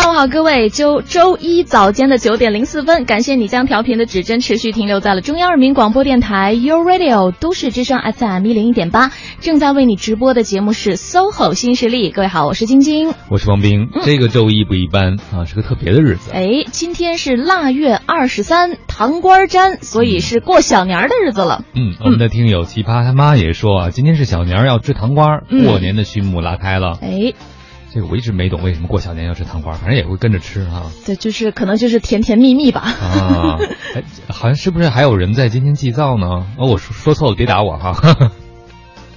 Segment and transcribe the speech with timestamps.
[0.00, 12.12] 上午好，各位，周周一早间的九点零四分，感谢你将调频的指针持续停留在了中央人民广播电台 u Radio 都市之声 FM 一零一点八，正在为你直播的节目是 SOHO 新势力。
[12.12, 13.88] 各位好，我是晶晶，我是王冰。
[14.04, 16.30] 这个周一不一般啊，是个特别的日子。
[16.32, 21.64] 哎，今天是腊月二十三，糖瓜粘，所以是过小年的日子了。
[21.74, 26.96] 嗯，我们的听友奇葩他妈也说啊，今天是小年要吃糖瓜，过年的序幕拉开了。
[27.02, 27.34] 哎。
[27.92, 30.90] 这个我一直没懂为什么过小年要吃糖瓜，反正也会跟着吃哈。
[31.06, 32.80] 对，就是可能就是甜甜蜜蜜吧。
[32.80, 33.58] 啊，
[34.28, 36.46] 好像是不是还有人在今天祭灶呢？
[36.58, 38.30] 哦，我说说错了，别打我哈。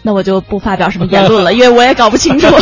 [0.03, 2.47] 那我就不发表什么言论了，因为我也搞不清楚。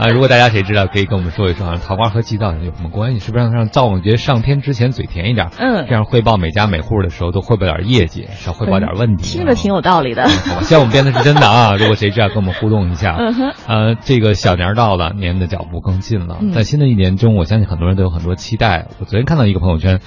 [0.00, 3.18] 啊，如果大家谁知道，可以跟我们说一说啊，桃花和祭灶有什么关系？
[3.20, 5.50] 是不是让让灶王爷上天之前嘴甜一点？
[5.58, 9.38] 嗯，这样汇报每家每户的时候都汇报点业绩，少汇报点问题。
[9.38, 10.26] 听着挺有道理的。
[10.62, 11.76] 希望我们编的是真的啊！
[11.76, 13.16] 如果谁知道，跟我们互动一下。
[13.18, 13.52] 嗯哼。
[13.66, 16.38] 呃，这个小年到了，年的脚步更近了。
[16.54, 18.86] 在新的一年中，我相信很多人都有很多期待。
[19.00, 20.00] 我昨天看到一个朋友圈。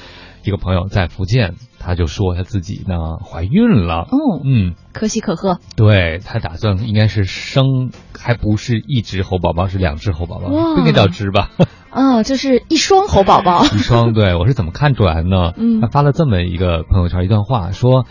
[0.46, 1.54] 一个朋友在福建，
[1.84, 4.08] 他就说她自己呢怀孕了。
[4.10, 5.60] 哦，嗯，可喜可贺。
[5.76, 11.50] 对她打算应该是生，还不是一只猴宝宝，是两只猴宝宝，不应该叫只吧？
[11.92, 13.64] 哦，就是一双猴宝宝。
[13.76, 15.54] 一双，对我是怎么看出来呢？
[15.58, 18.06] 嗯，他发了这么一个朋友圈一段话，说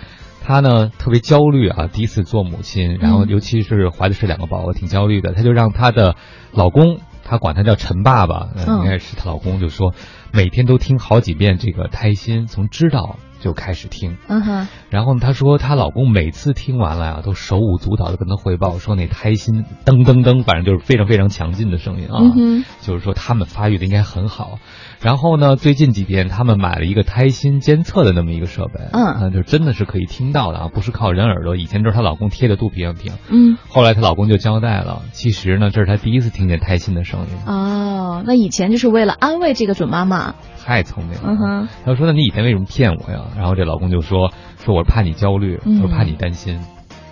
[0.45, 5.33] 她呢特别焦虑啊，第一次做母亲，然后尤其是怀的是两个宝宝，挺焦虑的。
[5.33, 6.14] 她就让她的
[6.53, 7.01] 老公。
[7.25, 9.95] 她管他叫陈爸爸，应该是她老公，就说
[10.33, 14.17] 每天都听好几遍这个胎心，从知道就开始听。
[14.29, 14.69] 嗯哼。
[14.89, 22.20] 然后她说她老公每次听完了呀，都手舞足蹈的跟她汇报，说那胎心噔噔噔，反正就是非常非常强劲的声音啊。
[22.35, 24.59] 嗯就是说他们发育的应该很好。
[25.01, 31.57] 然后呢，最近几天他们买了一个胎心监测的那么一个设备，嗯，就真的是可以听到的啊，不是靠人耳朵。
[31.57, 37.27] 以前都是她老公贴着肚皮上听，嗯，后来她老公就交代了，其实呢，这是她第一次听见胎心的声音。
[37.47, 41.23] 哦，那以前就是为了安慰这个准妈妈，太聪明了。
[41.25, 44.33] 嗯哼，她说：“那你以前为什么骗我呀？”然后这老公就说
[44.65, 46.61] ：“说我怕你焦虑，我怕你担心。”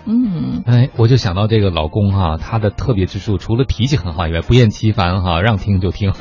[0.05, 6.13] 嗯，哎，我就想到这个老公哈，他的特别之处除了脾气很好以外，不厌其烦哈，让听就听。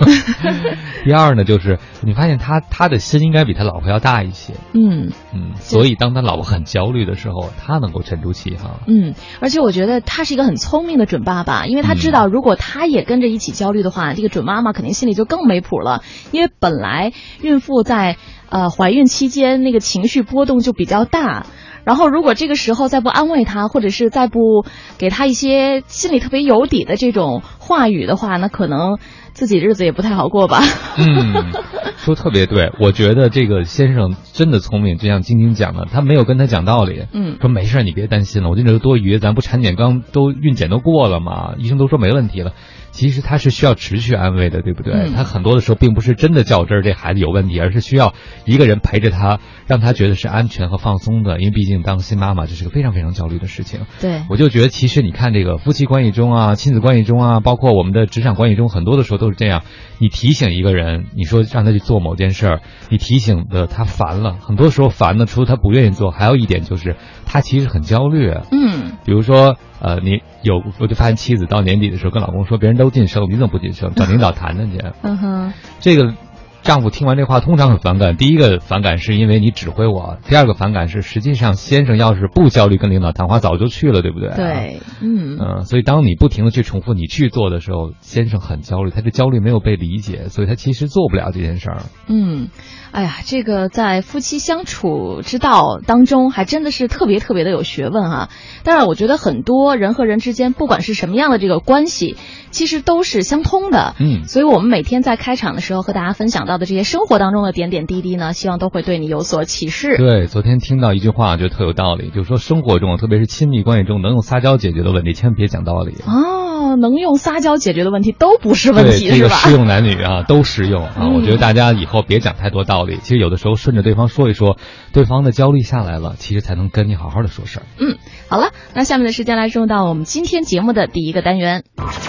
[1.04, 4.54] 第二呢，就是你发现他他的心应该比他老婆要大一些。
[4.74, 8.80] 嗯嗯，所以当他老婆很焦虑的时候，他能够沉住气哈。
[8.86, 16.02] 嗯，而且我觉得他是一个很聪明的准爸爸，因为他知道如果他也跟着一起焦虑的话，这个准妈妈肯定心里就更没谱了。
[16.32, 17.12] 因为本来
[17.42, 18.16] 孕妇在
[18.50, 21.46] 呃怀孕期间那个情绪波动就比较大。
[21.84, 24.64] 然后，如果这个时候再不安慰他，或者是再不
[24.98, 28.98] 给他一些心里特别有底的这种话语的话，那可能
[29.32, 30.60] 自己日子也不太好过吧。
[30.98, 31.52] 嗯，
[31.96, 37.06] 说特别对，我觉得这个先生真的聪明，就像晶晶讲的，他没有跟他讲道理。
[37.12, 42.52] 嗯，说没事，你别担心了，我这都多余，咱不产检刚都孕检都过了嘛，医生都说没问题了。
[42.90, 45.10] 其实他是需要持续安慰的，对不对？
[45.14, 48.14] 他很多的时候并不是真的较真儿，这孩子有问题，而是需要
[48.44, 51.38] 一个人陪着他，让他觉得是安全和放松的。
[51.38, 53.80] 因为毕竟当新妈妈这是个非常非常焦虑的事情。
[54.00, 59.62] 对，我就觉得其实你看这个夫妻关系中啊，亲子关系中啊，包括我们的职场关系中，很多的时候都是这样。
[59.98, 68.32] 你提醒一个人，你说让他去做某件事儿，你提醒的他烦了，很多时候烦的除了他不愿意做，还有一点就是他其实很焦虑。
[68.50, 69.56] 嗯，比如说。
[69.82, 73.92] 呃，你有我就发现妻子到年底的时候跟老公说，别人都晋升，你怎么不晋升？
[73.94, 74.82] 找领导谈谈去。
[75.02, 76.14] 嗯哼，这个
[76.62, 78.16] 丈夫听完这话通常很反感。
[78.16, 84.30] 第一个反感是因为你指挥我，第二个反感是实际上先生要是不焦虑跟领导谈话，早就去了，对不对？
[84.34, 91.82] 对，嗯嗯，所以当你不停的去重复你去做的时候，先生很焦虑，他的焦虑没有被理解，所以他其实做不了这件事儿。
[92.08, 92.48] 嗯。
[92.92, 98.30] 哎呀，这个在夫妻相处之道当中，还真的是特别特别的有学问啊！
[98.64, 102.16] 当然，我觉得很多人和人之间，不管是什么样的这个关系，
[102.50, 103.94] 其实都是相通的。
[104.00, 109.96] 嗯，所以我们每天在开场的时候和大家分享到的这些生活当中的点点滴滴呢，希望都会对你有所启示。
[109.96, 115.94] 对，昨天听到一句话，觉得特有道理，就是说生活中，特别是亲密关系中，能用撒娇解决的问题，千万别讲道理。
[116.06, 119.36] 哦，能用撒娇解决的问题都不是问题，是吧？
[119.36, 121.08] 适用男女啊，都适用啊！
[121.14, 124.56] 我觉得大家以后别讲太多道理，其实有的时候顺着对方说一说，
[124.92, 127.66] 对方的焦虑下来了，其实才能跟你好好的说事儿。
[127.78, 127.96] 嗯，
[128.28, 131.62] 好了，那下面的时间来进入到我们今天节目的第一个单元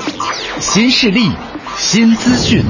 [0.60, 1.30] ——新势力、
[1.75, 2.63] 新资讯。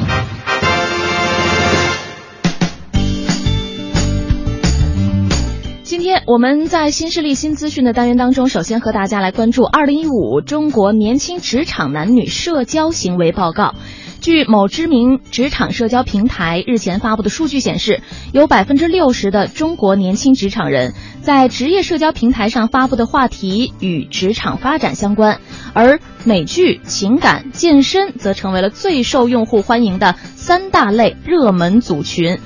[5.91, 13.75] 今天我们在新势力新资讯的单元当中，首先和大家来关注二零一五中国年轻职场男女社交行为报告。
[14.21, 18.01] 据某知名职场社交平台日前发布的数据显示，
[18.31, 20.93] 有百分之六十的中国年轻职场人
[21.23, 25.41] 在职业社交平台上发布的话题与职场发展相关，
[25.73, 32.39] 而美剧、情感、健身则成为了最受用户欢迎的三大类热门组群。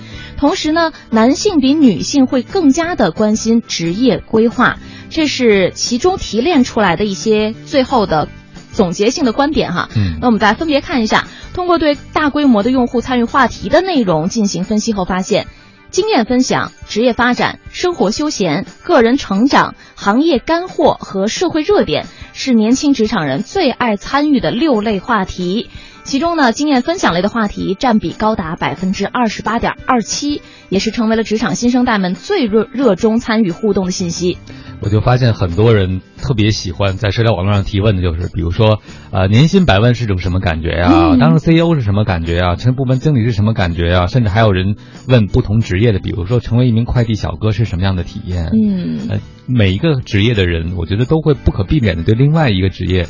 [0.46, 4.78] 同时呢，男性比女性会更加的关心职业规划，
[5.10, 8.28] 这是其中提炼出来的一些最后的。
[8.72, 15.48] 总结性的观点哈，嗯，那我们再分别看一下，通过对大规模的用户参与话题的内容进行分析后发现，
[15.90, 25.72] 经验分享、职业发展、生活休闲、个人成长、行业干货和社会热点是年轻职场人最爱参与的六类话题。
[26.06, 34.38] 其中呢，经验分享类的话题占比高达百分之二十八点二七，也是成为了职场新生代们最热热衷参与互动的信息。
[34.82, 41.16] 我就发现很多人特别喜欢在社交网络上提问的，就是比如说，呃，年薪百万是种什么感觉呀？
[41.20, 42.56] 当上 CEO 是什么感觉呀？
[42.56, 44.06] 成部门经理是什么感觉呀？
[44.06, 44.76] 甚至还有人
[45.08, 48.52] 问不同职业的，比如说成为一名快递小哥是什么样的体验？
[48.54, 53.08] 嗯，呃，每一个职业的人，我觉得都会不可避免的对另外一个职业。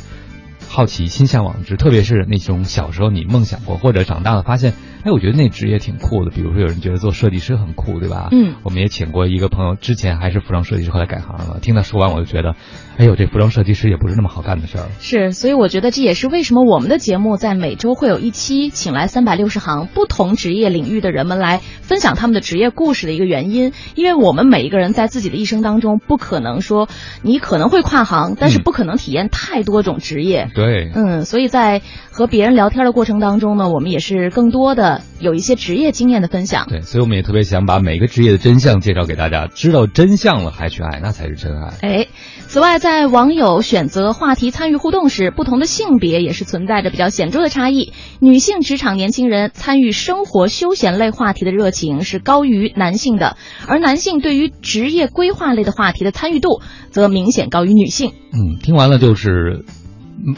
[0.68, 4.74] 好奇、心向往之，特别是那种小时候你梦想过，或者长大了发现，
[5.04, 6.30] 哎，我觉得那职业挺酷的。
[6.30, 8.28] 比如说，有人觉得做设计师很酷，对吧？
[8.32, 11.58] 嗯，我们也请过一个朋友，之前还是服装设计师，后来改行了。
[11.62, 12.56] 听他说完，我就觉得，
[12.98, 14.86] 哎呦，这服装设计师也不是那么好干的事儿。
[14.98, 23.72] 是，所以我觉得这也是为什么我们的节目在每周会有一期，请来三百六十行不同职业领域的人们来分享他们的职业故事的一个原因。
[23.94, 26.88] 因为我们每一个人在自己的一生当中，不可能说
[27.22, 30.50] 你可能会跨行，但是不可能体验太多种职业。
[30.56, 36.66] 对，嗯，所以在和别人聊天的过程当中呢，我们也是更多的有一些职业经验的分享。
[36.66, 41.74] 对，所以我们也特别想把每个职业的真相介绍给大家，知道真相了还去爱，那才是真爱。
[41.82, 42.06] 哎，
[42.46, 47.92] 此外，在网友选择话题参与互动时，不同的性别也是存在着比较显著的差异。
[48.18, 53.36] 女性职场年轻人参与生活休闲类话题的热情是高于男性的，
[53.68, 58.12] 而男性对于职业规划类的话题的参与度则明显高于女性。
[58.32, 59.66] 嗯，听完了就是。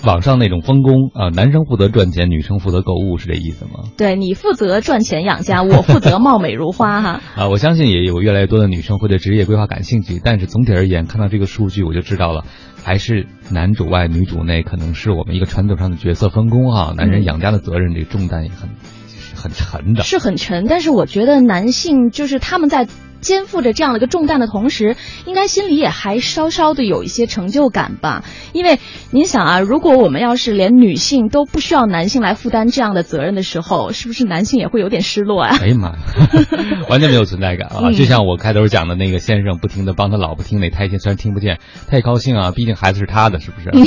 [0.04, 3.90] 网上那种分工啊，男生负责赚钱，女生负责购物，是这意思吗？
[3.96, 7.20] 对你负责赚钱养家， 我负责貌美如花哈。
[7.36, 12.44] 啊，我相信也有越来越多的女生会对职业规划感兴趣，但是总体而言，看到这个数据我就知道了，
[12.84, 16.92] 还是男主外女主内，可能是我们一个传统上的角色分工哈。
[16.96, 18.70] 男人养家的责任，这重担也很
[19.34, 20.66] 很沉的，是很沉。
[20.68, 22.88] 但是我觉得男性就是他们在。
[23.20, 28.24] 肩负着这样的一个重担的同时，应该心里也还稍稍的有一些成就感吧。
[28.52, 28.78] 因为
[29.10, 35.56] 您想啊，如果我们要是连女性都不需要男性来负担这样的责任的时候，是不是男性也会有点失落啊？
[35.62, 35.92] 哎呀妈，
[36.88, 37.92] 完全没有存在感啊！
[37.92, 43.70] 就像我开头讲的那个先生，不停的帮他老婆听那胎心，虽然听不见，他也高兴啊，毕竟孩子是他的，是不是？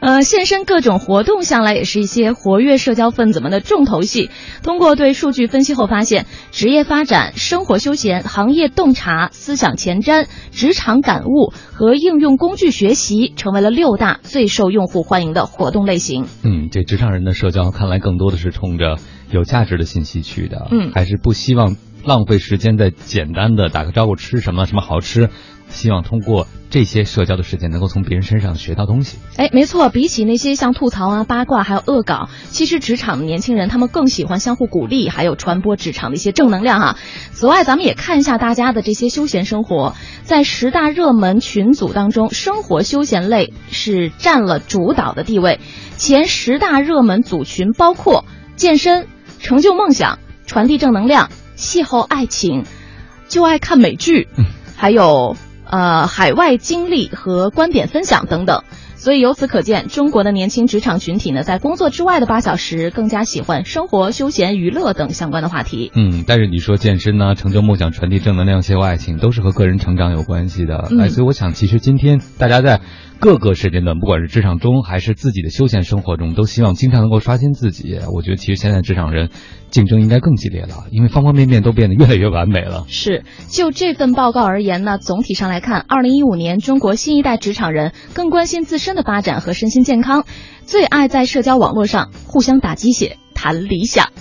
[0.00, 4.30] 呃，现身各种活动，向来也是一些活跃社交分子们的重头戏。
[4.62, 16.26] 通过对数据分析后发现，职业发展、生活休闲、行业洞察、思想前瞻、职场感悟和应用工具学习，成为了六大最受用户欢迎的活动类型。
[16.42, 18.96] 嗯，这职场人的社交看来更多的是冲着
[19.30, 25.28] 有价值的信息去的，嗯，还是不希望浪费时间在简单的打个招呼、吃什么、什么好吃。
[25.68, 29.18] 希望通过这些社交的时间，能够从别人身上学到东西。
[29.36, 36.96] 哎，没错，比起那些像吐槽啊、八卦还有恶搞，其实职场的年轻人他们更喜欢相互鼓励，还有传播职场的一些正能量哈。
[37.32, 39.94] 此外，咱们也看一下大家的这些休闲生活，
[40.24, 45.60] 在十大热门群组当中，生活休闲类是占了主导的地位。
[45.96, 48.24] 前十大热门组群包括
[48.56, 49.06] 健身、
[49.38, 52.64] 成就梦想、传递正能量、邂逅爱情、
[53.28, 54.28] 就爱看美剧，
[54.76, 55.36] 还有。
[55.70, 58.64] 呃，海外经历和观点分享等等，
[58.96, 65.92] 所以由此可见，中国的年轻职场群体呢，在工作之外的八小时，更加喜欢生活、休闲、娱乐等相关的话题。
[65.94, 70.88] 嗯，但是你说健身呢，成就梦想、传递正能量、邂逅爱情，都是和个人成长有关系的。
[70.98, 72.80] 哎，所以我想，其实今天大家在。
[73.20, 77.98] 各个时间段，不管是职场中还是自己的休闲生活中，都希望经常能够刷新自己。
[78.14, 79.30] 我觉得，其实现在职场人
[79.70, 82.84] 竞争应该更激烈了，因为方方面面都变得越来越完美了。
[82.86, 90.24] 是，就这份报告而言呢，总体上来看，二零一五年中国新一代职场人更关心自身的发展和身心健康，
[90.64, 94.12] 最爱在社交网络上互相打鸡血、谈理想。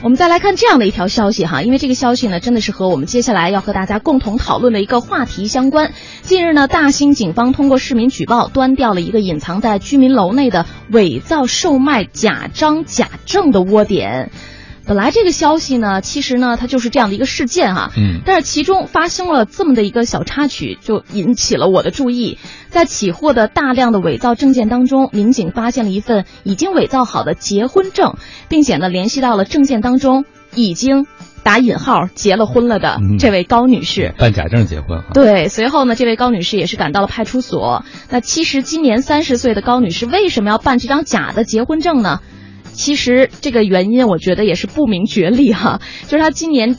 [0.00, 5.92] 我们再来看这样的一条消息哈，因为这个消息呢，真的是和我们接下来要和大家共同讨论的一个话题相关。
[6.22, 14.30] 近日呢，大兴警方通过市民举报，端掉了一个隐藏在居民楼内的伪造售卖假章假证的窝点。
[14.88, 17.92] 本来这个消息呢，其实呢，它就是这样的一个事件哈。
[17.94, 18.22] 嗯。
[18.24, 22.38] 但是其中发生了这么的一个小插曲，就引起了我的注意。
[22.70, 28.16] 在起获的大量的伪造证件当中，民警发现了一份已经伪造好的结婚证，
[28.48, 31.06] 并且呢，联系到了证件当中已经
[31.42, 34.14] 打引号结了婚了的这位高女士。
[34.16, 35.02] 办假证结婚。
[35.12, 37.84] 对，随后呢，这位高女士也是赶到了派出所。
[38.08, 42.20] 那其实今年三十岁的高女士为什么要办这张假的结婚证呢？
[42.72, 45.80] 其实这个原因，我觉得也是不明觉厉哈。
[46.06, 46.76] 就是他今年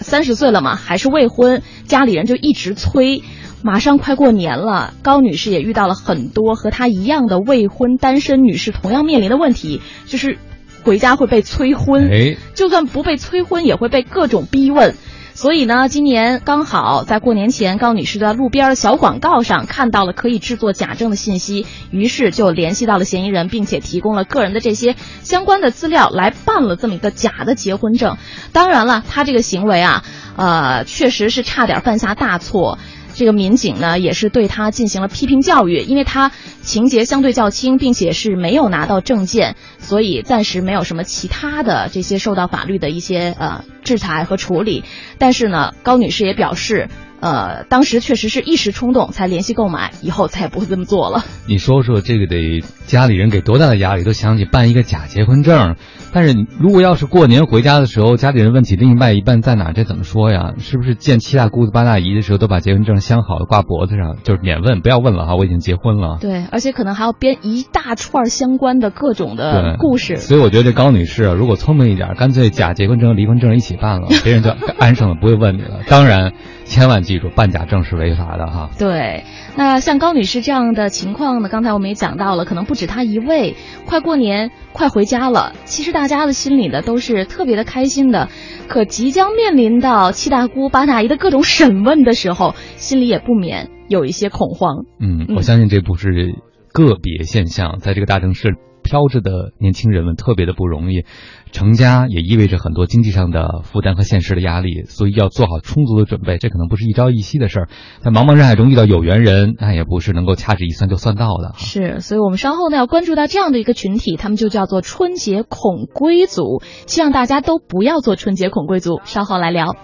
[0.00, 3.22] 三十岁了嘛，还是未婚，家里人就一直催，
[3.62, 4.94] 马上快过年了。
[5.02, 10.38] 高女士也遇到了很多和她一样的未婚单身女士同样面临的问题，就是
[10.82, 12.10] 回家会被催婚，
[12.54, 14.94] 就算不被催婚，也会被各种逼问。
[15.38, 28.16] 所以呢，今年刚好在过年前，高女士在路边小广告上看到了可以制作假证的信息，于是就联系到了嫌疑人，并且提供了个人的这些相关的资料来办了这么一个假的结婚证。
[28.52, 30.02] 当然了，她这个行为啊，
[30.34, 32.80] 呃，确实是差点犯下大错。
[33.18, 36.30] 这个民警呢，也是对他进行了批评教育，因为他
[36.62, 44.84] 情节相对较轻，并且是没有拿到证件，所以暂时没有什么其他的这些受到法律的一些呃制裁和处理。
[45.18, 46.88] 但是呢，高女士也表示。
[47.20, 51.24] 呃，当时确实是一时冲动才联系购买，以后再也不会这么做了。
[51.48, 55.74] 你说说这个得家里人给多大的压力，都想起办一个假结婚证。
[56.12, 60.54] 但是如果要是过年回家的时候，家里人问起另外一半在哪，这怎么说呀？
[60.58, 66.18] 是不是见七大姑子八大姨的时候都把结婚证镶好了挂脖子上，就是免问，不要问了哈，我已经结婚了。
[66.20, 70.16] 对，而且可能还要编一大串相关的各种的故事。
[70.16, 75.80] 所以我觉得这高女士啊，如果聪明一点，干脆假结婚证、离婚证一起办了，别人就安生了，不会问你了。
[75.88, 76.32] 当然。
[76.68, 78.70] 千万记住，办假证是违法的哈。
[78.78, 79.24] 对，
[79.56, 81.48] 那像高女士这样的情况呢？
[81.48, 83.56] 刚才我们也讲到了，可能不止她一位。
[83.86, 88.28] 快过年，快回家了，其实大家的心里呢都是特别的开心的。
[88.68, 94.84] 可即将面临到七大姑八大姨的各种审问的时候，心里也不免有一些恐慌。
[95.00, 96.34] 嗯，我相信这不是
[96.72, 98.56] 个别现象，在这个大城市。
[98.82, 101.04] 飘着的年轻人们特别的不容易，
[101.52, 106.38] 成家也意味着很多经济上的负担和现实的压力，所以要做好充足的准备。
[106.38, 107.68] 这可能不是一朝一夕的事儿，
[108.00, 111.54] 在茫茫人海中遇到有缘人，那也不是能够掐指一算就算到的。
[111.56, 116.62] 是，所以我们稍后呢要关注到这样的一个群体，他们就叫做春节恐归族。
[116.86, 119.00] 希望大家都不要做春节恐归族。
[119.04, 119.74] 稍后来聊。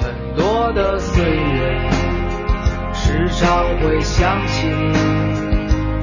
[0.00, 1.90] 很多的岁月，
[2.92, 4.68] 时常会想起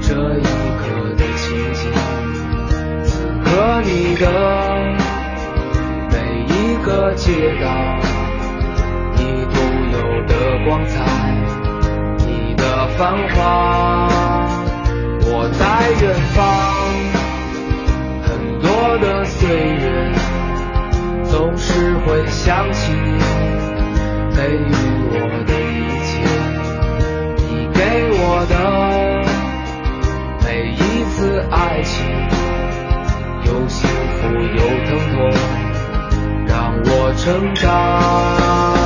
[0.02, 0.65] 这一
[3.66, 4.30] 和你的
[6.12, 6.16] 每
[6.54, 7.66] 一个街道，
[9.16, 9.58] 你独
[9.92, 10.34] 有的
[10.66, 10.94] 光彩，
[12.28, 14.08] 你的繁华。
[15.24, 16.46] 我在远方，
[18.22, 18.30] 很
[18.62, 18.70] 多
[19.00, 20.14] 的岁月，
[21.24, 23.18] 总是会想起你
[24.36, 24.70] 给予
[25.10, 25.18] 我
[25.48, 26.14] 的一切，
[27.50, 27.82] 你给
[28.22, 28.54] 我的
[30.46, 32.06] 每一次爱情。
[33.46, 35.16] 有幸福，有疼痛，
[36.48, 38.85] 让我成长。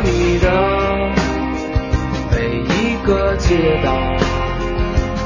[0.00, 0.50] 里的
[2.30, 3.88] 每一个街道，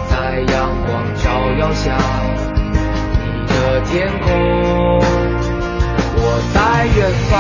[0.09, 1.97] 在阳光照耀下，
[3.13, 4.29] 你的天空。
[6.23, 6.25] 我
[6.55, 6.99] 在远
[7.31, 7.33] 方，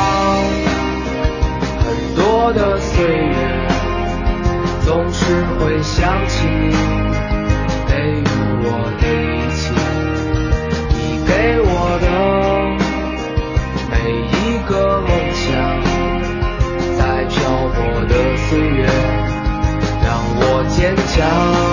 [1.79, 2.21] 很多
[2.53, 3.33] 的岁月，
[4.85, 6.49] 总是会想起，
[7.87, 8.25] 给予
[8.65, 8.69] 我
[9.01, 9.63] 的一切，
[10.89, 10.95] 你
[11.27, 11.31] 给
[11.63, 11.71] 我
[12.01, 12.07] 的
[13.91, 13.93] 每
[14.33, 14.73] 一个
[15.03, 15.30] 梦。
[21.11, 21.70] 骄。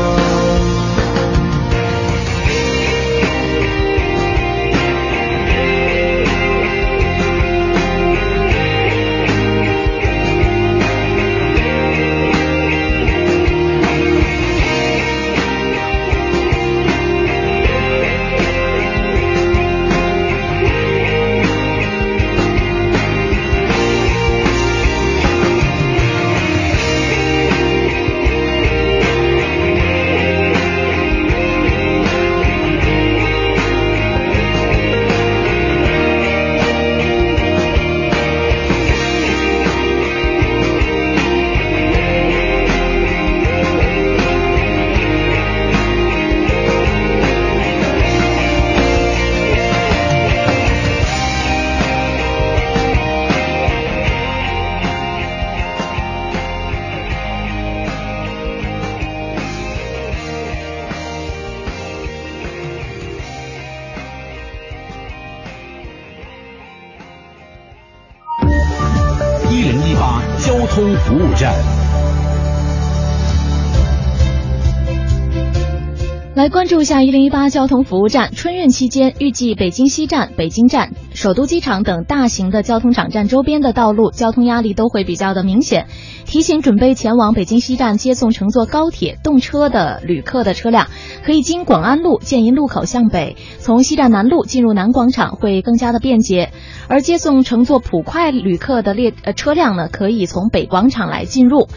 [76.49, 78.31] 关注一下一零一八交通服务站。
[78.31, 85.87] 春运期间，预计北京西站、北京站、首都机场等大型的交通场站周边的道路交通压力都会比较的明显。
[86.25, 90.87] 提醒准备前往北京西站接送乘坐高铁、动车的旅客的车辆，
[91.23, 96.51] 可以经广安路建营路口向北，从西站南路进入南广场会更加的便捷。
[96.87, 101.67] 而接送乘坐普快旅客的列呃车辆呢，可以从北广场来进入。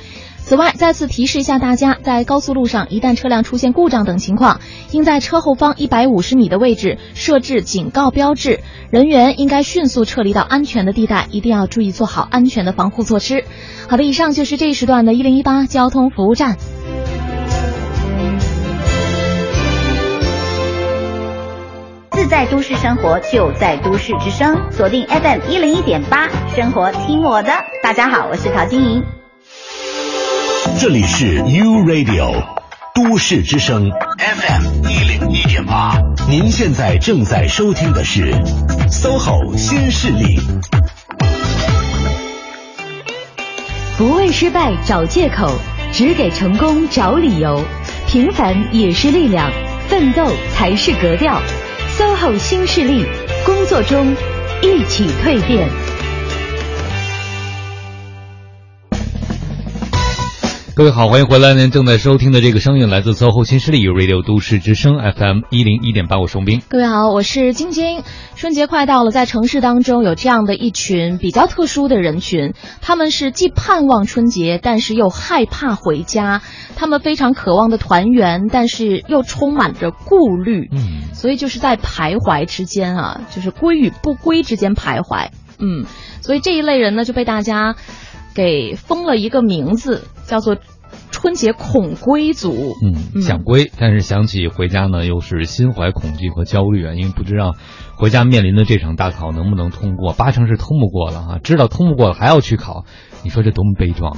[0.50, 8.58] 此外，再次提示一下大家，在高速路上，一旦车辆出现故障等情况，应在车后方一百五十米的位置设置警告标志，
[8.90, 13.44] 人员应该迅速撤离到安全的地带，一定要注意做好安全的防护措施。
[13.88, 16.56] 好的，以上就是这一时段的一零一八交通服务站。
[22.10, 27.52] 自在都市生活就在都市之声，锁定 FM 一零一点八，生活听我的。
[27.84, 29.19] 大家好，我是陶晶莹。
[30.78, 32.44] 这里是 U Radio
[32.94, 35.98] 都市之声 FM 一零一点八，
[36.28, 38.34] 您现在正在收听的是
[38.90, 40.38] SOHO 新势力。
[43.96, 45.50] 不为失败找借口，
[45.92, 47.64] 只给成功找理由。
[48.06, 49.50] 平凡也是力量，
[49.88, 51.40] 奋斗才是格调。
[51.98, 53.06] SOHO 新势力，
[53.46, 54.14] 工作中
[54.62, 55.66] 一起蜕变。
[60.76, 61.52] 各位好，欢迎回来。
[61.52, 66.62] 您正在收听的这个声音来自 SOHO 新势力 Radio 都市之声 FM 一零一点八，我是兵。
[66.68, 68.02] 各位好，我是晶晶。
[68.36, 76.40] 春节快到了，在城市当中有这样的一群比较特殊的人群，他们是既盼望春节，但是又害怕回家。
[76.76, 80.68] 他们非常渴望的团圆，但是又充满着顾虑。
[80.72, 85.30] 嗯，所以就是在徘徊之间啊，就是归与不归之间徘徊。
[85.58, 85.84] 嗯，
[86.22, 87.76] 所以这一类人呢，就被大家
[88.34, 90.56] 给封了一个名字，叫做。
[91.12, 97.54] 春节恐归族，嗯，想归，但是想起回家呢，又是心怀恐惧和焦虑啊，因为不知道
[97.96, 102.86] 回家面临的这场大考能不能通过，八成是通不过了啊，知道通不过了还要去考，
[103.22, 104.16] 你说这多么悲壮。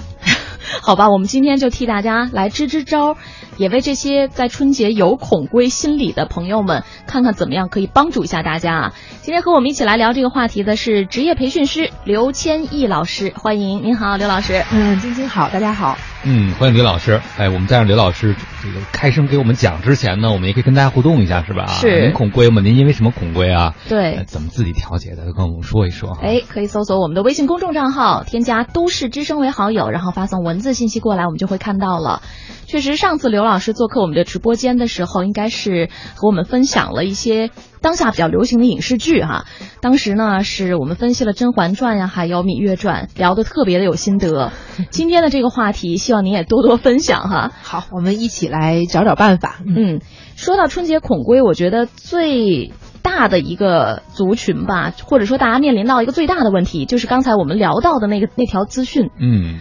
[0.83, 3.16] 好吧，我们今天就替大家来支支招，
[3.57, 8.92] 也为这些在春节有恐归心理的朋友们，看看怎么样可以帮助一下大家啊。
[9.20, 14.64] 今天和我们一起来聊这个话题的是职业培训师刘千益老师，欢迎您好，刘老师。
[14.72, 15.96] 嗯，晶晶好，大家好。
[16.25, 17.21] 嗯，欢迎刘老师。
[17.37, 21.67] 哎，我们在让刘老师这个开声给我们讲之前呢，我们也可以跟大家互动一下，是吧？
[21.67, 22.01] 是。
[22.01, 22.63] 您恐归吗？
[22.63, 23.75] 您因为什么恐归啊？
[23.89, 24.23] 对。
[24.29, 25.33] 怎么自己调节的？
[25.33, 26.17] 跟我们说一说。
[26.23, 32.23] 哎，可以搜索我们的微信公众账号，添加“都市之声”为好友，然后发送文字信息过来，我们就会看到了。
[32.73, 37.51] 确实，上次刘老师做客我们的直播间的时候，应该是和我们分享了一些
[37.83, 39.45] 当下比较流行的影视剧哈。
[39.83, 44.53] 当时呢，是我们分析了《甄嬛传》呀，还有《芈月传》，聊得特别的有心得。
[44.89, 47.53] 今天的这个话题，希望您也多多分享哈。
[47.61, 49.59] 好，我们一起来找找办法。
[49.67, 50.01] 嗯，
[50.37, 59.11] 说到春节恐归，我觉得最大的一个族群吧，或者说大家面临到一个最大的问题，就是刚才我们聊到的那个那条资讯。
[59.21, 59.61] 嗯。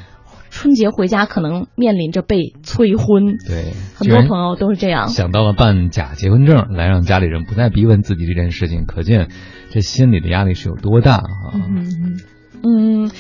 [0.52, 5.08] 春节回家可能面临着被催婚，对，很多朋友都是这样。
[5.08, 9.30] 想到了办假结婚证来让家里人不再逼问自己这件事情，可见
[9.70, 11.56] 这心里的压力是有多大啊！
[11.56, 12.20] 嗯
[12.64, 13.12] 嗯。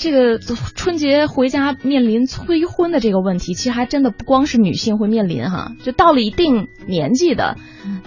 [0.00, 7.58] 这个春节回家面临催婚的这个问题，其实还真的不光是女性会面临哈，就到了一定年纪的。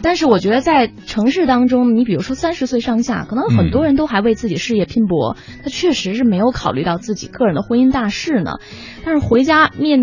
[0.01, 8.53] 但是我觉得在城市当中，你比如说三十岁上下，可能很多人都还为自己事业拼搏，他确实是没有考虑到自己个人的婚姻大事呢。
[9.06, 9.99] 但是回家面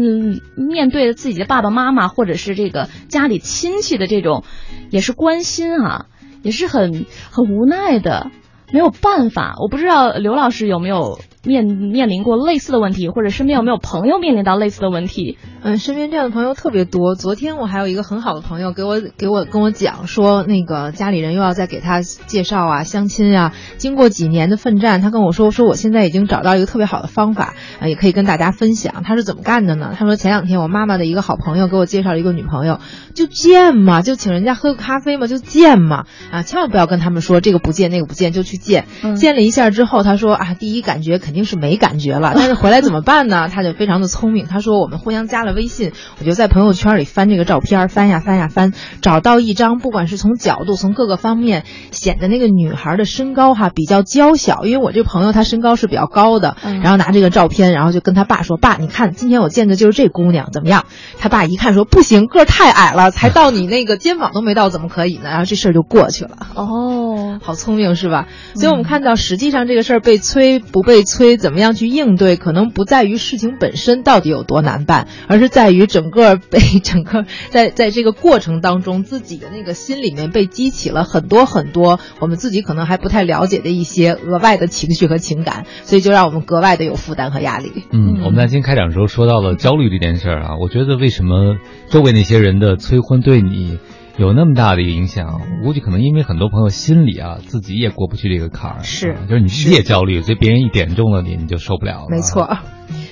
[0.55, 4.45] 面对自己的爸爸妈妈或者是这个家里亲戚的这种，
[4.91, 6.07] 也是关心啊，
[6.43, 8.31] 也是很很无奈的，
[8.73, 9.57] 没有办法。
[9.61, 11.19] 我不知道刘老师有没有。
[11.43, 15.39] 面面临过类似的问题，或者身边有没有朋友面临到类似的问题？
[15.63, 17.15] 嗯，身边这样的朋友特别多。
[17.15, 23.53] 昨天我还有一个很好的朋友给我给我跟我讲说，那个家里人又要再给他介绍啊、相亲啊。
[23.79, 29.03] 经过几年的奋战，他跟我说说我现在已经找到一个特别好的方法啊，也可以跟大家分享。
[29.03, 29.95] 他是怎么干的呢？
[29.97, 32.81] 他说前两天我妈妈的一个好朋友给我介绍了一个女朋友，
[33.15, 38.85] 就见嘛，就请人家喝个咖啡嘛，就见嘛啊，千万不要跟他们说这个不见那个不见，就去见。
[39.17, 43.49] 见了一下之后，他说啊，第一感觉肯定是没感觉了，但是回来怎么办呢？
[43.53, 60.87] 他就非常的聪明，他说我们互相加了微信，我就在朋友圈里翻这个照片，翻呀翻呀翻，找到一张，不管是从角度，从各个方面显得那个女孩的身高哈比较娇小，因为我这朋友她身高是比较高的，然后拿这个照片，然后就跟他爸说，爸，你看今天我见的就是这姑娘，怎么样？
[61.19, 65.31] 他爸一看说不行，个太矮了，才到你那个肩膀都没到，怎么可以呢？
[65.31, 66.37] 然后这事儿就过去了。
[66.55, 68.27] 哦，好聪明是吧？
[68.55, 71.20] 所以我们看到实际上这个事儿被催不被催。
[71.21, 87.71] 催，怎么样去应对，可能不在于事情本身到底有多难办，而是在于整个被 整个在在这个过程当中，自己的那个心里面被激起了很多很多我们自己可能还不太了解的一些额外的情绪和情感，所以就让我们格外的有负担和压力。
[87.93, 91.59] 嗯，我们在今天开场的时候说到了焦虑这件事儿啊，我觉得为什么
[91.91, 93.79] 周围那些人的催婚对你？
[94.17, 102.07] 有那么大的一个影响，我估计可能因为很多朋友心里啊自己也过不去这个坎儿，是，就是你自己也焦虑，所以别人一点中了你，你就受不了了。
[102.11, 102.59] 没错，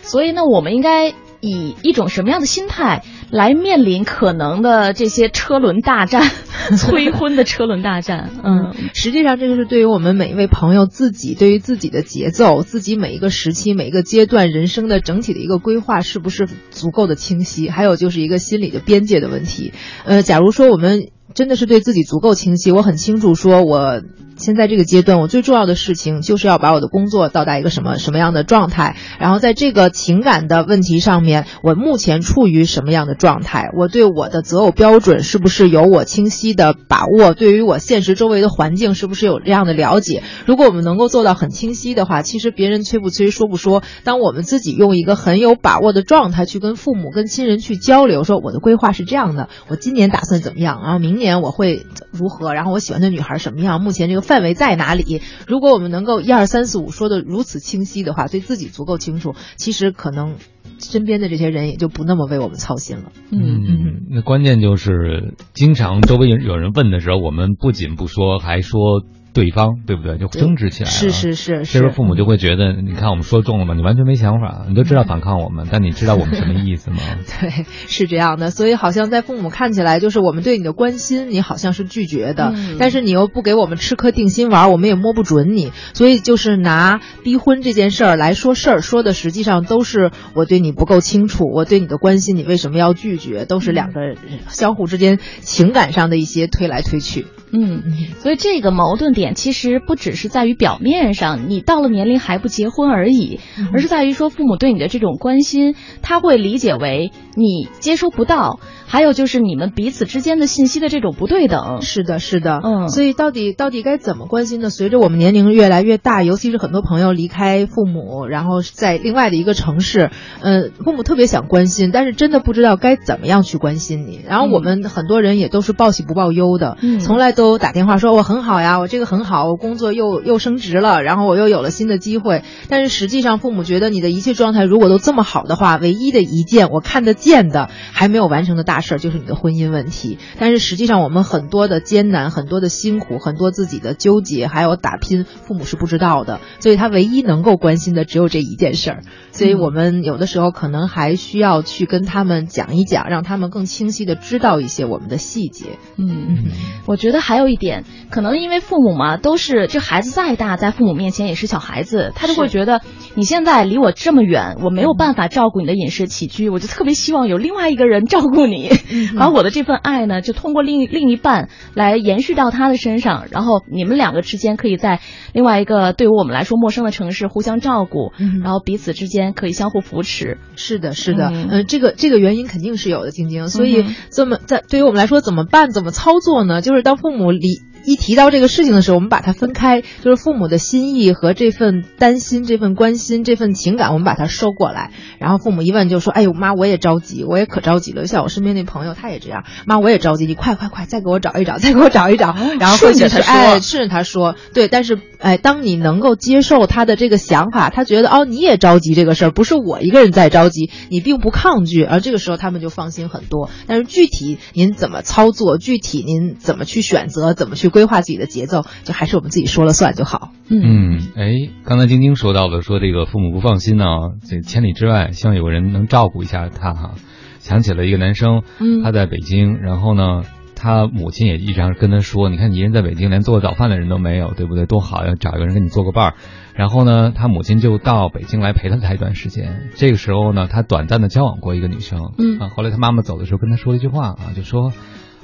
[0.02, 6.31] 所以呢，我们应该以一种什么样的心态来面临可能的这些车轮大战、
[6.77, 8.31] 催婚的车轮大战？
[8.42, 19.72] 嗯，实际上这个是对于我们每一位朋友自己对于自己的节奏、自己每一个时期、每一个阶段人生的整体的一个规划是不是足够的清晰，还有就是一个心理的边界的问题。
[20.05, 21.09] 呃，假如说我们。
[21.35, 24.01] 真的是对自己足够清晰，我很清楚，说我
[24.38, 33.70] 现在这个阶段，我最重要的事情就是要把我的工作到达一个什么什么样的状态，然后在这个情感的问题上面，我目前处于什么样的状态？
[33.77, 37.35] 我对我的择偶标准是不是有我清晰的把握？
[37.35, 40.22] 对于我现实周围的环境是不是有这样的了解？
[40.46, 51.18] 如果我们能够做到很清晰的话，其实别人催不催，说不说，当我们自己用一个很有把握的状态去跟父母、跟亲人去交流，说我的规划是这样的，我今年打算怎么样，然后明。
[51.18, 52.55] 年我会如何？
[52.55, 53.81] 然后我喜欢的女孩什么样？
[53.81, 55.22] 目前这个范围在哪里？
[55.46, 60.36] 如果我们能够一二三四五说的如此清晰的话，对自己足够清楚，其实可能
[60.78, 63.10] 身边的这些人也就不那么为我们操心了。
[63.32, 69.02] 嗯嗯，那关键就是经常周围有人问的时候，我们不仅不说，还说。
[69.32, 70.18] 对方对不对？
[70.18, 70.96] 就争执起来了。
[70.96, 73.74] 是是是，这时候父母就会觉得，你看我们说中了吗？
[73.74, 76.98] 你完全没想法，你都知道反抗我们，但你知道我们什么意思吗？
[77.40, 78.50] 对，是这样的。
[78.50, 85.72] 所以好像在父母看起来，就是我们对你的关心，你好像是拒绝的，但是你又不给我们吃颗定心丸，我们也摸不准你。
[85.94, 93.44] 所以就是拿逼婚这件事儿来说事儿，说的实际上都是我对你不够清楚，我对你的关心，你为什么要拒绝？
[93.44, 94.00] 都是两个
[94.48, 97.26] 相互之间情感上的一些推来推去。
[97.52, 97.82] 嗯，
[98.18, 103.40] 所以这个矛盾点其实不只是在于表面上，你到了年龄还不结婚而已，
[103.72, 108.61] 而是在于说父母对你的这种关心，他会理解为你接收不到。
[108.90, 114.70] 还有就是你们彼此之间的信息的这种不对等，是的，是的，嗯，所以到底到底该怎么关心呢？
[114.70, 124.20] 随着我们年龄越来越大，尤其是很多朋友离开父母，然后在另外的一个城市，呃，父母特别想关心，但是真的不知道该怎么样去关心你。
[124.26, 132.42] 然后我们很多人也都是报喜不报忧的，从来都打电话说我很好呀，我这个很好，我工作又又升职了，然后我又有了新的机会。
[132.68, 138.81] 但是实际上，父母觉得你的一切状态如果都这么好的话，唯一的一件我看得见的还没有完成的大。
[138.81, 149.03] 事儿就是你的婚姻问题，但是实际上我们很多的艰难、很多的辛苦、很多自己的纠结，还有打拼，父母是不知道的，所以他唯一能够关心的只有这一件事儿。
[149.38, 155.79] 所以我们有的时候可能还需要去跟他们讲一讲，让他们更清晰的知道一些我们的细节。
[155.96, 156.48] 嗯，
[156.87, 162.81] 我觉得还有一点，可能因为父母嘛，都是这孩子再大，在父母面前也是小孩子，他就会觉得
[163.14, 168.70] 你现在离我这么远，我没有办法照顾你的饮食起居，我就特别希望有另外一个人照顾你。
[169.16, 174.98] 而我的这份爱呢，就通过另另一半来延续到他的身上，然后你们两个之间可以在
[175.33, 178.11] 另外一个对于我们来说陌生的城市互相照顾，
[178.42, 180.38] 然后彼此之间可以相互扶持。
[180.56, 183.48] 是的，是的，嗯，这个这个原因肯定是有的，晶晶。
[183.48, 185.70] 所以这么在对于我们来说怎么办？
[185.70, 186.60] 怎么操作呢？
[186.60, 187.62] 就是当父母离。
[187.88, 194.90] 一提到这个事情的时候，我们把它分开，就是父母的心意和这份担心、这份关心、这份情感，我们把它收过来。
[195.18, 202.37] 然后父母一问就说：“哎呦妈，我也着急，我也可着急了。”像我身边那朋友，他也这样，妈，我也着急，你快快快，再给我找一找，再给我找一找。
[202.61, 204.68] 然后顺着他说，哎，顺着他说，对。
[204.68, 213.48] 但是，哎，当你能够接受他的这个想法，他觉得哦，你也着急这个事儿，不是我一个人在着急，你并不抗拒，而这个时候他们就放心很多。
[213.66, 217.70] 但是具体您怎么操作，具体您怎么去选择，怎么去。
[217.78, 220.32] 规划自己的节奏，就还是我们自己说了算就好。
[220.48, 221.30] 嗯，哎，
[221.64, 223.84] 刚才晶晶说到的，说这个父母不放心呢，
[224.28, 226.94] 这千里之外，希望有个人能照顾一下他哈。
[227.38, 228.42] 想起了一个男生，
[228.82, 230.24] 他在北京，然后呢，
[230.56, 234.66] 他母亲也一直跟他说：“你看，你一人在北京，连做个早饭的人都没有，对不对？
[234.66, 236.14] 多好，要找一个人跟你做个伴儿。”
[236.56, 239.70] 然后呢，他母亲就到北京来陪他他一段时间。
[239.76, 244.72] 这个时候呢，他短暂的交往过一个女生，嗯啊，后来他妈妈走的时候跟他说了一句话啊，就说。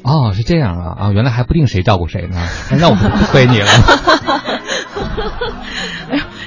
[0.04, 1.10] 哦，是这样啊啊！
[1.12, 2.36] 原来还不定谁照顾谁呢，
[2.78, 3.66] 那我不亏你了。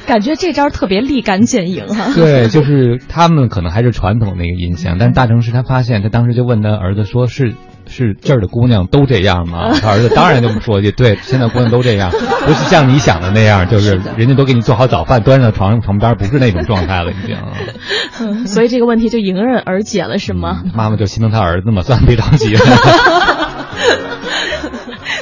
[0.06, 2.14] 感觉这招特别立竿见影哈。
[2.16, 7.56] 对，就是他们可能还是传统那个印象，但是大城市他发现，他当时就问他儿子说：“是
[7.90, 9.74] 是这儿的姑娘都这样吗？
[9.82, 18.46] 他儿子当然这么说句，对，现在姑娘都这样，不是像你想的那样，就是人家都给你做好早饭端上床床边，不是那种状态了，已经。
[18.48, 20.62] 所以这个问题就迎刃而解了，是吗？
[20.74, 22.56] 妈妈就心疼他儿子嘛，算了，别着急。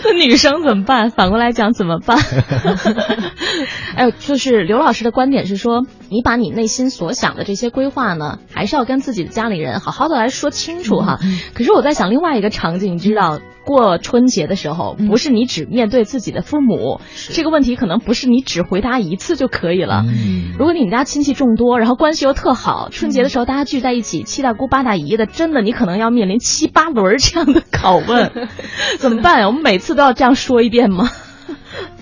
[0.05, 1.09] 那 女生怎么办？
[1.11, 2.17] 反过来讲怎么办？
[3.95, 11.17] 哎，就是刘老师的观点是说，你把你内心所想的这些规划呢，还是要跟自己的家里人好好的来说清楚哈。
[11.53, 13.39] 可是我在想另外一个场景，你知道？
[13.65, 17.01] 过春节的时候，不是你只面对自己的父母，
[17.31, 20.05] 这个问题可能不是你只回答一次就可以了。
[20.57, 28.31] 如果你们家亲戚众多，然后关系又特好，春节的时候大家聚在一起，七大姑八大姨的，真的你可能要面临七八轮这样的拷问，
[28.99, 29.47] 怎么办呀？
[29.47, 31.09] 我们每次都要这样说一遍吗？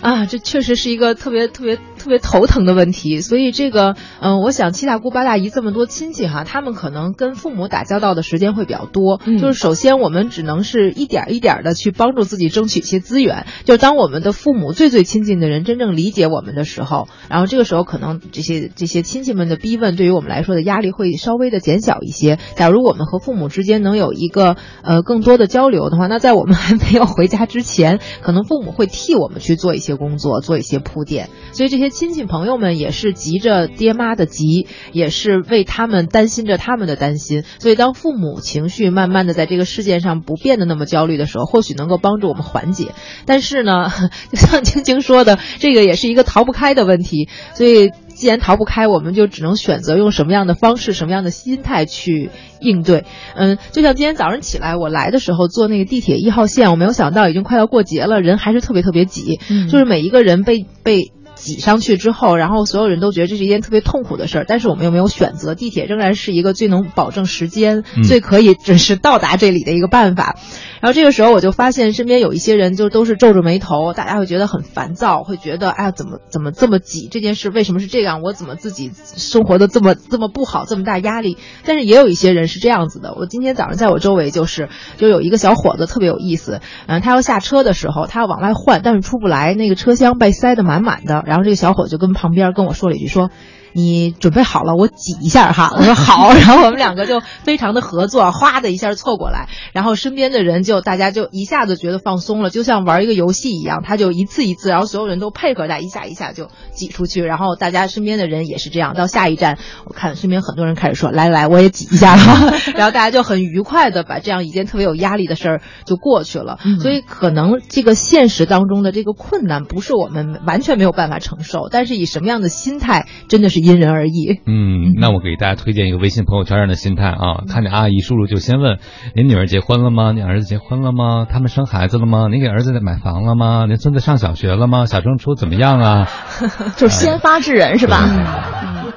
[0.01, 3.21] 啊，这确实是一个特别特别特别头疼的问题。
[3.21, 9.19] 所以这个，嗯，我想七大姑八大姨这么多亲戚哈，他们可能跟父母打交道的时间会比较多。
[9.39, 13.45] 就是首先，我们只能是一点一点的去帮助自己争取一些资源。
[13.63, 22.39] 就当我们的父母最最亲近的人真正理解我们的时候，然后这个时候可能这些这些亲戚们的逼问对于我们来说的压力会稍微的减小一些。
[22.55, 29.93] 假如我们和父母之间能有一个呃更多的交流的话，那在我们还没有回家之前，可能父母会替我们去做一些。
[30.03, 37.43] 工作做一些铺垫，所以这些亲戚朋友们也是急着爹妈的急，也是为他们担心着他们的担心。
[37.59, 42.93] 所以当父母情绪慢慢的在这个事件上不变得那么焦虑的时候，或许能够帮助我们缓解。
[43.25, 43.87] 但是呢，
[44.31, 47.29] 就 像晶晶说的，这个也是一个逃不开的问题。
[47.53, 47.91] 所以
[48.23, 52.29] 既然逃不开，我们就只能选择用什么样的方式、什么样的心态去
[52.61, 53.03] 应对。
[53.35, 61.11] 嗯，就像今天早上起来我来的时候坐那个地铁一号线，我没有想到已经快要过节了，人还是特别特别挤，就是每一个人被被。
[61.35, 70.37] 挤上去之后，然后所有人都觉得这是一件特别痛苦的事儿，但是我们又没有选择，地铁仍然是一个最能保证时间、最可以准时到达这里的一个办法。
[70.83, 77.07] 然后这个时候我就发现身边有一些人就都是皱着眉头，大家会觉得很烦躁，会觉得哎呀怎么怎么这么挤？
[77.09, 78.21] 这件事为什么是这样？
[78.21, 81.37] 我怎么自己生活的这么这么不好，这么大压力？
[81.63, 83.13] 但是也有一些人是这样子的。
[83.17, 84.67] 我今天早上在我周围就是
[84.97, 91.23] 就有一个小伙子特别有意思，嗯，他要下车的时候，他要往外换，但是出不来，那个车厢被塞得满满的。
[91.25, 93.29] 然后这个小伙子就跟旁边跟我说了一句说。
[93.73, 95.73] 你准备好了，我挤一下哈。
[95.77, 108.93] 我说好， 然后我们两个就非常的合作，哗的一下凑过来，然后身边的人就大家就一下子觉得放松了，就像玩一个游戏一样，他就一次一次，然后所有人都配合他一下一下就挤出去，然后大家身边的人也是这样。
[108.93, 116.59] 到下一站，我看身边很多人开始说来来，我也挤一下哈， 然后大家就很愉快的把这样一件特别有压力的事儿就过去了。
[116.79, 123.62] 所以可能这个现实当中的这个困难不是我们完全没有办法承受，但是以什么样的心态真的是。
[123.63, 124.39] 因人而异。
[124.45, 128.79] 嗯，那我给大家推荐一个微信朋友圈上的心态啊，看见阿姨叔叔就先问：
[129.15, 130.11] 您女儿结婚了吗？
[130.11, 131.25] 您儿子结婚了吗？
[131.29, 132.27] 他们生孩子了吗？
[132.29, 133.65] 您给儿子买房了吗？
[133.67, 134.85] 您孙子上小学了吗？
[134.85, 136.07] 小升初怎么样啊？
[136.77, 138.03] 就先发制人是吧？
[138.03, 138.93] 嗯，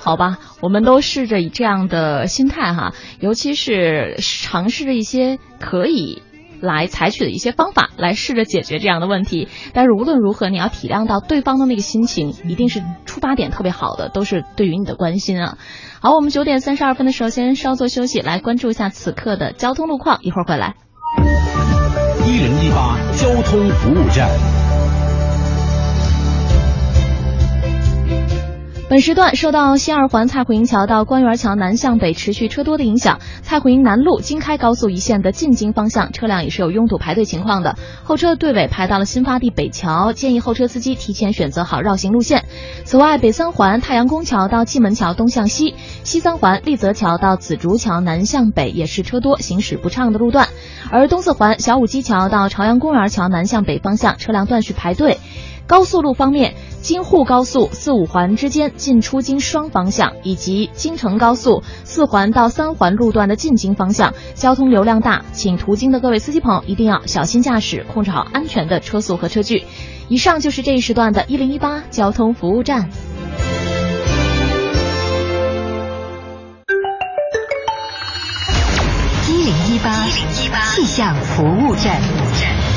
[0.00, 6.22] 好吧，我们都试着以这样的心态哈，尤其是尝试着一些可以。
[6.62, 9.48] 来采取的一些方法，来试着解决这样的问题。
[9.74, 15.58] 但是无论如何，你要体谅到对方的那个心情，一定是出发点特别好的，都是对于你的关心啊。
[16.00, 20.76] 好，我们九点三十二分的时候先稍作休息，来关注一下此刻的交通路况，一会儿回来。
[22.24, 24.71] 一零一八交通服务站。
[28.92, 42.44] 本时段受到西二环蔡虎营桥到官园桥南向北持续车多的影响，蔡虎营南路京开高速一线的进京方向车辆也是有拥堵排队情况的，后车队尾排到了新发地北桥，建议后车司机提前选择好绕行路线。
[42.84, 45.74] 此外，北三环太阳宫桥到蓟门桥东向西，
[46.04, 50.48] 西三环立泽桥到紫竹桥南向北也是车多，行驶不畅的路段，
[50.90, 55.16] 而东四环小武基桥到朝阳公园桥南向北方向车辆断续排队。
[55.66, 69.64] 高速路方面，京沪高速四五环之间进出京双方向，以及京承高速四环到三环路段的进京方向，交通流量大，请途经的各位司机朋友一定要小心驾驶，控制好安全的车速和车距。
[70.08, 72.90] 以上就是这一时段的一零一八交通服务站。
[79.28, 80.06] 一零一八
[80.74, 82.71] 气象服务站。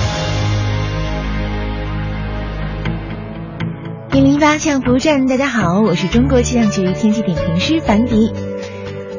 [4.16, 8.32] 一零八气象服务站，大家好，我是中国气象局天气点评师樊迪。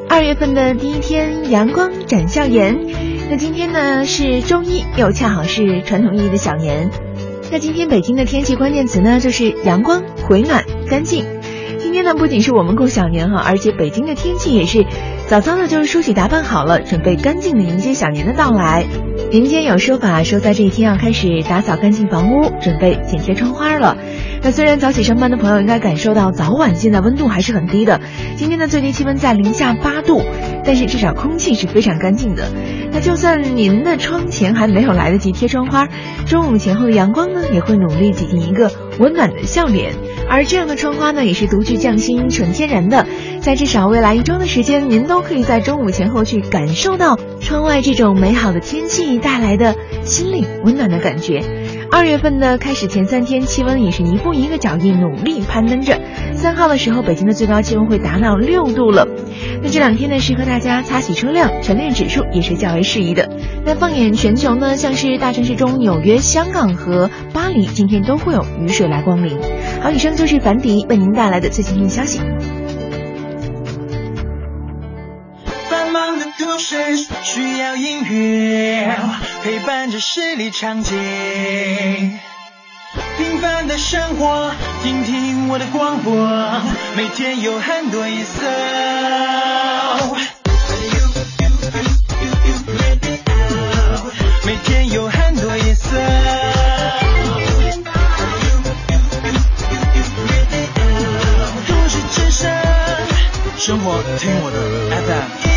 [0.09, 2.75] 二月份的第一天，阳光展笑颜。
[3.29, 6.89] 那今天呢是周一，又恰好是传统意义的小年。
[7.51, 11.23] 那今天北京的天气关键词呢就是阳光、回暖、干净。
[11.77, 14.83] 今天呢不仅是我们过小年哈，而且北京的天气也是
[15.29, 18.85] 早早的就梳洗打扮好了，准备干净的迎接小年的到来。
[19.29, 23.97] 民间有说法说，在这一天要开始打扫干净房屋，准备剪贴窗花了。
[24.41, 27.99] 那虽然早起上班的朋友应该感受到早晚现在温度还是很低的，
[28.37, 30.23] 今天的最低气温在零下八度，
[30.63, 32.49] 但是至少空气是非常干净的。
[32.93, 35.89] 那就算您的窗前还没有来得及贴窗花，
[36.25, 39.91] 中午前后的阳光呢，也会努力挤进一个温暖的笑脸。
[40.29, 43.07] 而这样的窗花呢，也是独具匠心、纯天然的，
[43.41, 51.66] 在至少未来一周的时间，您都可以在中午前后去感受到窗外这种美好的天气带来的心里温暖的感觉。
[51.89, 55.99] 二月份呢，开始前三天气温也是一步一个脚印努力攀登着。
[56.33, 59.07] 三号的时候，北京的最高气温会达到六度了。
[59.63, 63.29] 那这两天呢，适合大家擦洗车辆，晨练指数也是较为适宜的。
[63.65, 69.39] 那放眼全球呢，像是大城市中纽约、香港和巴黎，今天都会有雨水来光临。
[69.81, 72.19] 好，以上就是凡迪为您带来的最新天气消息。
[76.39, 76.75] 都市
[77.23, 78.95] 需要音乐
[79.43, 80.91] 陪伴着十里长街，
[83.17, 86.15] 平凡的生活，听听我的广播，
[86.95, 88.41] 每天有很多颜色。
[94.45, 95.89] 每天有很多颜色。
[103.57, 104.57] 生活听我的
[105.01, 105.56] FM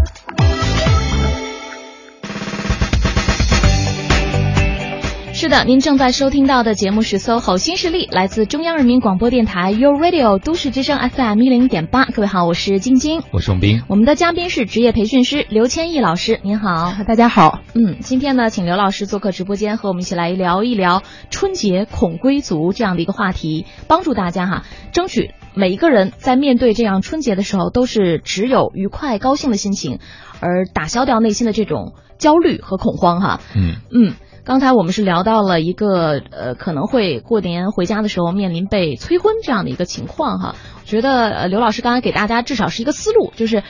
[5.41, 12.05] 是的，您正在收听到的节目是 SOHO 新势力，来自中央人民广播电台 u Radio 都市之声 FM 一零点八。
[12.05, 13.81] 各位好，我是晶晶，我是宋斌。
[13.87, 17.61] 我们的嘉宾是职业培训师刘千亿老师，您好， 大家好。
[17.73, 21.01] 嗯，今天呢，请刘老师做客直播间，和我们一起来聊一聊
[21.31, 29.97] 春节恐归族这样的一个话题，帮助大家哈，争取每一个人在面对这样春节的时候，都是只有愉快高兴的心情，
[30.39, 33.39] 而打消掉内心的这种焦虑和恐慌哈。
[33.55, 34.13] 嗯嗯。
[34.43, 43.63] 刚才我们是聊到了一个呃可能会过年回家的时候面临被催婚这样的一个情况哈，我觉得呃刘老师刚才给大家至少是一个思路，就是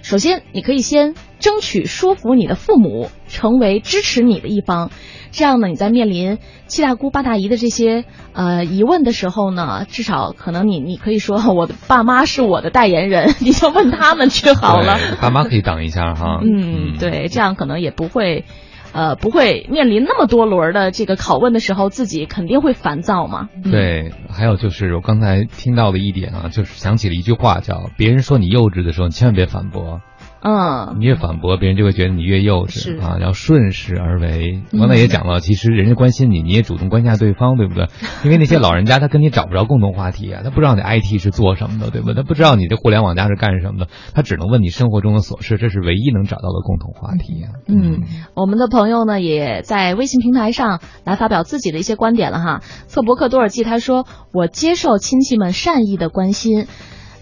[0.00, 4.90] 首先你可以先争取说服你的父母成为支持你的一方，
[5.30, 16.96] 这样呢你在面临七大姑八大姨的这些呃疑问的时候呢，至少可能你你可以说我的爸妈是我的代言人，你就问他们去好了，爸妈可以挡一下哈，嗯。
[16.98, 18.46] 对，这样可能也不会。
[18.94, 23.48] 呃，不会面临那么多轮的这个拷问的时候，自己肯定会烦躁嘛。
[23.64, 30.00] 对，还有就是我刚才听到的一点啊，就是想起了一句话，叫“别人说你幼稚的时候，你千万别反驳。”
[30.46, 34.62] 嗯，你越反驳，别人就会觉得你越幼稚啊，要顺势而为。
[34.72, 37.88] 嗯刚才也讲了，其实人家关心你，你也主动关心下对方，对不对？
[38.24, 42.12] 因为那些老人家他跟你找不着共同话题啊，他不知道你 IT 是做什么的，对吧？
[42.14, 47.56] 他不知道你这互联网加是干什么的，他只能问你生活中的琐事，这是唯一能找到的共同话题啊。
[47.66, 48.02] 嗯，
[48.36, 52.60] 我们的朋友呢也在微信平台上来发表自己的一些观点了哈。
[52.86, 54.04] 测博客多尔季他说
[54.34, 56.66] ：“我接受亲戚们善意的关心。”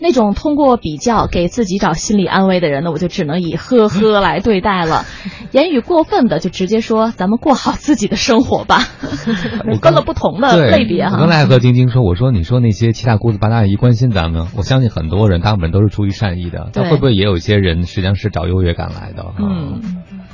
[0.03, 5.05] 那种通过比较给自己找心理安慰的人呢，我就只能以呵呵来对待了。
[5.53, 8.81] 言语过分的就直接说咱们过好自己的生活吧。
[9.71, 11.12] 我分了不同的类别哈。
[11.15, 19.25] 我刚才和晶晶说，我说你说那些七大姑子八大姨关心咱们， 我相信很多人大部分都是出于善意的，但会不会也有一些人实际上是找优越感来的？
[19.38, 19.81] 嗯。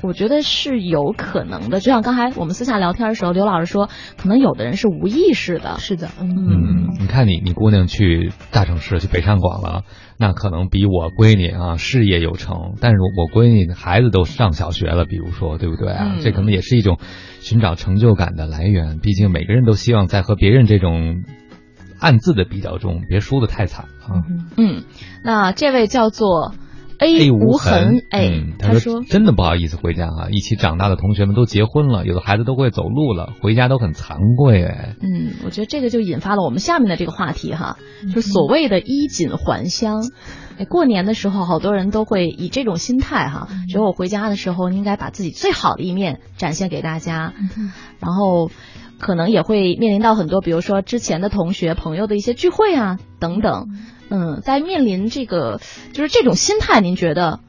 [0.00, 5.76] 我觉得是有可能的，就像刚才我们私下聊天的时候，刘老师说，可能有的人是无意识的。
[5.78, 9.82] 是的，嗯，你看你你姑娘去大城市去北上广了，
[10.18, 16.12] 那可能比我闺女啊事业有成，但是我闺女孩子都上小学了，比如说对不对啊？
[16.14, 16.98] 嗯、这可能也是一种
[17.40, 18.98] 寻找成就感的来源。
[19.00, 21.24] 毕竟每个人都希望在和别人这种
[21.98, 24.22] 暗自的比较中，别输得太惨啊。
[24.56, 24.84] 嗯，
[25.24, 26.54] 那这位叫做。
[26.98, 34.96] A 无痕，哎、嗯，他说真的不好意思回家啊，一起长大的同学们都结婚了，有的孩子都会走路了，回家都很惭愧哎。
[35.00, 37.76] 嗯，我觉得这个就引发了我们下面的这个话题哈，
[38.12, 40.02] 就是所谓的衣锦还乡。
[40.58, 47.32] 哎，过年的时候，好多人都会以这种心态哈，觉得我回家的时候应该把自己最好的一面展现给大家，
[48.00, 48.50] 然后
[48.98, 53.68] 可能也会面临到很多，比如说之前的同学朋友的一些聚会啊等等。
[54.10, 55.60] 嗯，在面临这个
[55.92, 57.40] 就是这种心态，您觉得？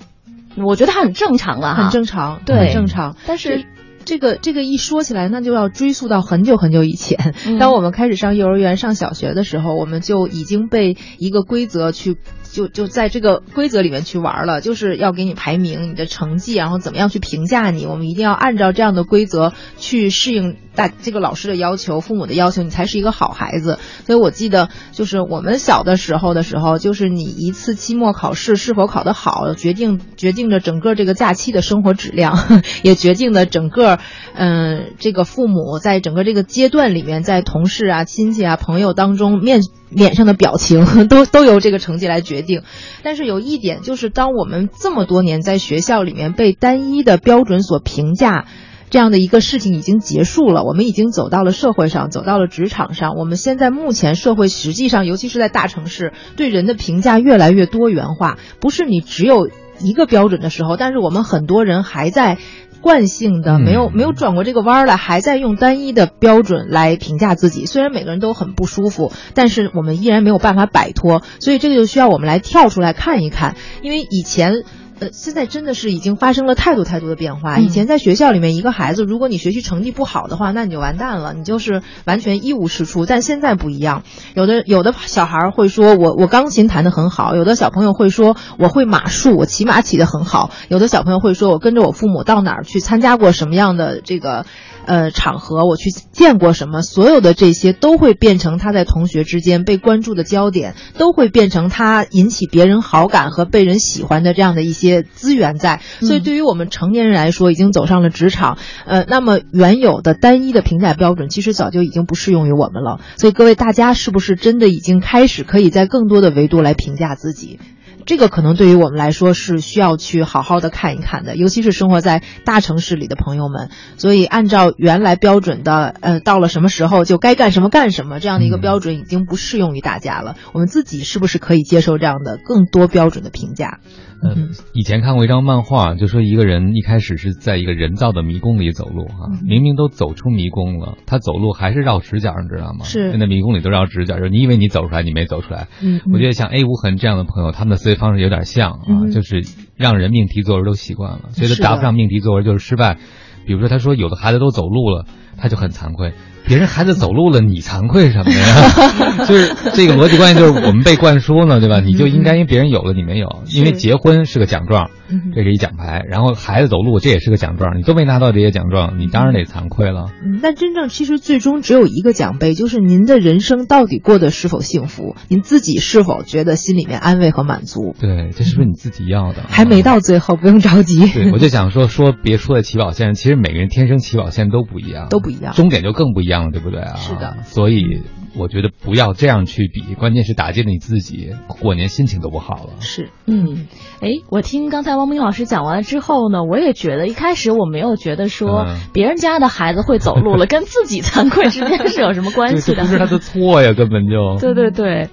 [0.58, 3.16] 我觉得它很正常了，很正常，对，很正常。
[3.28, 3.66] 但是
[4.04, 7.34] 这个这个一说起来，那就要追溯到很久很久以前。
[7.46, 12.18] 嗯 当我们开始上幼儿园、上小学的时候，我们就已经被一个规则去。
[12.52, 17.86] 就就在这个规则里面去玩了，就是要给你排名你的成绩，然后怎么样去评价你。
[17.86, 23.80] 我们一定要按照这样的规则去适应大这个老师的要求、父母的要求，你才是一个好孩子。
[24.06, 34.00] 所以我记得，就是我们小的时候的时候，就是你一次期末考试是否考得好，决定决定着整个这个假期的生活质量， 也决定了整个
[34.34, 39.60] 嗯、这个父母在整个这个阶段里面，在同事啊、亲戚啊、朋友当中面
[39.90, 42.64] 脸上的表情 都都由这个成绩来决定。
[43.04, 48.46] 但是有一点就是，当我们这么多年在学校里面被单一的标准所评价。
[48.90, 53.16] 这样的一个事情已经结束了，我们已经走到了社会上，走到了职场上。
[53.16, 62.38] 我们现在目前社会实际上，尤其是在大城市，对人的评价越来越多元化，不是你只有一个标准的时候，但是我们很多人还在。
[62.82, 67.66] 惯性的没有没有转过这个弯儿来，还在用单一的标准来评价自己。
[67.66, 71.22] 虽然每个人都很不舒服，但是我们依然没有办法摆脱。
[71.42, 74.64] 所以这个就需要我们来跳出来看一看，因为以前。
[75.00, 77.58] 呃，现在真的是已经发生了太多太多的变化。
[77.58, 83.06] 以前在学校里面，一个孩子，如果你学习成绩不好的话，那你就完蛋了，你就是完全一无是处。
[83.06, 84.04] 但现在不一样，
[84.36, 94.46] 有的有的小孩会说我我钢琴弹得很好，有的小朋友会说我会马术，我骑马骑得很好，有的小朋友会说我跟着我父母到哪儿去参加过什么样的这个。
[94.90, 105.80] 呃，场合我去见过什么，所有的这些都会变成他在同学之间被关注的焦点，都会变成他引起别人好感和被人喜欢的这样的一些资源在。
[106.02, 113.00] 所以，对于我们成年人来说，已经走上了职场，呃，那么原有的单一的评价标准，其实早就已经不适用于我们了。
[113.16, 117.60] 所以，各位大家是不是真的已经开始可以在更多的维度来评价自己？
[118.06, 123.70] 这个可能对于我们来说是需要去好好的看一看的，尤其是生活在大城市里的朋友们。
[123.98, 130.36] 所以，按照原来标准的，呃，到了什么时候就该干什么干什么这样的一个标准，已经不适用于大家了。
[130.54, 133.80] 我们自己是不是可以接受这样的更多标准的评价？
[134.22, 142.86] 嗯，以前看过一张漫画，就说一个人一开始是在一个人造的迷宫里走路啊，明明都走出迷宫了，他走路还是绕直角，你知道吗？
[142.86, 145.68] 是那迷宫里都绕直角，就是你以为你走出来，你没走出来。
[145.82, 149.42] 嗯，我觉得像 A 无痕这样的朋友，他们的思维方式有点像啊，嗯就是
[149.76, 152.98] 让人命题作文都习惯了，觉得是的答不上命题作文就是失败。
[153.46, 155.06] 比如说，他说有的孩子都走路了，
[155.38, 156.14] 他就很惭愧。
[156.48, 159.26] 别人孩子走路了，你惭愧什么呀？
[159.28, 161.80] 就是这个逻辑关系，就是我们被灌输呢，对吧？
[161.80, 163.28] 你就应该因为别人有了，你没有。
[163.54, 170.06] 因为结婚是个奖状，嗯这是一奖牌，然后孩子走路这也是个奖状，你都没拿到这些奖状，你当然得惭愧了。
[170.24, 177.96] 嗯，但真正其实最终只有一个奖杯，就是您的人生到底过得是否幸福，您自己是否觉得心里面安慰和满足。
[178.00, 179.44] 对，这是不是你自己要的？
[179.50, 181.08] 还没到最后，不用着急。
[181.08, 186.96] 对， 我就想说说别说的起跑线，其实每个人天生起跑线都不一样，都不一样，终点就更不一样了，对不对啊？
[186.98, 188.04] 是的，所以
[188.36, 192.70] 我觉得不要这样去比，关键是打击了你自己，过年心情都不好了。
[192.80, 193.68] 是，嗯，
[194.02, 202.90] 哎，我听刚才王明老师讲完了之后呢，我也觉得一开始我没有觉得说嗯别人家的孩子会走路了， 跟自己惭愧之间是有什么关系的不？
[202.90, 204.38] 是他的错呀，根本就。
[204.40, 205.10] 对对对，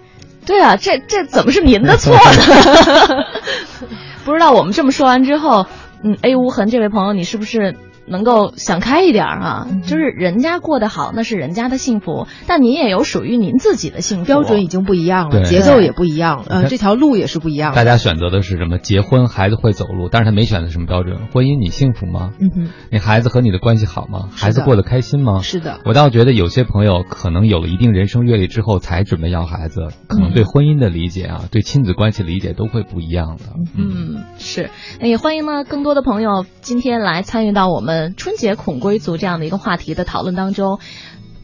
[0.46, 3.24] 对啊，这这怎么是您的错呢？
[4.24, 5.66] 不知道我们这么说完之后，
[6.02, 7.76] 嗯，A 无痕这位朋友，你是不是
[8.09, 9.68] 能够想开一点儿啊？
[9.82, 14.24] 就是人家过得好，那是人家的幸福，但您也有属于您自己的幸福。
[14.24, 17.74] 标准已经不一样了，节奏也不一样，呃，看这条路也是不一样。
[17.74, 18.78] 大家选择的是什么？
[18.78, 21.28] 结婚，孩子会走路，但是他没选择什么标准。
[21.32, 22.32] 婚姻，你幸福吗？
[22.38, 24.28] 嗯哼，你孩子和你的关系好吗？
[24.34, 25.40] 孩子过得开心吗？
[25.42, 33.44] 是的，我倒觉得有些朋友可能有了一定人生阅历之后才准备要孩子，可能对婚姻的理解啊，对亲子关系理解都会不一样的。
[33.76, 40.78] 嗯，是，那也欢迎呢更多的朋友今天来参与到我们春节恐归族这样的一个话题的讨论当中。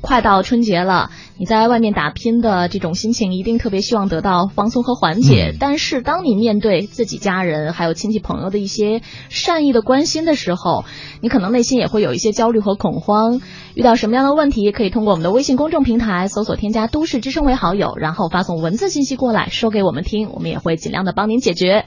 [0.01, 5.53] 快到春节了，你在外面打拼的这种心情一定特别希望得到放松和缓解。
[5.53, 10.85] 嗯但是当你面对自己家人还有亲戚朋友的一些善意的关心的时候，
[11.21, 13.41] 你可能内心也会有一些焦虑和恐慌。
[13.75, 21.87] 遇到什么样的问题，可以通过我们的微信公众平台搜索添加“都市之声”为好友，然后发送文字信息过来，说给我们听，我们也会尽量的帮您解决。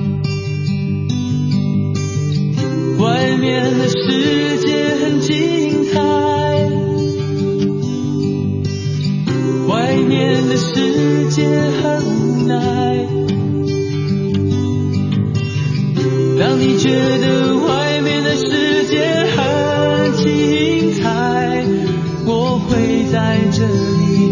[3.01, 5.99] 外面的世界很精彩，
[9.67, 11.47] 外面的世界
[11.81, 13.07] 很无奈。
[16.39, 21.65] 当你觉得外面的世界很精彩，
[22.27, 24.31] 我会在这里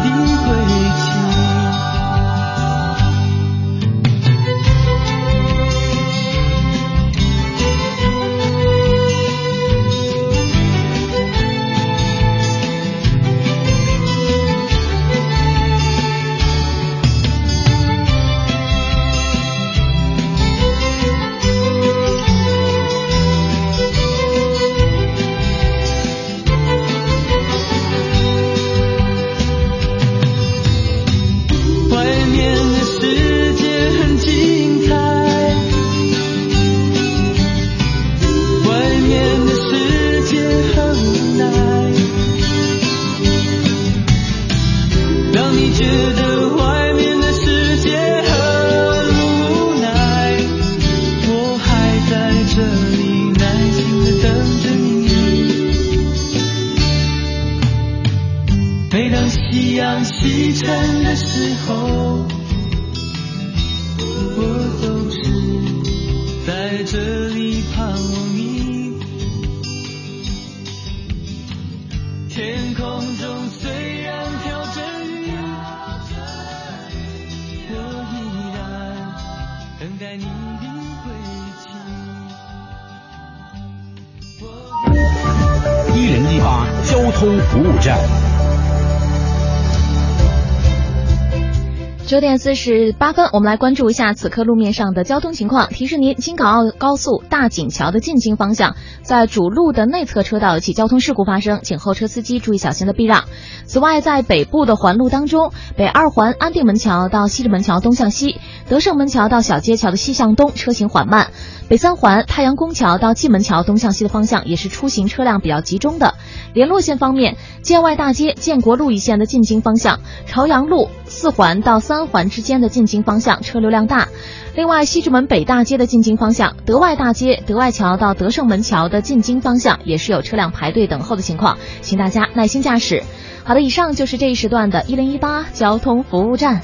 [92.11, 95.69] 九点四十八分，我们来关注一下此刻路面上的交通情况。
[95.69, 103.23] 提示您，京港澳高速大井桥的进京方向，在主路的内侧车道有起交通事故发生，请后车司机注意小心的避让。
[103.63, 111.27] 此外，在北部的环路当中，北二环安定门桥到西直门桥东向西，德胜门桥到小街桥的西向东车行缓慢；
[111.69, 116.15] 北三环太阳宫桥到蓟门桥东向西的方向也是出行车辆比较集中的。
[116.53, 124.07] 联络线方面，建外大街建国路一线的进京方向，朝阳路四环到三三环之间的进京方向车流量大。
[124.55, 133.03] 另外，西直门北大街的进京方向，德外大街德外桥到德胜门桥的进京方向也是有车辆排队等候的情况，请大家耐心驾驶。
[133.43, 136.61] 好的，以上就是这一时段的一零一八交通服务站。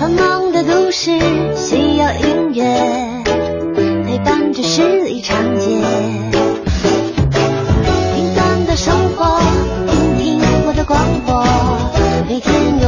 [0.00, 1.16] 繁忙的都市
[1.54, 3.22] 需要音乐
[4.04, 5.80] 陪伴着十里长街，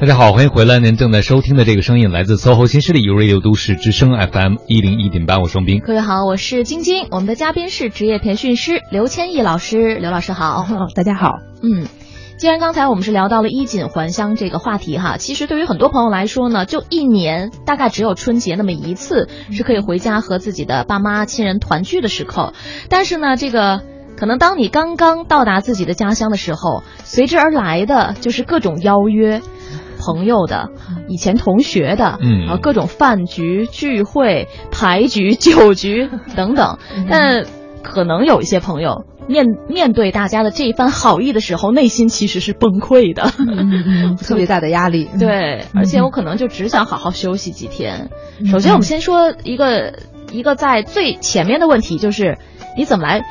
[0.00, 0.78] 大家好，欢迎回来。
[0.78, 5.80] 您正在收听的这个声音来自 SOHO 新势力 U Radio 都市之声 FM 一零一点八，我是双斌。
[5.80, 7.08] 各位好，我是晶晶。
[7.10, 10.64] 我们的嘉宾是职业培训师刘千亿老师，刘老师好。
[10.94, 11.40] 大家好。
[11.64, 11.88] 嗯，
[12.38, 22.52] 既然刚才我们是聊到了衣锦还乡这个话题哈，其实对于很多朋友来说呢，就一年大概只有春节那么一次是可以回家和自己的爸妈亲人团聚的时刻，
[22.88, 23.82] 但是呢，这个。
[24.16, 29.40] 可能当你刚刚到达自己的家乡的时候，随之而来的就是各种邀约，
[29.98, 30.70] 朋友的、
[31.08, 36.78] 以前同学的，嗯啊，各种饭局、聚会、牌局、酒局 等等。
[37.08, 37.44] 但
[37.82, 43.32] 可能有一些朋友面面对大家的这一番好意的时候，内心其实是崩溃的，
[44.22, 45.08] 特别大的压力。
[45.18, 48.10] 对，而且我可能就只想好好休息几天。
[48.50, 49.94] 首先，我们先说一个
[50.32, 52.38] 一个在最前面的问题，就是
[52.76, 53.22] 你怎么来。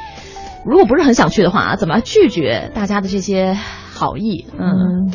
[0.66, 3.54] 如果不是很想去的话啊，怎么拒绝大家的这些
[3.94, 4.46] 好意？
[4.60, 5.12] 嗯，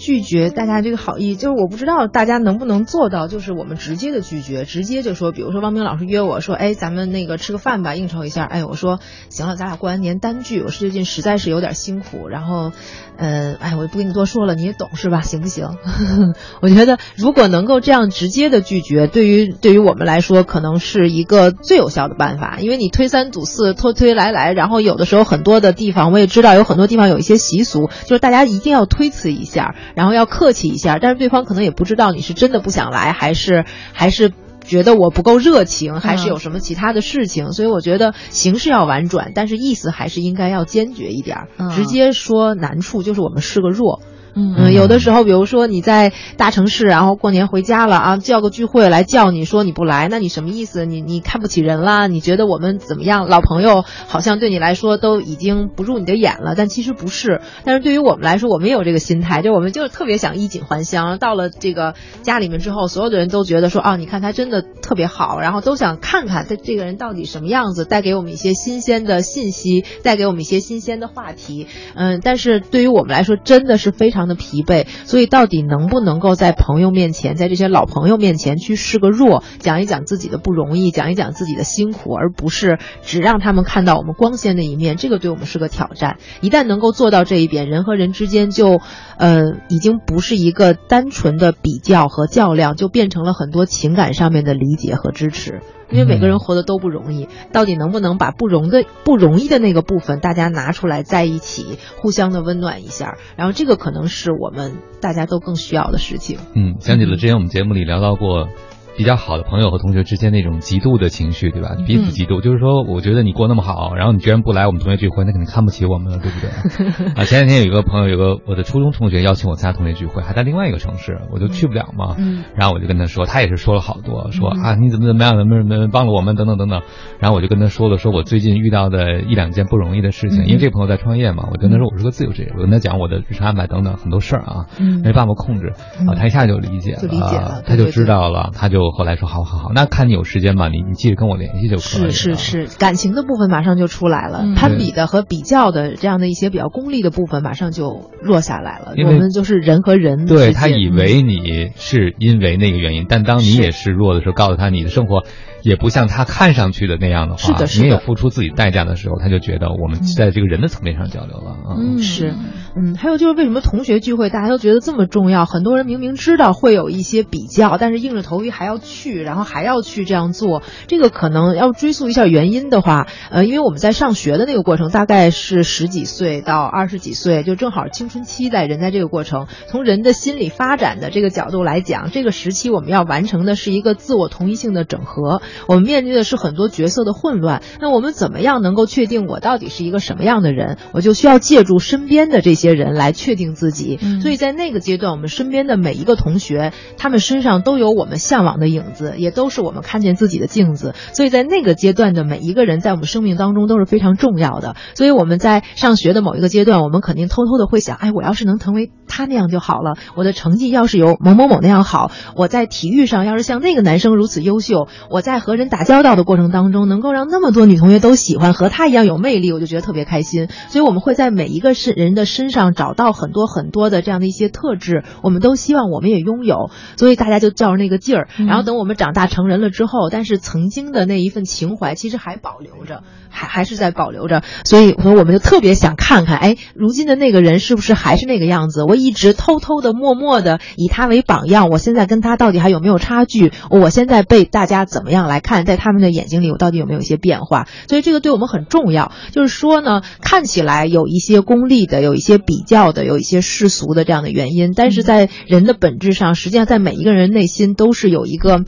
[0.00, 8.44] 拒绝大家这个好意，就是我不知道大家能不能做到，就是我们直接的拒绝，直接就说，比如说汪冰老师约我说，哎，咱们那个吃个饭吧，应酬一下。
[8.44, 8.98] 哎，我说
[9.28, 12.72] 行了，咱俩过完年单聚，我是最近实在是有点辛苦，然后，
[13.20, 15.20] 呃，哎，我也不跟你多说了，你也懂是吧？
[15.20, 15.68] 行不行？
[16.62, 34.32] 我觉得如果能够这样直接的拒绝，对于对于我们来说，可能是一个最有效的办法，因为你推三阻四，拖推来来，然后有的时候很多的地方，我也知道有很多地方有一些习俗，就是大家一定要推辞一下，然后要客气一下，但是对方可能也不知道你是真的不想来，还是还是。
[34.64, 44.00] 觉得我不够热情，还是有什么其他的事情，所以我觉得形式要婉转，但是意思还是应该要坚决一点，直接说难处就是我们是个弱。
[44.34, 50.84] 嗯，有的时候，比如说你在大城市，然后过年回家了啊，叫个聚会来叫你说你不来，那你什么意思？
[50.84, 52.06] 你你看不起人啦？
[52.06, 53.28] 你觉得我们怎么样？
[53.28, 57.40] 老朋友好像对你来说都已经不入你的眼了，但其实不是。
[57.64, 61.18] 但是对于我们来说，我们也有这个心态，就我们就特别想衣锦还乡。
[61.18, 71.66] 到了这个家里面之后，所有的人都觉得说，哦，你看他真的特别好，然后都想看看他这个人到底什么样子，带给我们一些新鲜的信息，带给我们一些新鲜的话题。
[71.96, 74.19] 嗯，但是对于我们来说，真的是非常。
[74.20, 86.18] 常的疲惫，所以到底能不能够在朋友面前，在这些老朋友面前去示个弱，讲一讲自己的不容易，讲一讲自己的辛苦，而不是只让他们看到我们光鲜的一面，这个对我们是个挑战。
[86.40, 88.80] 一旦能够做到这一点，人和人之间就，
[89.16, 95.60] 呃，已经不是一个单纯的比较和较量，就变成了很多情感上面的理解和支持。
[95.90, 106.38] 因为每个人活得都不容易，到底能不能把不容的不容易的那个部分，大家拿出来在一起，互相的温暖一下，然后这个可能是我们大家都更需要的事情。
[106.54, 108.48] 嗯，想起了之前我们节目里聊到过。
[108.96, 111.76] 比较好的朋友和同学之间那种嫉妒的情绪，对吧？
[111.86, 117.06] 彼此嫉妒，就是说，我觉得你过那么好，然后你居然不来我们同学聚会，那肯定看不起我们了，对不对？
[117.16, 122.14] 啊，前两天有一个朋友，有个我的初中同学邀请我参加同学聚会，还在另外一个城市，我就去不了嘛。
[122.18, 122.44] 嗯。
[122.54, 126.82] 然后我就跟他说，他也是说了好多，说啊你怎么怎么样，怎么怎么帮了我们，等等等等。
[127.18, 134.66] 然后我就跟他说了，说我最近遇到的一两件不容易的事情，因为这个朋友在创业嘛，我跟他说我是个自由职业，我跟他讲我的日常安排等等很多事儿啊，
[135.02, 135.72] 没办法控制
[136.08, 139.70] 啊，他一下就理解了，就理解了，他就知道了，他就后来说好好好。
[139.74, 142.10] 那看你有时间吧，你你记得跟我联系就可以了。
[142.10, 148.94] 是是是，感情的部分马上就出来了，攀比的和比较的这样的一些比较功利的部分马上就落下来了。
[149.06, 150.26] 我们就是人和人。
[150.26, 155.24] 对他以为你是因为那个原因，但当你也是弱的时候，告诉他你的生活。
[155.62, 161.76] 也不像他看上去的那样的话，是的，你也付出自己代价的时候，他就觉得我们在这个人的层面上交流了啊。
[161.78, 162.34] 嗯，是，
[162.76, 165.46] 嗯，还有就是为什么同学聚会大家都觉得这么重要？
[165.46, 170.62] 很多人明明知道会有一些比较，但是硬着头皮还要去，然后还要去这样做。
[170.86, 179.46] 这个可能要追溯一下原因的话，呃，因为我们在上学的那个过程大概是十几岁到二十几岁，就正好青春期在人在这个过程。
[179.68, 185.42] 从人的心理发展的这个角度来讲，这个时期我们要完成的是一个自我同一性的整合。
[185.66, 190.78] 我们面对的是很多角色的混乱，那我们怎么样能够确定我到底是一个什么样的人？
[190.92, 193.98] 我就需要借助身边的这些人来确定自己。
[194.22, 200.94] 所以在那个阶段，我们身边的每一个同学，他们身上都有我们向往的影子，也都是我们看见自己的镜子。
[201.12, 204.76] 所以在那个阶段的每一个人，在我们生命当中都是非常重要的。
[204.94, 209.96] 所以我们在上学的某一个阶段，我们肯定偷偷的会想：哎，我要是能成为他那样就好了。
[210.14, 220.48] 我的成绩要是有某某某那样好，我在体育上要是像那个男生如此优秀，我在和人打交道的过程当中，能够让那么多女同学都喜欢，和她一样有魅力，我就觉得特别开心。
[220.68, 226.70] 所以我们会在每一个是人的身上找到很多很多的这样的一些特质，我们都希望我们也拥有。
[226.96, 234.42] 所以大家就较着那个劲儿，然后等我们长大成人了之后，但是曾经的那一份情怀其实还保留着，还还是在保留着。
[234.64, 238.84] 所以，所以我们就特别想看看，哎，如今的那个人是不是还是那个样子？
[238.84, 243.52] 我一直偷偷的、默默的以他为榜样，我现在跟他到底还有没有差距？
[243.70, 245.64] 我现在被大家怎么样来看？
[245.64, 247.66] 在他们的眼睛里，我到底有没有一些变化？
[247.88, 249.12] 所以这个对我们很重要。
[249.32, 258.64] 就是说呢，看起来有一些功利的，有一些比较的，有一些世俗的这样的原因，但是在人的本质上，实际上在每一个人内心都是有一个。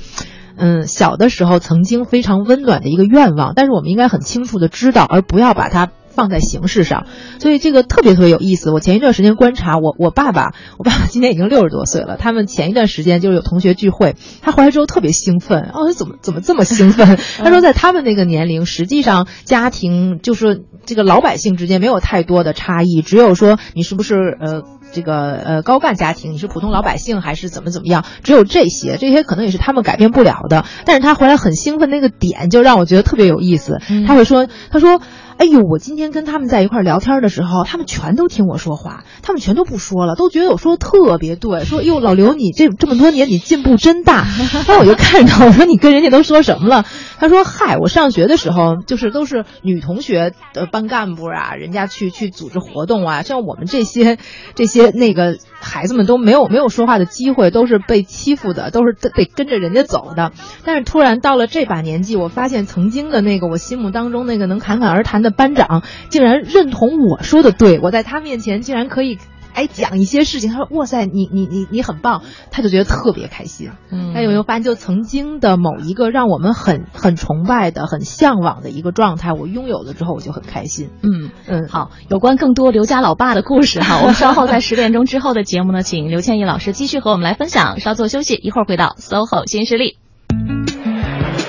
[0.55, 7.07] 嗯，小的时候曾经非常温暖的一个愿望，但是我们应该很清楚的知道，而不要把它放在形式上。
[7.39, 8.71] 所以这个特别特别有意思。
[8.71, 12.17] 我前一段时间观察我我爸爸，我爸爸今年已经六十多岁了。
[12.17, 15.71] 他们前一段时间就是有同学聚会，他回来之后特别兴奋。
[15.73, 17.19] 哦，他怎么怎么这么兴奋？
[17.43, 24.63] 他说在他们那个年龄，实际上家庭就是这个老百姓之间没有太多的差异，只有说你是不是呃。
[24.95, 28.05] 这个呃高干家庭，你是普通老百姓还是怎么怎么样？
[28.25, 30.67] 只有这些，这些可能也是他们改变不了的。
[30.85, 33.79] 但是他回来很兴奋，那个点就让我觉得特别有意思。
[34.07, 35.01] 他会说，他说。
[35.39, 41.65] 哎呦，我今天跟他们在一块聊天的时候，他们全都听我说话，他们全都不说了，都觉得我说的特别对。
[41.67, 44.25] 说哟，老刘，你这这么多年你进步真大。
[44.53, 46.85] 然后我就看着他，我说你跟人家都说什么了？
[47.19, 54.19] 他说嗨，我上学的时候就是都是女同学的班干部啊，人家去去组织活动啊，像我们这些
[54.55, 60.33] 这些那个孩子们都没有没有说话的机会，都是被欺负的，都是得跟着人家走的。
[60.65, 65.33] 但是突然到了这把年纪，我发现曾经的那个我心目当中那个能侃侃而谈的。
[65.33, 69.19] 班长竟然认同我说的对，我在他面前竟然可以
[69.55, 70.51] 哎讲一些事情。
[70.51, 73.71] 他说：“哇塞，你你你你很棒。”他就觉得特别开心。
[73.91, 80.91] 嗯，他有没有发现，就曾经的某一个让我们很很崇拜的、很向往的一个状态，我拥有了之后，我就很开心。
[81.03, 87.81] 嗯嗯，好，有关更多刘家老爸的故事哈， 我们稍后在十点钟之后的节目呢，请刘倩怡老师继续和我们来分享。
[87.81, 89.97] 稍作休息，一会儿回到 SOHO 新势力。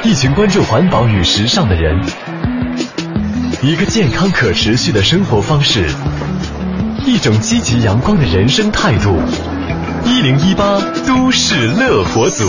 [0.06, 2.33] 一群关注环保与时尚的人。
[3.66, 5.86] 一个健康可持续的生活方式，
[7.06, 9.18] 一种积极阳光的人生态度。
[10.06, 12.44] 一零一八都市乐活族。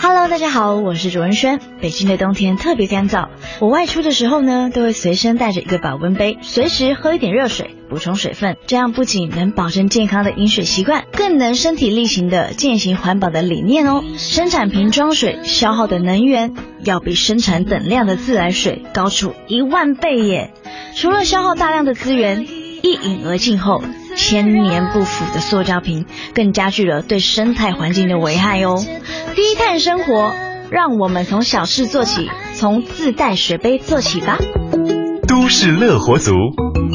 [0.00, 1.58] Hello，大家好，我是卓文萱。
[1.80, 8.56] 北京的冬天特别干燥，我外出的时候呢，都会随身带着一个保温杯，随时喝一点热水，补充水分。
[8.66, 14.02] 这样不仅能保证健康的饮水习惯，更能身体力行的践行环保的理念哦。
[14.16, 20.52] 生产瓶装水消耗的能源，要比生产等量的自来水高出一万倍耶。
[20.94, 22.46] 除了消耗大量的资源，
[22.82, 23.82] 一饮而尽后。
[24.18, 28.82] 千年不腐的塑胶瓶，更加剧了对生态环境的危害哦。
[29.34, 30.34] 低碳生活，
[30.70, 34.38] 让我们从小事做起，从自带水杯做起吧。
[35.38, 36.32] 都市乐活族，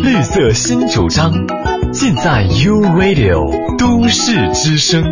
[0.01, 1.31] 绿色新主张，
[1.93, 5.03] 尽在 U Radio 都市之声。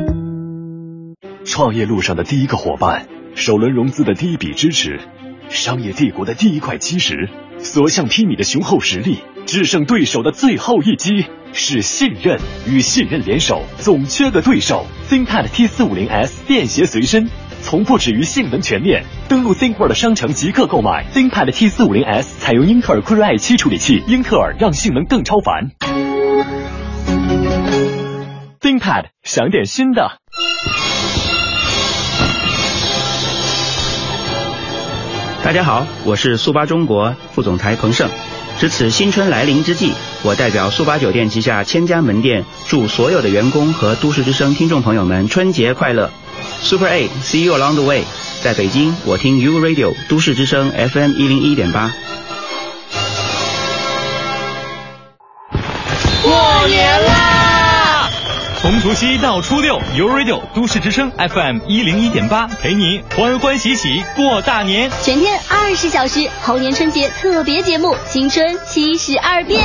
[1.45, 3.05] 创业路上的第一个伙伴，
[3.35, 4.99] 首轮融资的第一笔支持，
[5.47, 11.27] 商业帝国的第一块基石，所向披靡的雄厚实力，制胜对手的最后一击。
[11.51, 14.85] 是信任与信任联手，总缺个对手。
[15.07, 17.29] ThinkPad T 四五零 S 便携随身，
[17.61, 19.03] 从不止于性能全面。
[19.27, 25.71] 登录 ThinkPad 商城即刻购买 ThinkPad T 四五零 S，采用英特尔酷睿 i 七处理器，英特尔让性能更超凡。
[28.59, 30.19] ThinkPad 想点新的。
[35.41, 38.09] 大家好，我是速八中国副总裁彭盛。
[38.57, 46.11] 值此新春来临之际，我代表速八酒店旗下千家门店，祝所有的员工和都市之声听众朋友们春节快乐。
[46.61, 48.03] Super A，See you along the way。
[48.41, 51.91] 在北京，我听 U Radio 都市之声 FM 一零一点八。
[56.21, 57.38] 过年啦！
[58.69, 64.91] 从除夕到初六，U Radio 都市之声 FM 一零一点八陪你欢欢喜喜过大年。
[65.01, 69.59] 全天二十小时猴年春节特别节目《新春七十二变》，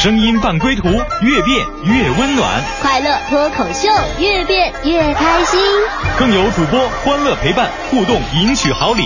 [0.00, 2.62] 声音伴归途，越变越温暖。
[2.80, 3.88] 快乐脱口秀，
[4.20, 5.60] 越变越开心。
[6.16, 9.04] 更有主播欢乐陪伴，互动赢取好礼。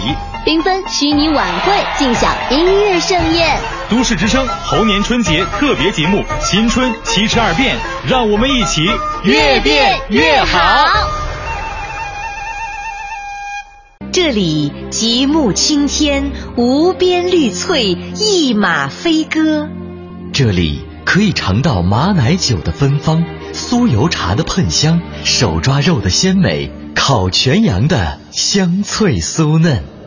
[0.49, 3.61] 缤纷虚拟晚会，尽享音乐盛宴。
[3.91, 7.77] 都市之声猴年春节特别节目《新春七十二变》，
[8.09, 8.83] 让我们一起
[9.25, 10.87] 越变越好。
[14.11, 19.69] 这里极目青天，无边绿翠，一马飞歌。
[20.33, 23.23] 这里可以尝到马奶酒的芬芳，
[23.53, 29.98] 酥油茶的喷香，手抓肉的鲜美，烤全羊的香脆酥嫩。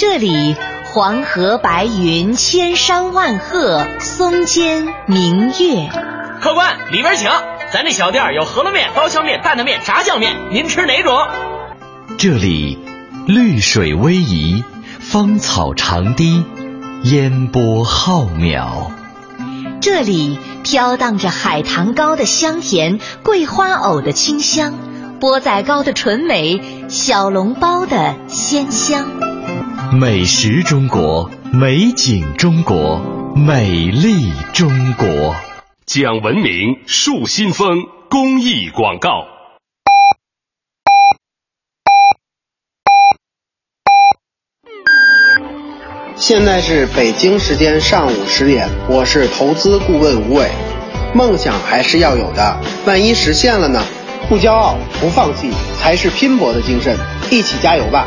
[0.00, 5.90] 这里黄河白云，千山万壑，松间明月。
[6.40, 7.28] 客官，里边请。
[7.70, 11.18] 咱这小店有饸饹面、刀削面、担担面、炸酱面，您吃哪种？
[12.16, 12.78] 这里
[13.26, 14.64] 绿水逶迤，
[15.00, 16.46] 芳草长堤，
[17.02, 18.90] 烟波浩渺。
[19.82, 24.72] 这里飘荡着海棠糕的香甜，桂花藕的清香，
[25.20, 29.04] 钵仔糕的纯美，小笼包的鲜香。
[29.88, 33.00] 美食中国，美景中国，
[33.34, 35.34] 美丽中国。
[35.86, 39.24] 讲文明树新风公益广告。
[46.14, 50.50] 现在是北京时间上午十点，我是投资顾问吴伟。
[51.14, 53.82] 梦想还是要有的，万一实现了呢？
[54.28, 56.96] 不骄傲，不放弃，才是拼搏的精神。
[57.32, 58.06] 一起加油吧！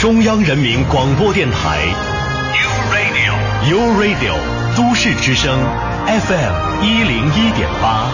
[0.00, 1.80] 中央人民广播电台
[2.54, 3.34] ，U Radio
[3.68, 4.32] U Radio
[4.76, 5.58] 都市之声。
[6.06, 8.08] FM 一零一点八。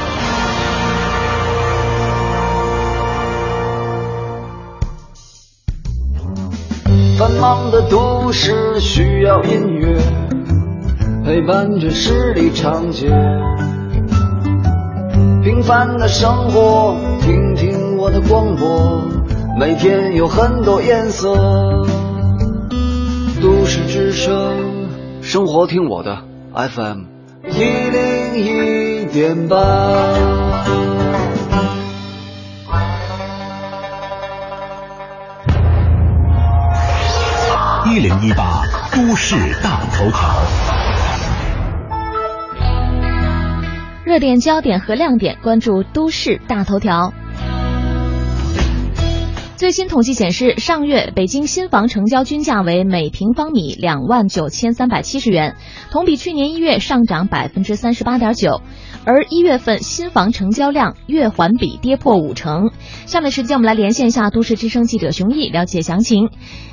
[7.19, 10.01] 繁忙的都市需要音乐
[11.23, 13.11] 陪伴着十里长街，
[15.43, 19.07] 平凡的生活，听听我的广播，
[19.57, 21.33] 每天有很多颜色。
[23.41, 26.25] 都市之声，生活听我的
[26.55, 27.05] FM
[27.49, 29.57] 一零一点八。
[37.87, 40.35] 一零一八都市大头条，
[44.05, 47.13] 热点焦点和亮点，关注都市大头条。
[49.57, 55.57] 最新统计显示，上月北京新房成交均价为每平方米两万九千三百七十元，
[55.93, 58.63] 同比去年一月上涨百分之三十八点九，
[59.05, 62.73] 而一月份新房成交量月环比跌破五成。
[63.07, 66.31] 下面时间我们来连线一下都市之声记者熊毅，了解详情。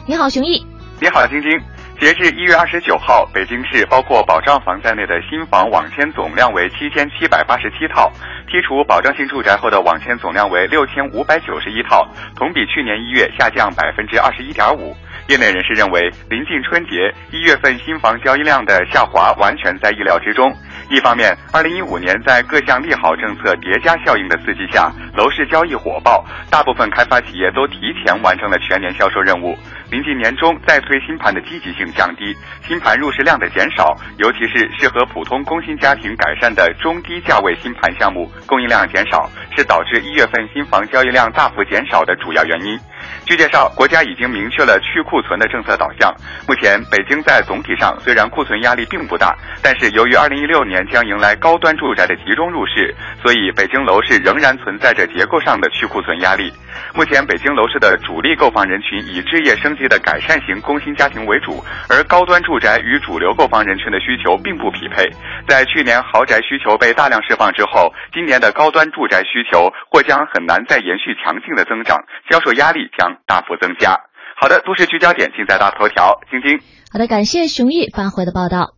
[0.08, 0.66] 你好，熊毅。
[1.00, 1.81] 你好，晶晶。
[2.02, 8.12] 截至一月二十九号，北京市包括保障房在内的新房网签总量为七千七百八十七套，
[8.49, 14.97] 剔除保障性住宅后的网签总量为六千五百九十一套，同比去年一月下降百分之二十一点五。
[15.28, 20.52] 业内人士认为，临近春节，一月份新房交易量的下滑完全在意料之中。
[20.89, 29.56] 一方面，二零一五年在各项利好政策叠加效应的刺激下，楼市交易火爆，大部分开发企业都提前完成了全年销售任务。
[29.89, 32.36] 临近年终再推新盘的积极性降低，
[32.68, 42.80] 新盘入市量的减少，尤其是适合普通工薪家庭改善的中低价位新盘项目供应量减少，是导致一月份新房交易量大幅减少的主要原因。
[43.26, 46.14] 据介绍，国家已经明确了去库存的政策导向。
[46.47, 56.51] 目前，北京在总体上虽然库存压力并不大，但是由于二零一六年将迎来高端住宅的集中入市，所以北京楼市仍然存在着结构上的去库存压力。
[56.93, 65.09] 目前，北京楼市的主力购房人群以置业升级的改善型工薪家庭为主，而高端住宅与主流购房人群的需求并不匹配。
[65.47, 71.97] 在去年豪宅需求被大量释放之后，今年的高端住宅需求或将很难再延续强劲的增长，
[72.30, 73.97] 销售压力将大幅增加。
[74.39, 76.62] 好的，都市聚焦点尽在大头条，晶晶。
[76.91, 78.76] 好的，感谢熊毅发回的报道。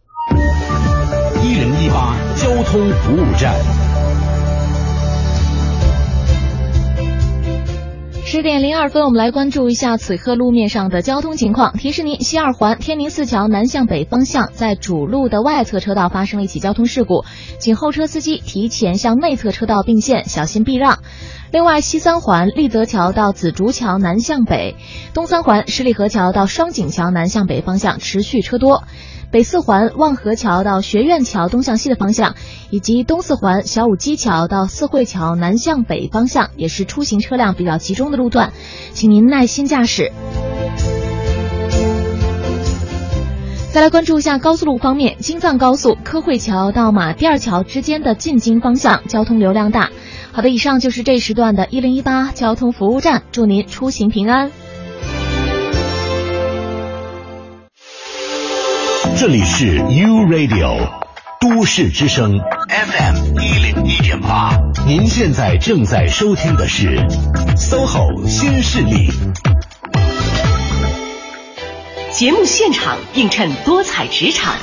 [1.44, 3.54] 一零一八交通服务站。
[8.26, 11.74] 十点零二分，我们来关注一下此刻路面上的交通情况。
[11.74, 17.26] 提示您，西二环天宁寺桥南向北方向，在主路的外侧车道发生了一起交通事故，
[17.60, 21.00] 请后车司机提前向内侧车道并线，小心避让。
[21.54, 24.76] 另外，西三环立泽桥到紫竹桥南向北，
[25.14, 28.86] 东三环十里河桥到双井桥南向北方向持续车多。
[29.30, 32.34] 北四环望河桥到学院桥东向西的方向，
[32.72, 38.52] 以及东四环小武基桥到四惠桥南向北方向，也是出行车辆比较集中的路段，
[38.94, 40.12] 请您耐心驾驶。
[43.72, 49.92] 再来关注一下高速路方面，京藏高速科惠桥到马甸桥之间的进京方向交通流量大。
[50.36, 54.52] 好的，以上就是这时段的一零一八交通服务站，祝您出行平安。
[59.16, 60.90] 这里是 U Radio
[61.40, 64.58] 都市之声 FM 一零一点八，
[64.88, 66.98] 您现在正在收听的是
[67.56, 69.12] SOHO 新势力。
[72.12, 74.56] 节目现场映衬多彩职场，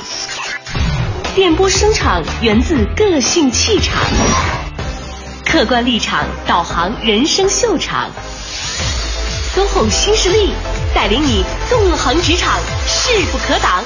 [1.33, 3.95] 电波声场源自个性气场，
[5.51, 8.09] 客观立场导航人生秀场。
[9.53, 10.53] SOHO 新势力，
[10.95, 13.83] 带领你纵横职场，势不可挡。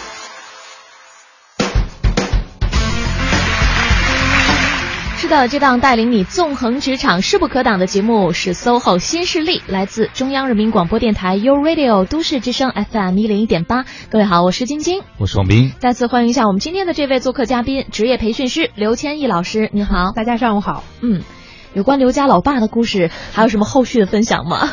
[5.17, 13.85] 是的，这档带领你纵横职场、势不可挡的节目是 SOHO 新势力，来自中央人民广播电台 u Radio 都市之声 FM 一零一点八。
[14.11, 15.73] 各位好，我是晶晶，我是王斌。
[15.79, 20.83] 再次欢迎一下我们今天的这位做客嘉宾，职业培训师刘千亿老师，你好，大家上午好。
[21.01, 21.23] 嗯。
[21.75, 24.65] 有关刘家老爸的故事，还有什么后续的分享吗？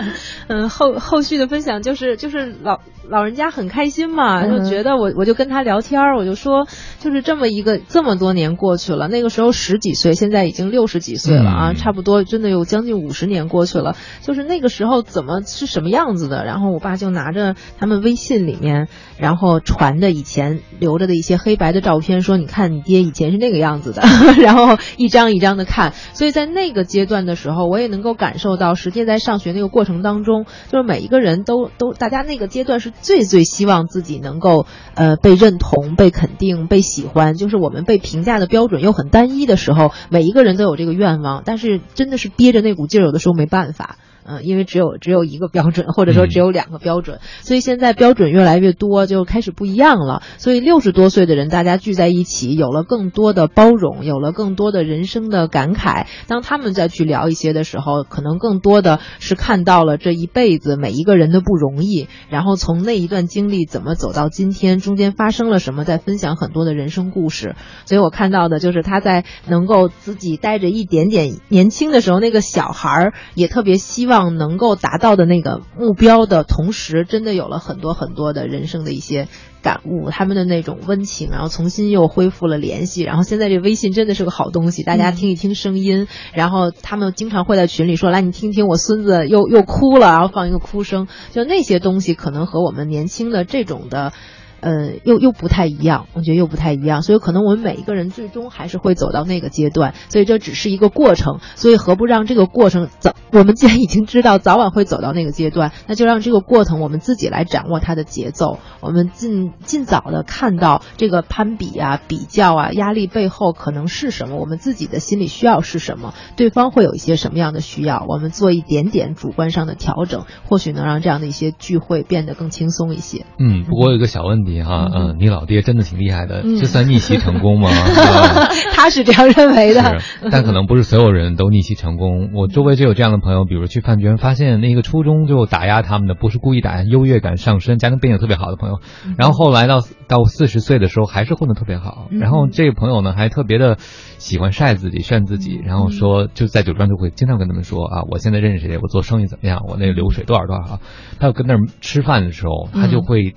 [0.46, 13.96] 嗯，后后续的分享就是就是老老人家很开心嘛，就觉得我我就跟他聊天我就说就是这么一个这么多年过去了，那个时候十几岁，现在已经六十几岁了啊，差不多真的有将近五十年过去了。
[14.20, 16.44] 就是那个时候怎么是什么样子的？
[16.44, 24.02] 然后我爸就拿着他们微信里面然后传的以前留着的一些黑白的照片，说你看你爹以前是那个样子的，
[24.42, 26.49] 然后一张一张的看，所以在。
[26.50, 37.34] 那个阶段的时候，我也能够感受到，实际在上学那个过程当中，就是每一个人都都，大家那个阶段是最最希望自己能够呃被认同、被肯定、被喜欢。
[37.34, 43.96] 就是我们被评价的标准又很单一的时候，每一个人都有这个愿望，但是真的是憋着那股劲儿，有的时候没办法。
[44.24, 50.22] 嗯，因为只有只有一个标准，或者说只有两个标准，所以现在标准越来越多，就开始不一样了。
[50.36, 56.06] 所以六十多岁的人，大家聚在一起，有了更多的包容，有了更多的人生的感慨。
[56.26, 67.56] 当他们再去聊一些的时候，可能更多的是看到了这一辈子每一个人的不容易，然后从那一段经历怎么走到今天，中间发生了什么，在分享很多的人生故事。
[67.86, 74.09] 所以我看到的就是他在能够自己带着一点点年轻的时候那个小孩儿，也特别希望。
[74.10, 79.28] 望能够达到的那个目标的同时，真的有了很多很多的人生的一些
[79.62, 83.02] 感悟，他们的那种温情，然后重新又恢复了联系。
[83.02, 94.12] 然后现在这微信真的是个好东西，大家听一听声音，然后他们经常会在群里说：“来，你听听我孙子又又哭了。”然后放一个哭声，就那些东西可能和我们年轻的这种的。
[94.60, 103.14] 呃，又又不太一样，我觉得又不太一样，所以可能我们每一个人最终还是会走到那个阶段，所以这只是一个过程，所以何不让这个过程早？
[103.32, 123.24] 我们既然已经知道早晚会走到那个阶段，那就让这个过程我们自己来掌握它的节奏，我们尽尽早的看到这个攀比啊、比较啊、压力背后可能是什么，我们自己的心理需要是什么，对方会有一些什么样的需要，我们做一点点主观上的调整，或许能让这样的一些聚会变得更轻松一些。
[123.38, 124.49] 嗯，不过有一个小问题。
[124.50, 127.70] 你哈，嗯，你老爹真的挺厉害的，这算逆袭成功吗？
[128.74, 129.98] 他是这样认为的，
[130.30, 132.30] 但可能不是所有人都逆袭成功。
[132.34, 138.80] 我周围就有这样的朋友，比如去饭局发现那个初中就打压他们的，不是故意打压，优越感上升，家庭背景特别好的朋友，
[139.16, 142.08] 然后后来到到四十岁的时候还是混得特别好。
[142.10, 143.76] 然后这个朋友呢还特别的
[144.18, 150.80] 喜欢晒自己、炫自己，然后说就在酒庄就会经常跟他们说啊，我现在认识谁，我做生意怎么样，我那个流水多少多少。
[151.20, 153.34] 他要跟那儿吃饭的时候，他就会。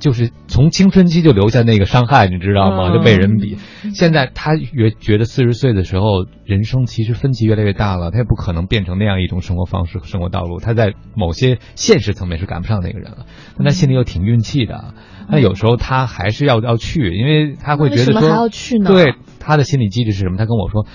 [0.00, 2.92] 就是从青春期就留下那个伤害，你知道吗？
[2.92, 3.58] 就被人比。
[3.94, 10.58] 现在他越觉得四十岁的时候，人生其实分歧越来越大了，他也不可能变成那样一种生活方式和生活道路。
[10.58, 13.26] 他在某些现实层面是赶不上那个人了，
[13.58, 14.94] 但他心里又挺运气的。
[15.28, 18.90] 那有时候他还是要要去，因为他会觉得说，还要去呢？
[18.90, 20.38] 对，他的心理机制是什么？
[20.38, 20.86] 他跟我说，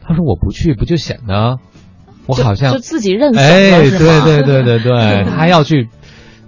[0.00, 1.58] 他说我不去，不就显得
[2.26, 5.88] 我好像就自己认怂哎，对对对对对， 他要去。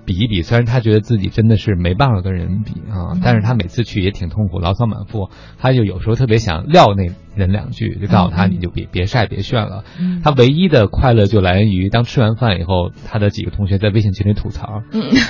[0.07, 5.29] 比一比，虽然他觉得自己真的是没办法跟人比啊，但是他每次去也挺痛苦，牢骚满腹。
[5.59, 9.83] 他就有时候特别想撂那人两句，就告诉他你就别别晒别炫了。
[10.23, 14.83] 他唯一的快乐就来源于当吃完饭以后，他的几个同学在微信群里吐槽，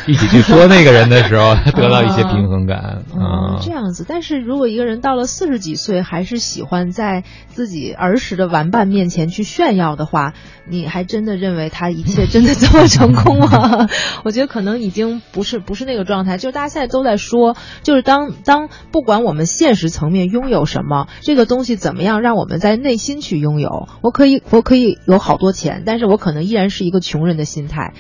[0.07, 3.59] 一起去说那个人的时候，他 得到一些平衡感啊。
[3.63, 10.35] 这样子，但是如果一个人到了四十几岁，还是喜欢在自己儿时的玩伴面前去炫耀的话，
[10.69, 13.89] 你还真的认为他一切真的这么成功吗？
[14.23, 14.67] 我觉得可能。
[14.67, 17.55] 可能已经不是不是那个状态，就是大家现在都在说，
[17.85, 27.95] 就是当当不管我们现实层面拥有什么，这个东西怎么怎么样让我们在内心去拥有，我可以我可以有好多钱，但是我可能依然是一个穷人的心态，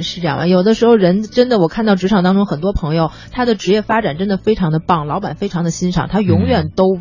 [0.00, 0.48] 是这样吧？
[0.48, 6.98] 有的时候人真的，我看到职场当中很多朋友，他的职业发展真的非常的棒，老板非常的欣赏他，永远都。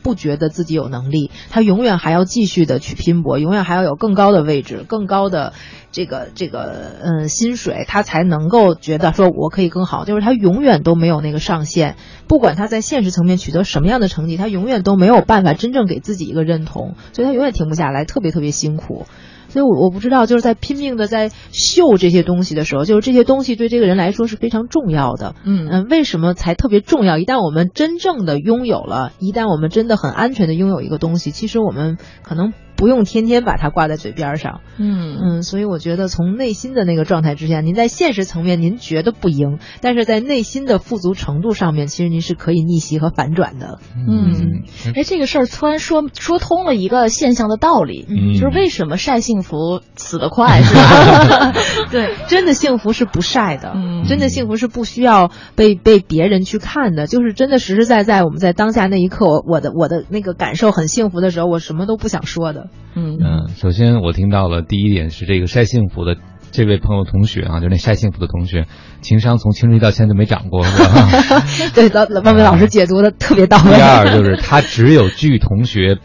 [0.00, 5.52] 不觉得自己有能力，他永远还要继续的去拼搏，永远还要有更高的位置、更高的
[5.90, 10.04] 这个这个嗯薪水，他才能够觉得说我可以更好。
[10.04, 19.06] 就是他永远都没有那个上限，不管他在现实层面取得什么样的成绩，他永远都没有办法真正给自己一个认同，所以他永远停不下来，特别特别辛苦。
[19.50, 25.34] 所以，我我不知道，就是在拼命的在秀这些东西的时候，就是这些东西对这个人来说是非常重要的。
[25.42, 27.16] 嗯嗯，为什么才特别重要？
[27.16, 34.60] 一旦我们真正的拥有了，一旦我们真的很安全的拥有一个东西，其实我们可能不用天天把它挂在嘴边上。
[34.78, 43.80] 嗯嗯，所以我觉得从内心的那个状态之下，您在现实层面您觉得不赢，但是在内心的富足程度上面，其实您是可以逆袭和反转的。
[43.96, 44.62] 嗯，
[44.94, 51.52] 哎，这个事儿突然说说通了一个现象的道理，嗯就是为什么晒幸福死得快， 是吧？
[51.90, 62.67] 对，真的幸福是不晒的，嗯真的幸福是不需要被被别人去看的，就是真的实实在在我们在当下那一刻，我我的我的那个感受很幸福的时候，我什么都不想说的。
[62.94, 66.16] 嗯嗯，首先我听到了第一点是这个晒幸福的
[66.50, 68.66] 这位朋友同学啊，就那晒幸福的同学，
[69.02, 71.42] 情商从青春期到现在就没长过，是吧？
[71.74, 73.70] 对，老万伟老师解读的特别到位。
[73.76, 75.98] 第二就是他只有据同学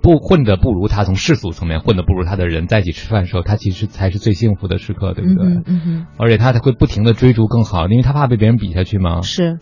[0.00, 5.46] 不混的不如他，从世俗层面混的不如他的人在一起吃饭的时候，他其实才是最幸福的时刻，对不对？
[5.66, 9.22] 嗯而且他他会不停的追逐更好，因为他怕被别人比下去嘛。
[9.22, 9.58] 是。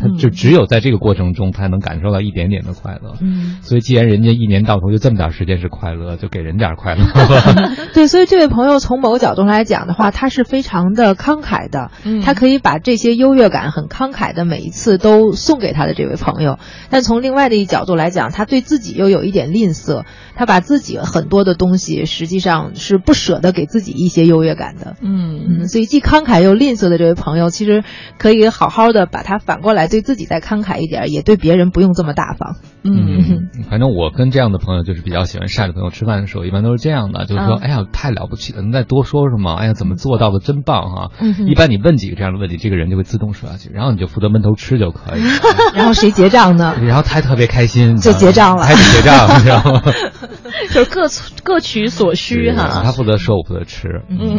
[0.00, 3.16] 他就只有在这个过程中，他能感受到一点点的快乐。
[3.20, 7.04] 嗯，所以既然人家一年到头就这么点时间是快乐，就给人点快乐。
[7.92, 16.58] 对，所以这位朋友从某个角度来讲的话，他是非常的慷慨的，嗯他可以把这些优越感很慷慨的每一次都送给他的这位朋友。
[16.88, 24.96] 但从另外的一角度来讲，他对自己又有一点吝啬，他把自己很多的东西实际上是不舍得给自己一些优越感的。
[25.02, 27.84] 嗯嗯，所以既慷慨又吝啬的这位朋友，其实
[28.18, 32.56] 可以好好的把他反过来对自己再慷慨一点，也对别人不用这么大方。
[32.82, 39.56] 嗯，反正我跟这样的朋友就是比较喜欢晒的朋友吃饭的时候，一般都是这样的，就是说，嗯哎呀，太了不起了，能再多说说吗？
[39.58, 41.10] 哎呀，怎么做到的，真棒哈！
[41.20, 45.30] 嗯一般你问几个这样的问题，这个人就会自动说下去，然后你就负责闷头吃就可以了。
[45.76, 46.74] 然后谁结账呢？
[46.80, 49.82] 然后他特别开心，就结账了开始结账，你知道吗？
[50.72, 51.08] 就是各
[51.42, 52.82] 各取所需哈。
[52.84, 54.02] 他负责说，我负责吃。
[54.08, 54.38] 嗯，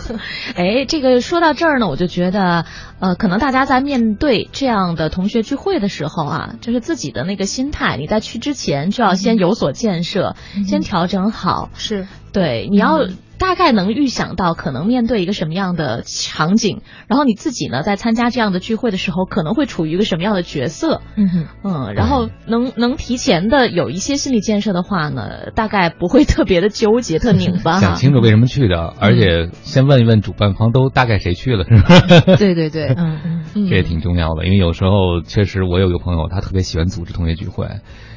[0.56, 2.64] 哎，这个说到这儿呢，我就觉得，
[3.00, 10.36] 呃，可能大家在面对这样的同学聚会的时候啊，就是自己的那个心态，你在去之前就要先有所建设，
[10.66, 11.70] 先调整好。
[11.74, 13.06] 是对，你要
[13.38, 21.02] 大概能预想到可能面对一个什么样的场景，然后你自己呢，在参加这样的聚会的时候，可能会处于一个什么样的角色。
[21.16, 27.78] 嗯哼，嗯，然后能能提前的有一些心理建设的话呢，大概不会特别的纠结、特拧巴。
[27.80, 32.36] 想清楚为什么去的，而且先问一问主办方都大概谁去了，是吧？
[32.36, 33.20] 对 对对， 嗯
[33.54, 37.66] 嗯，这也挺重要的，因为有时候确实我有一个朋友，他特别喜欢组织同学聚会，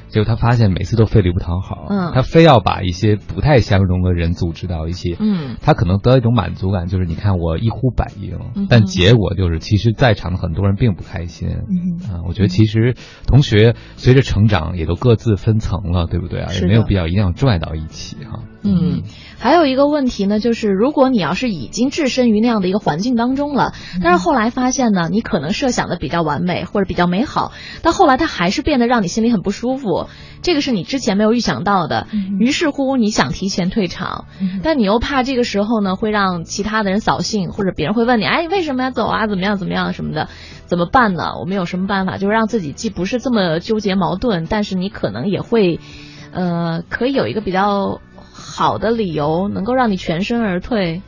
[0.09, 2.11] 结果他发现每次都费力不讨好，嗯。
[2.13, 5.55] 他非要把一些不太相容的人组织到一起，嗯。
[5.61, 12.95] 他可能得到一种满足感，就是你看我一呼百应，嗯但结果就是其实在场的很多人并不开心，嗯啊，我觉得其实
[13.27, 16.51] 同学随着成长也都各自分层了，对不对啊？
[16.53, 18.43] 也没有必要一定要拽到一起哈。
[18.61, 19.03] 嗯，
[19.37, 30.07] 还有一个问题呢，就是如果你要是已经置身于那样的一个环境当中了，但是后来发现呢，你可能设想的比较完美或者比较美好，但后来它还是变得让你心里很不舒服，
[30.41, 32.07] 这个是你之前没有预想到的。
[32.39, 34.25] 于是乎，你想提前退场，
[34.61, 39.27] 但你又怕这个时候呢会让其他的人扫兴，或者别人会问你，哎，为什么要走啊？
[39.27, 39.55] 怎么样？
[39.55, 39.93] 怎么样？
[39.93, 40.27] 什么的？
[40.65, 41.37] 怎么办呢？
[41.39, 42.17] 我们有什么办法？
[42.17, 45.79] 就是让自己既不是这么纠结矛盾，但是你可能也会，
[46.31, 48.01] 呃，可以有一个比较
[48.59, 51.01] 好的理由，能够让你全身而退。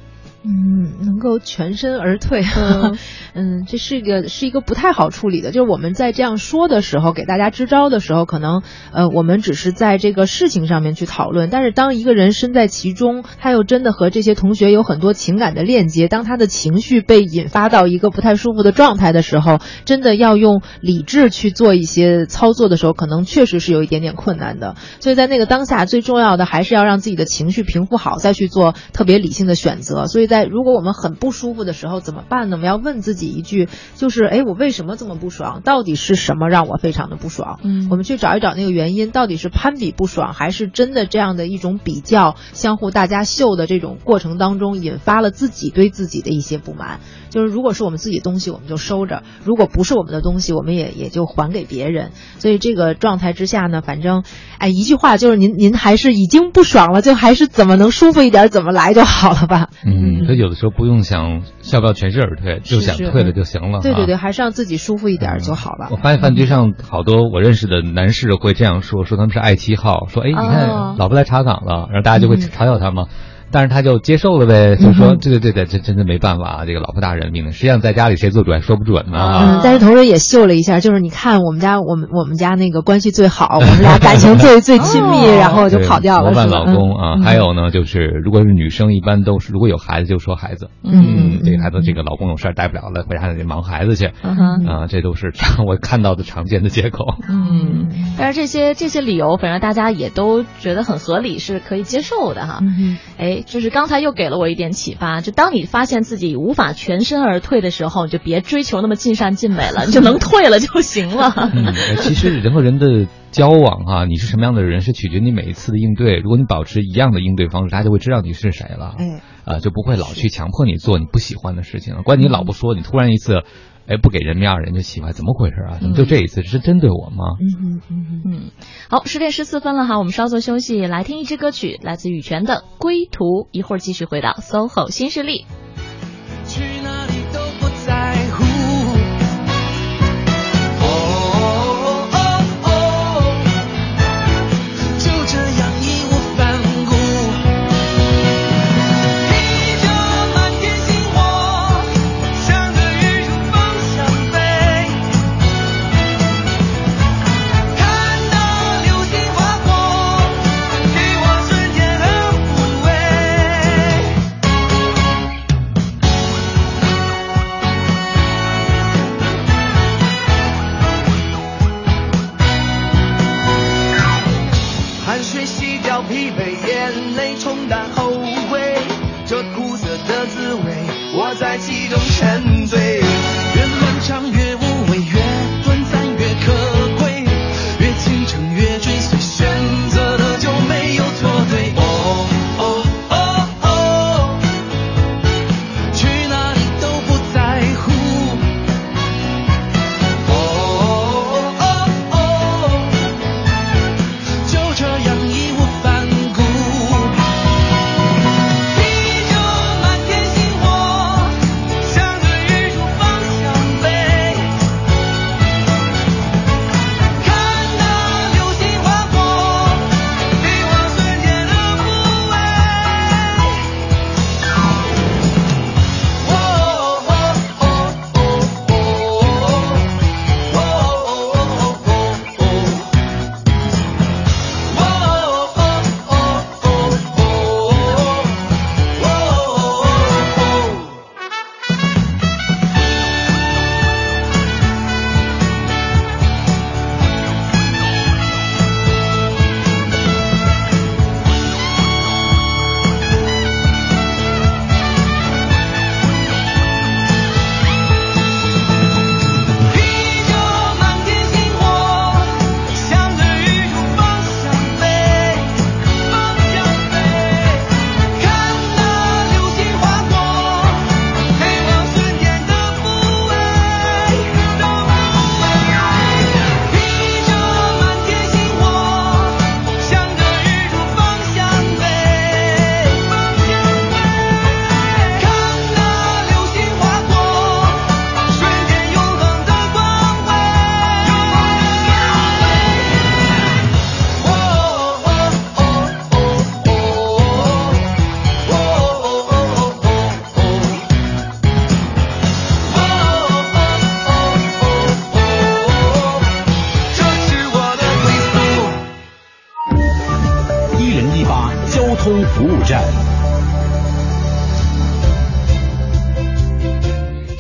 [0.44, 2.98] 嗯，能够全身而退，嗯
[3.36, 5.52] 嗯，这是一个是一个不太好处理的。
[5.52, 11.52] 就是我们在这样说的时候，给大家支招的时候，可能呃，我们只是在这个事情上面去讨论。
[11.52, 24.76] 但是当一个人身在其中，他又真的和这些同学有很多情感的链接，当他的情绪被引发到一个不太舒服的状态的时候，真的要用理智去做一些操作的时候，可能确实是有一点点困难的。
[25.02, 30.08] 所以在那个当下，最重要的还是要让自己的情绪平复好，再去做特别理性的选择。
[30.08, 32.56] 所以在如果我们很不舒服的时候怎么办呢？
[32.56, 35.62] 我们要问自己一句，就是哎，我为什么这么不爽？
[35.62, 37.60] 到底是什么让我非常的不爽？
[37.64, 47.02] 嗯我们去找一找那个原因，到底是攀比不爽，还是真的这样的一种比较、相互大家秀的这种过程当中，引发了自己对自己的一些不满？
[47.32, 52.12] 就是如果是我们自己东西，我们就收着；如果不是我们的东西，我们也也就还给别人。
[52.38, 54.24] 所以这个状态之下呢，反正，
[54.60, 59.70] 哎，一句话就是您您还是已经不爽了，就还是怎么能舒服一点，怎么来就好了吧。
[59.86, 61.42] 嗯，所以有的时候不用想
[61.72, 63.80] 要不要全身而退，就想退了就行了。
[63.82, 65.88] 对对对，还是让自己舒服一点就好了。
[65.90, 73.06] 我发现饭局上好多我认识的男士会这样说，说他们是爱妻号，说哎，你看哦老婆来查岗了，然后大家就会嗯嘲笑他嘛。
[73.52, 77.52] 但是他就接受了呗，就说对对对对，这真的没办法啊，这个老婆大人命令。
[77.52, 79.20] 实际上在家里谁做主还说不准呢。
[79.42, 97.06] 嗯，但是同时也秀了一下，就是你看我们家我们我们家那个关系最好，我们俩感情最 最亲密，然后就跑掉了，模范老公啊，嗯还有呢，就是如果是女生，一般都是如果有孩子就说孩子，嗯这个孩子这个老公有事儿带不了了，回家得忙孩子去，嗯哼啊，这都是常我看到的常见的借口。
[97.30, 102.60] 嗯，但是这些这些理由，反正大家也都觉得很合理，是可以接受的哈。
[102.62, 102.98] 嗯
[103.42, 111.34] 哎，就是刚才又给了我一点启发，就当你发现自己无法全身而退的时候，你就别追求那么尽善尽美了，你就能退了就行了。
[111.54, 116.18] 嗯，哎其实人和人的交往哈、你是什么样的人，是取决于你每一次的应对。
[116.18, 122.04] 如果你保持一样的应对方式，大家就会知道你是谁了，哎，啊，就不会老去强迫你做你不喜欢的事情了。
[122.04, 123.44] 关键你老不说，你突然一次，
[123.88, 125.78] 哎，不给人面儿，人家喜欢，怎么回事啊？
[125.82, 127.36] 怎么就这一次是针对我吗？
[127.40, 128.52] 嗯嗯嗯哼嗯，
[128.90, 135.46] 好，十点十四分了哈，我们稍作休息，来听一支歌曲，来自羽泉的《归途》，一会儿继续回到 SOHO 新势力。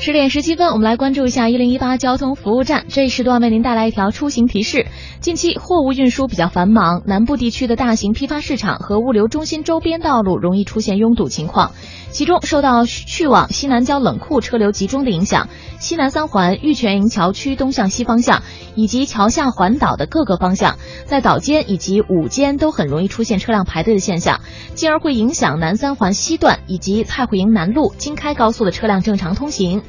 [0.01, 2.85] 十点十七分，我们来关注一下一零一八交通服务站。
[2.89, 4.87] 这一时段为您带来一条出行提示：
[5.19, 11.73] 近期货物运输比较繁忙，南部地区的大型批发市场和物流中心周边道路容易出现拥堵情况。
[12.09, 15.47] 其中，受到去往西南郊冷库车流集中的影响，
[15.79, 18.41] 西南三环玉泉营桥区东向西方向
[18.75, 24.41] 以及桥下环岛的各个方向，在岛间以及午间都很容易出现车辆排队的现象，
[24.73, 29.83] 进而会影响南三环西段以及蔡慧营南路、京开高速的车辆正常通行。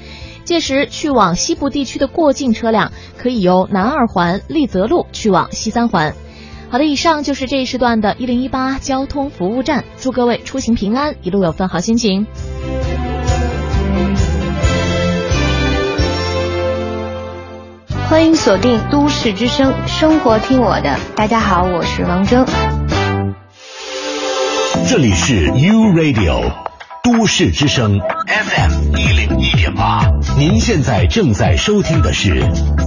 [0.44, 6.14] 届时，去往西部地区的过境车辆可以由南二环立泽路去往西三环。
[6.70, 12.26] 好的，以上就是这一时段的一零一八交通服务站，祝各位出行平安，一路有份好心情。
[18.08, 20.98] 欢迎锁定都市之声，生活听我的。
[21.14, 22.46] 大家好，我是王铮。
[24.88, 26.61] 这里是 U Radio
[27.02, 27.98] 都市之声
[28.28, 30.08] FM 一零一点八，
[30.38, 32.40] 您现在正在收听的是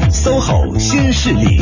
[0.10, 1.60] SOHO 新势力。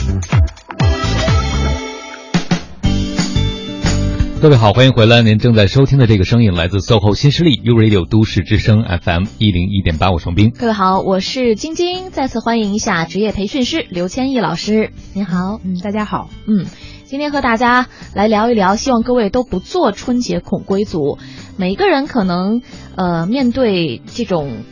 [4.39, 5.23] 各位好，欢迎回来。
[5.23, 10.51] 您正在收听的这个声音来自 SOHO 新势力 U Radio 都市之声 FM 一零一点八，我双斌。
[10.51, 14.91] 各位好，我是晶晶，再次欢迎一下职业培训师刘千亿老师。
[15.13, 16.67] 您好，嗯，大家好，嗯，
[17.13, 21.19] 今天和大家来聊一聊，希望各位都不做春节恐归族。
[21.57, 22.63] 每个人可能
[22.95, 24.63] 呃面对这种。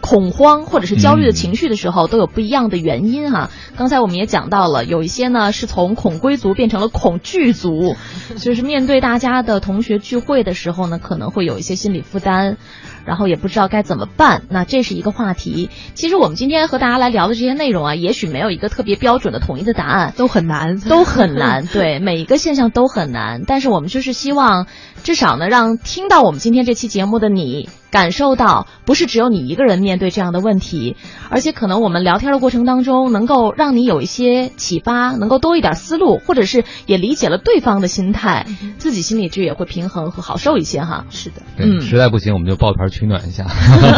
[0.00, 3.50] 恐慌或者是焦虑的情绪的时候，都有不一样的原因哈。
[3.76, 7.94] 刚才我们也讲到了，有一些呢是从恐归族变成了恐惧族，
[8.40, 12.56] 就是面对大家的同学聚会的时候呢，可能会有一些心理负担。
[13.08, 15.70] 然后也不知道该怎么办，那这是一个话题。
[15.94, 21.66] 其实我们今天和大家来聊的这些内容啊，也许没有一个特别标准的统一的答案，都很难， 都很难。
[21.66, 23.44] 对，每一个现象都很难。
[23.46, 24.66] 但是我们就是希望，
[25.02, 30.96] 至少呢，让听到我们今天这期节目的你，感受到不是只有你一个人面对这样的问题，
[31.30, 38.46] 而且可能我们聊天的过程当中，能够让你有一些启发，能够多一点思路，或者是也理解了对方的心态，
[38.78, 41.06] 自己心里就也会平衡和好受一些哈。
[41.10, 43.46] 是的，嗯，实在不行我们就抱团取暖一下，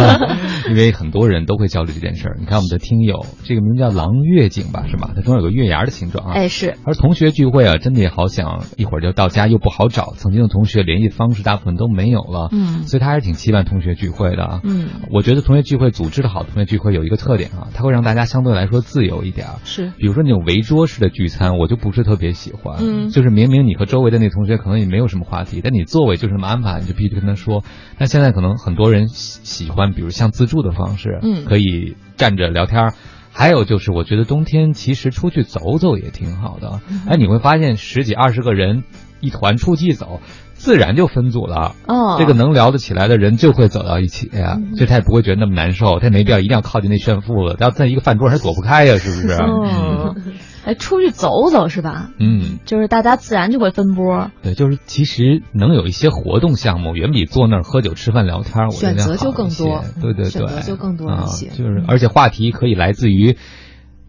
[0.68, 2.36] 因为很多人都会焦虑这件事儿。
[2.38, 5.10] 你看我们的听友，这个名叫狼月景吧，是吧？
[5.14, 6.32] 它中有个月牙的形状啊。
[6.34, 6.76] 哎，是。
[6.84, 12.48] 而同学聚会啊，真的也好想一会儿就到家，又不好找曾经的同学联系方式，大部分都没有了。
[12.52, 12.86] 嗯。
[12.86, 14.61] 所以他还是挺期盼同学聚会的。
[14.65, 14.89] 嗯。
[15.11, 19.47] 我觉得同学聚会组织的好，同学聚会有一个特点啊，它会让大家相对来说自由一点。
[19.65, 19.93] 是。
[19.98, 22.78] 比如说那种围桌式的聚餐，我就不是特别喜欢。
[22.81, 23.11] 嗯。
[23.11, 27.65] 就是明明你和周围的那同学可能也没有什么话题，但你座位就是那么安排，你就必须跟他说。
[27.98, 29.09] 那现在可能很多人。
[29.11, 32.93] 喜欢，比如像自助的方式，嗯，可以站着聊天
[33.32, 36.81] 还有就是，我觉得冬天其实出去走走也挺好的。
[37.09, 38.85] 哎，你会发现十几二十个人
[39.20, 40.20] 一团出去走，
[40.60, 41.74] 自然就分组了。
[41.88, 47.56] 哦，这个能聊得起来的人就会走到一起，所以他也不会觉得那么难受，他也没必要一定要靠近那炫富了。
[47.58, 49.32] 要在一个饭桌上躲不开呀，是不是？
[49.32, 50.14] 哦。
[50.62, 52.10] 哎，出去走走是吧？
[52.18, 54.30] 嗯，就是大家自然就会分波。
[54.42, 59.82] 对，就是其实能有一些活动项目，远比坐那儿喝酒吃饭聊天，我觉得选择就更多。
[60.02, 61.46] 对对对，选择就更多一些。
[61.46, 63.38] 就是而且话题可以来自于。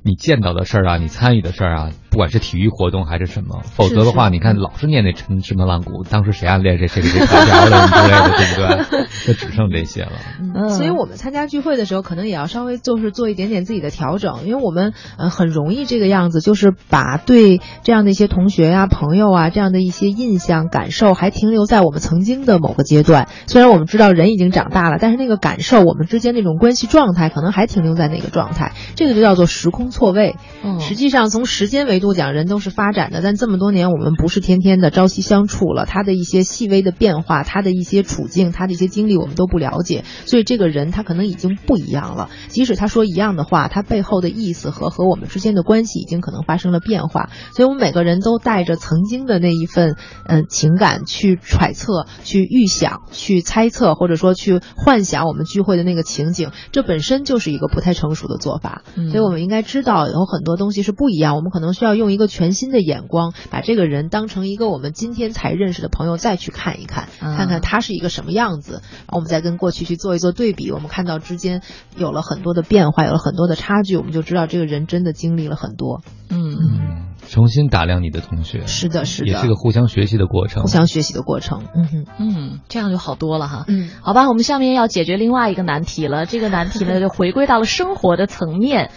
[0.03, 9.07] 你见到的事儿啊，你参与的事儿啊，不管是体育活动还是什么，否则的话，你看老是念那陈芝麻烂谷，当时谁暗恋谁，谁给谁条条的之类的， 对不对？
[9.25, 10.11] 就只剩这些了。
[10.53, 23.29] 嗯，所以我们参加聚会的时候，可能也要稍微就是做一点点自己的调整，因为我们呃很容易这个样子，就是把对这样的一些同学呀、朋友啊这样的一些印象、感受，还停留在我们曾经的某个阶段。
[23.47, 28.73] 虽然我们知道人已经长大了，但是那个感受，我们之间那种关系状态，可能还停留在那个状态。
[28.95, 29.91] 这个就叫做时空。
[29.91, 30.37] 错位，
[30.79, 42.29] 实际上从时间维度讲，人都是发展的，但这么多年我们不是天天的朝夕相处了，他的一些细微的变化，他的一些处境，他的一些经历，我们都不了解，所以这个人他可能已经不一样了。
[42.47, 47.29] 即使他说一样的话，他背后的意思和和我们之间的关系已经可能发生了变化。
[47.53, 58.83] 所以我们每个人都带着曾经的那一份嗯情感去揣测、去预想、去猜测，或者说去幻想我们聚会的那个情景，这本身就是一个不太成熟的做法。
[59.11, 59.81] 所以我们应该知。
[59.81, 71.61] 知道有很多东西是不一样，我们可能需要用一个全新的眼光，把这个人当成一个我们今天才认识的朋友再去看一看，看看他是一个什么样子，然后我们再跟过去去做一做对比，我们看到之间
[71.95, 76.01] 有了很多的变化，有了很多的差距，我们就知道这个人真的经历了很多。
[76.29, 77.07] 嗯。
[77.27, 81.63] 重新打量你的同学，是的，是的，也是个互相学习的过程，互相学习的过程。
[81.75, 83.63] 嗯哼，嗯，这样就好多了哈。
[83.67, 86.25] 嗯，好吧，我们下面要解决另外一个难题了。
[86.25, 88.91] 这个难题呢，就回归到了生活的层面。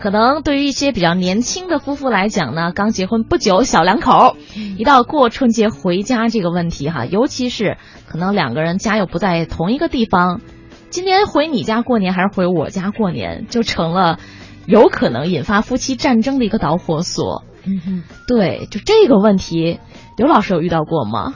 [0.00, 4.36] 可能对于一些比较年轻的夫妇来讲呢，刚结婚不久，小两口，
[4.76, 10.42] 一到过春节回家这个问题哈，尤其是可能两个人家又不在同一个地方，
[10.90, 14.18] 今年回你家过年还是回我家过年，就成了
[14.66, 17.42] 有可能引发夫妻战争的一个导火索。
[17.64, 19.80] 嗯哼，对，就这个问题，
[20.18, 21.32] 刘老师有遇到过吗？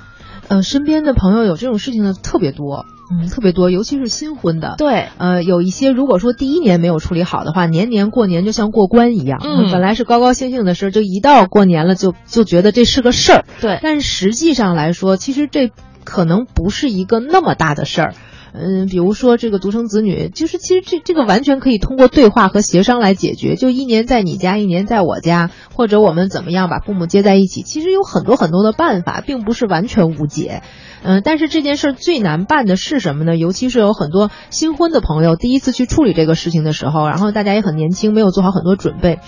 [0.48, 2.84] 呃，身边的朋友有这种事情的特别多。
[3.10, 4.74] 嗯，特别多，尤其是新婚的。
[4.78, 9.40] 对，呃，有一些如果说第一年没有处理好的话，年年过年就像过关一样。
[9.42, 13.44] 嗯，本来是高高兴兴的事，就一到过年了，就就觉得这是个事儿。
[13.60, 15.70] 对，但是实际上来说，其实这
[16.04, 18.14] 可能不是一个那么大的事儿。
[18.52, 23.56] 嗯，比如说这个独生子女，就是其实这这个完全可以通过对话和协商来解决。
[23.56, 30.62] 就一年在你家，一年在我家，或者我们怎么样把父母接在一起，其实有很多很多的办法，并不是完全无解。
[31.02, 33.36] 嗯，但是这件事最难办的是什么呢？
[33.36, 39.20] 尤其是有很多新婚的朋友第一次去处理这个事情的时候，然后大家也很年轻，没有做好很多准备。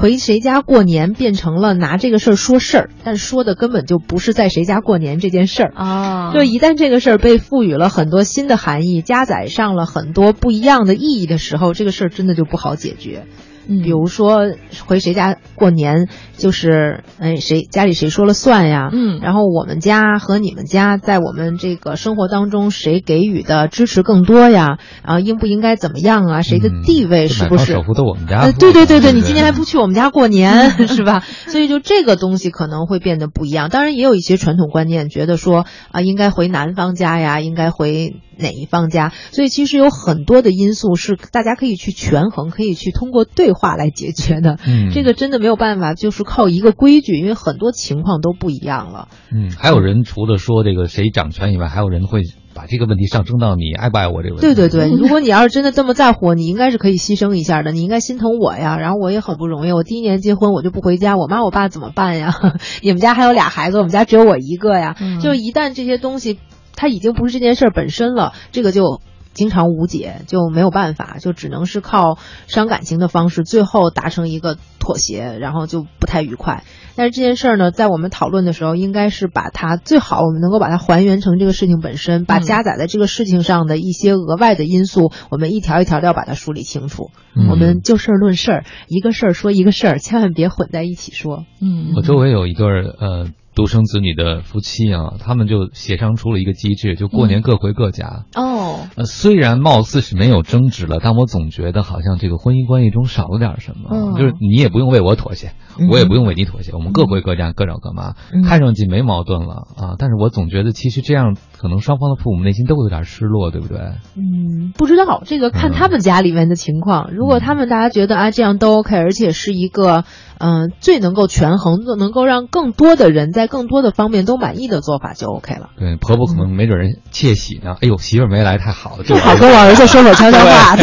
[0.00, 6.32] 回谁家过年变成了拿这个事儿说事儿，但说的根本就不是在谁家过年这件事儿啊。
[6.32, 13.26] 就一旦这个事儿被赋予了很多新的含义，加载上了很多不一样的意义的时候，这个事儿真的就不好解决。
[13.70, 14.40] 嗯，比如说
[14.86, 18.90] 回谁家过年，就是哎谁家里谁说了算呀？
[18.92, 24.78] 嗯，然后我们家和你们家在我们这个生活当中谁给予的支持更多呀？
[25.04, 26.42] 然后应不应该怎么样啊？
[26.42, 27.72] 谁的地位是不是？
[27.72, 28.40] 首付都我们家。
[28.40, 31.22] 呃，对对对对，你今年还不去我们家过年 是吧？
[31.46, 33.68] 所以就这个东西可能会变得不一样。
[33.68, 38.16] 当然也有一些传统观念觉得说啊，应该回男方家呀，应该回。
[38.40, 39.12] 哪一方家？
[39.30, 44.58] 所以其实有很多的因素是大家可以去权衡，可以去通过对话来解决的。
[44.66, 49.08] 嗯，这个真的没有办法，就是靠一个规矩，因为很多情况都不一样了。
[49.32, 52.22] 嗯，还有人除了说这个谁掌权以外，还有人会
[52.52, 54.54] 把这个问题上升到你爱不爱我这个问题。
[54.54, 58.76] 对对对，如果你要是真的这么在乎，你应该是可以牺牲一下的，你应该心疼我呀。
[58.78, 62.34] 然后我也很不容易，我第一年结婚我就不回家，我妈我爸怎么办呀？
[62.82, 64.96] 你们家还有俩孩子，我们家只有我一个呀。
[65.00, 66.38] 嗯、就一旦这些东西。
[66.80, 69.02] 它已经不是这件事儿本身了，这个就
[69.34, 72.16] 经常无解，就没有办法，就只能是靠
[72.46, 76.64] 伤感情的方式，最后达成一个妥协，然后就不太愉快。
[76.96, 87.10] 但是这件事儿呢，在我们讨论的时候，应该是把它最好，我们能够把它还原成这个事情本身，把加载在这个事情上的一些额外的因素，我们一条一条要把它梳理清楚。
[87.36, 91.44] 嗯、我们就事儿论事儿，一个事儿说一个事儿，千万别混在一起说。
[91.60, 93.26] 嗯，我周围有一对呃。
[93.60, 98.24] 独生子女的夫妻啊，他们就协商出了一个机制，就过年各回各家。
[98.34, 103.90] 哦，呃，虽然貌似是没有争执了，但我总觉得好像这个婚姻关系中少了点什么。
[103.92, 109.96] 嗯、就是你也不用为我妥协，嗯、我也不用为你妥协，我们各回各家，各找各妈，嗯、看上去没矛盾了啊。
[109.98, 113.78] 但是我总觉得其实这样，可能双方的父母内心都会有点失落，对不对？
[114.16, 117.12] 嗯，不知道这个看他们家里面的情况。
[117.12, 120.04] 如果他们大家觉得啊这样都 OK，而且是一个
[120.40, 124.20] 嗯、呃、最能够权衡，能够让更多的人在更多的方面。
[124.30, 125.70] 都满意的做法就 OK 了。
[125.76, 127.76] 对，婆婆可能没准人窃喜呢。
[127.80, 130.76] 哎呦，媳妇儿没来太好了，正好跟我儿子说说悄悄话。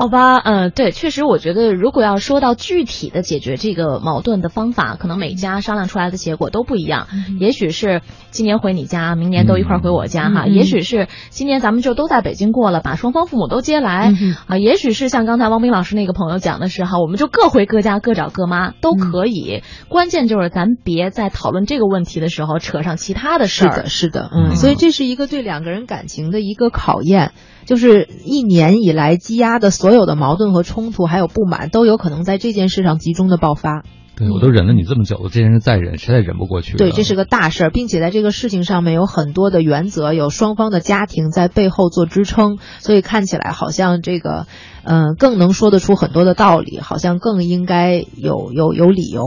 [0.00, 7.06] 好吧，呃，对，确实，我觉得如果要说到具体的解决这个矛盾的方法，可能每家商量出来的结果都不一样。
[7.12, 8.00] 嗯、也许是
[8.30, 19.62] 今年回你家，明年都一块儿回我家哈；嗯、也许是今年咱们就都在北京过了，把双方父母都接来嗯、啊；也许是像刚才汪斌老师那个朋友讲的是哈，我们就各回各家，各找各妈都可以。
[19.90, 23.72] 关键就是咱别在讨论这个问题的时候扯上其他的事儿。
[23.72, 27.32] 是的，是的，嗯，所以这是一个对两个人感情的一个考验。
[27.70, 33.84] 就是一年以来积压的所有的矛盾和冲突，还有不满，都有可能在这件事上集中的爆发。
[34.16, 36.76] 对，我都忍了你这么久了，这件事再忍，实在忍不过去。
[36.76, 44.48] 对，这是个大事儿，并且在这个事情上面有很多的原则，有双方的家庭在背后做支撑，所以看起来好像这个，
[44.82, 49.22] 嗯、呃，更能说得出很多的道理，好像更应该有有有理由。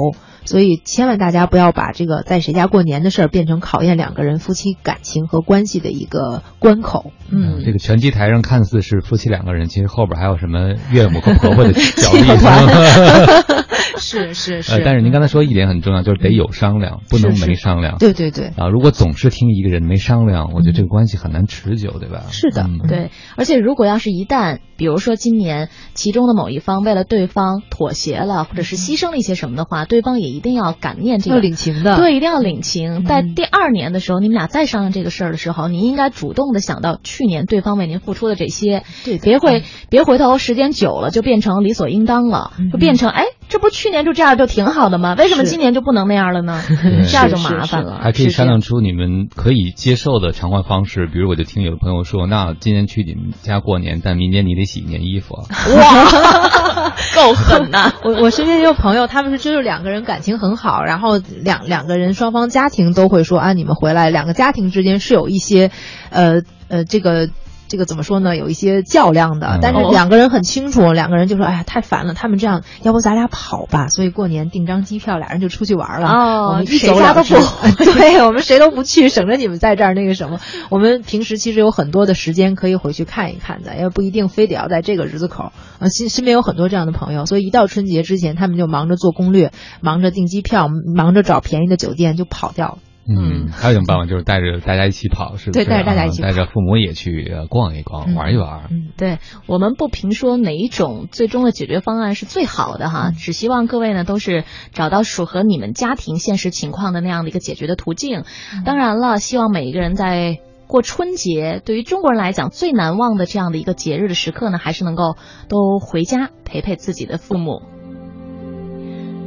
[0.45, 7.11] 所以千万大家不要把这个在谁家过年的事儿变成考验两个人夫妻感情和关系的一个关口。
[7.29, 12.23] 嗯，这个拳击台上看似是夫妻两个人，其实后边还有什么岳母和婆婆的 角力。
[13.97, 14.73] 是是是。
[14.73, 17.97] 呃，但是您刚才说一点很重要，就是得有商量，不能没商量。
[17.97, 18.47] 对对对。
[18.57, 22.25] 啊，如果总是听一个人没商量，我觉得这个关系很难持久，对吧？
[22.31, 23.11] 是的，嗯、对。
[23.35, 31.97] 而且如果要是一旦，比如说今年其中的某一方为了对方妥协了，或者是牺牲了一些什么的话，对方也一定要感念这个，要领情的。
[31.97, 33.05] 对，一定要领情。
[33.05, 45.15] 在第二年的时候，你们俩再商量这个事儿的时候，你应该主动的想到去年对方为您付出的这些，对，别会别回头时间久了就变成理所应当了，就变成哎，这不去年就这样就挺好的吗？
[45.17, 46.61] 为什么今年就不能那样了呢？
[47.07, 47.99] 这样就麻烦了。
[48.01, 55.35] 还可以商量出你们可以接受的偿还方式，比如我就听有的朋友说，那今年去你们家过年，但明年你得洗一年衣服。
[55.35, 57.93] 哇， 够狠呐！
[58.03, 65.69] 我我身边也有朋友，他们是就是两个人感情很好，然后两两个人双方家庭都会说啊，你们回来，两个家庭之间是有一些，
[66.09, 67.29] 呃呃，这个。
[67.73, 68.37] 这个怎么说呢？
[68.37, 76.07] 有一些较量的，但是两个人很清楚，两个人就说：“哎呀，太烦了，他们这样，要不咱俩跑吧？”所以过年订张机票，俩人就出去玩了。
[76.07, 77.33] 哦，我们一走家都不，
[77.97, 80.39] 对我们谁都不去，省着你们在这儿那个什么。
[80.69, 85.51] 我们平时其实有很多的时间可以回去看一看的，也不一定非得要在这个日子口。
[85.79, 89.51] 呃，身身边有很多这样的朋友，所以一到春节之前，他们就忙着做攻略，
[89.81, 92.77] 忙着订机票，忙着找便宜的酒店，就跑掉了。
[93.07, 95.65] 嗯，还有一种办法就是带着大家一起跑，是不是？
[95.65, 98.67] 对，带着大家一起跑带着父母也去逛一逛，玩一玩。
[98.71, 108.23] 嗯，对，我们不评说哪一种最终的解决方案是最好的哈，只希望各位呢都是找到符合你们家庭现实情况的那样的一个解决的途径。
[108.65, 110.39] 当然了，希望每一个人在。
[110.65, 115.17] 过春节，对于中国人来讲最难忘的这样的一个节日的时刻呢，还是能够
[115.47, 117.61] 都回家陪陪自己的父母。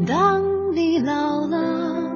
[0.09, 0.43] 当
[0.75, 2.16] 你老了，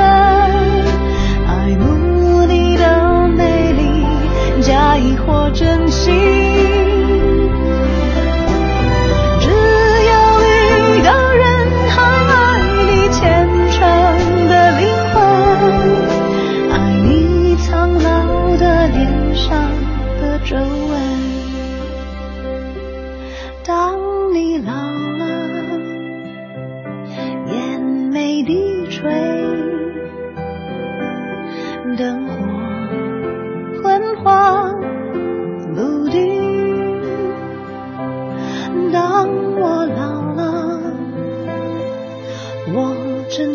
[0.00, 4.04] 爱慕你的美丽，
[4.62, 6.35] 假意或真心。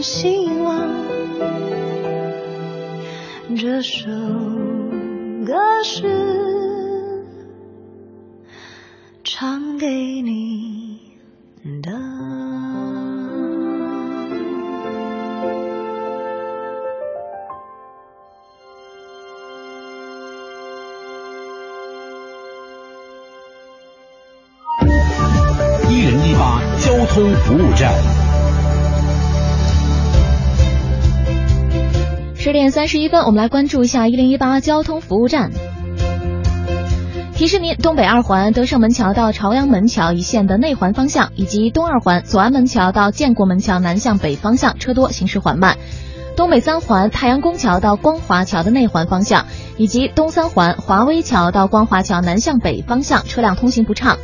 [0.02, 0.90] 希望
[3.56, 4.10] 这首
[5.46, 5.54] 歌
[5.84, 6.11] 是。
[32.62, 35.50] 点三十一分，我们来关注一下一零一八交通服务站。
[37.34, 45.74] 提示您：东北二环德胜门桥到朝阳门桥一线的内环方向，以及东二环左安门桥到建国门桥南向北方向车多，行驶缓慢；
[46.38, 49.48] 东北三环太阳宫桥到光华桥的内环方向，
[49.78, 54.20] 以及东三环华威桥到光华桥南向北方向车辆通行不畅。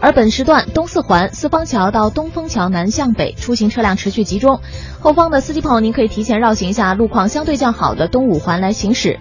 [0.00, 4.60] 而本时段东四环四方桥到东风桥南向北出行车辆持续集中，
[4.98, 9.18] 后方的司机朋友您可以提前绕行一下路况相对较好的东五环来行驶。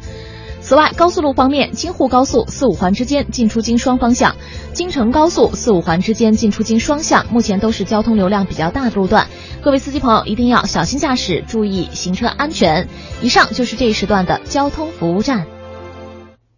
[0.61, 4.35] 此外，高速路方面，京沪高速四五环之间进出京双方向，
[4.73, 9.27] 京承高速四五环之间进出京双向，目前都是交通流量比较大的路段。
[9.61, 12.87] 各位司机朋友一定要小心驾驶，注意行车安全。
[13.21, 15.47] 以上就是这一时段的交通服务站。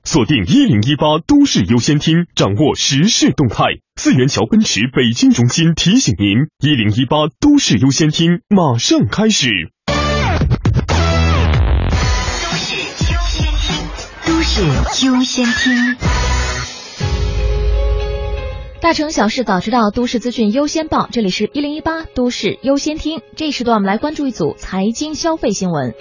[0.04, 3.66] 锁定一零一八都市优先厅，掌握时事动态。
[3.96, 9.50] 四元桥奔驰北京中心提醒您：一零一八都市优先厅马上开始。
[14.26, 14.62] 都市
[15.06, 15.96] 优先厅，
[18.82, 21.08] 大城小事早知道，都市资讯优先报。
[21.12, 25.94] 这里是一零一八都市优先厅，这一时段我们来关注一组财经消费新闻。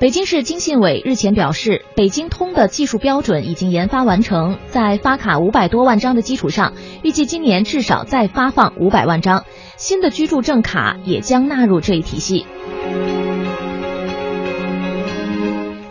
[0.00, 6.72] 北京市经信委日前表示，北京通的技术标准已经研发完成，在发卡五百多万张的基础上，
[7.02, 9.44] 预计今年至少再发放五百万张
[9.76, 12.46] 新的居住证卡，也将纳入这一体系。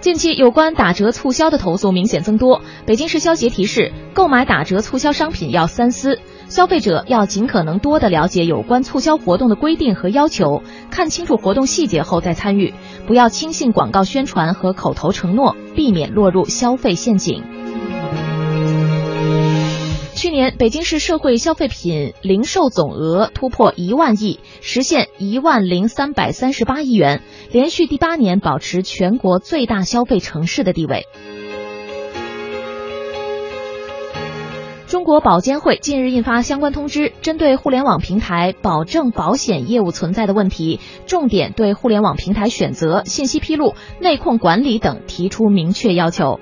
[0.01, 6.17] 近期有关打折促销的投诉明显增多，北京市消协提示，购买打折促销商品要三思。
[6.49, 12.73] 消费者要尽可能多的了解有关促销活动的规定和要求，看清楚活动细节后再参与，
[13.05, 17.43] 不要轻信广告宣传和口头承诺，避免落入消费陷阱。
[20.15, 27.21] 去年，北京市社会消费品零售总额突破一万亿，实现一万零三百三十八亿元，
[27.51, 31.05] 连续第八年保持全国最大消费城市的地位。
[34.89, 46.39] 中国保监会近日印发相关通知，针对互联网平台保证保险业务存在的问题，重点对互联网平台选择、信息披露、内控管理等提出明确要求。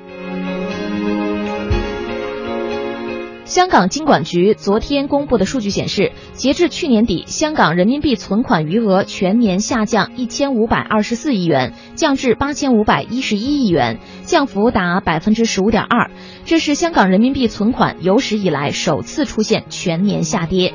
[3.48, 16.12] 香港金管局昨天公布的数据显示，截至去年底，香港人民币存款余额全年下降一千五百二十四亿元，降至八千五百一十一亿元，降幅达百分之十五点二。
[16.44, 20.74] 这是香港人民币存款有史以来首次出现全年下跌。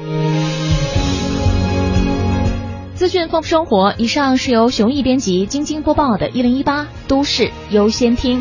[2.94, 8.40] 资讯丰富生活，以上是由熊毅编辑、晶晶播报的《一零一八都市优先听》。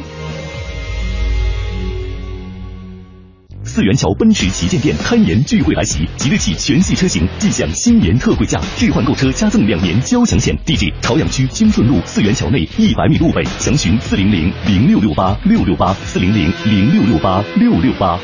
[3.73, 10.53] 四元桥奔驰旗舰店开年聚会来袭，即日起全系车型即享新年特惠价，置换购车加赠两年交强险。
[10.65, 18.19] 地址：朝阳区金顺路四元桥内一百米路北，详询四零零零六六八六六八四零零零六六八六六八。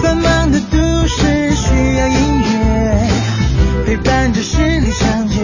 [0.00, 3.08] 繁忙的都市需要音乐
[3.84, 5.40] 陪伴着十里长街，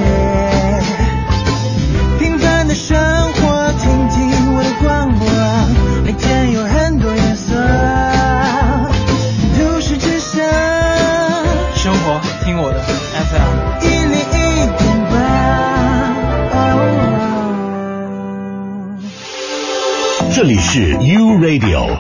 [20.73, 21.99] 是 U Radio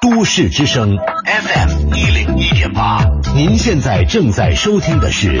[0.00, 0.96] 都市之声
[1.26, 3.04] FM 一零一点八，
[3.34, 5.40] 您现在正在收听的是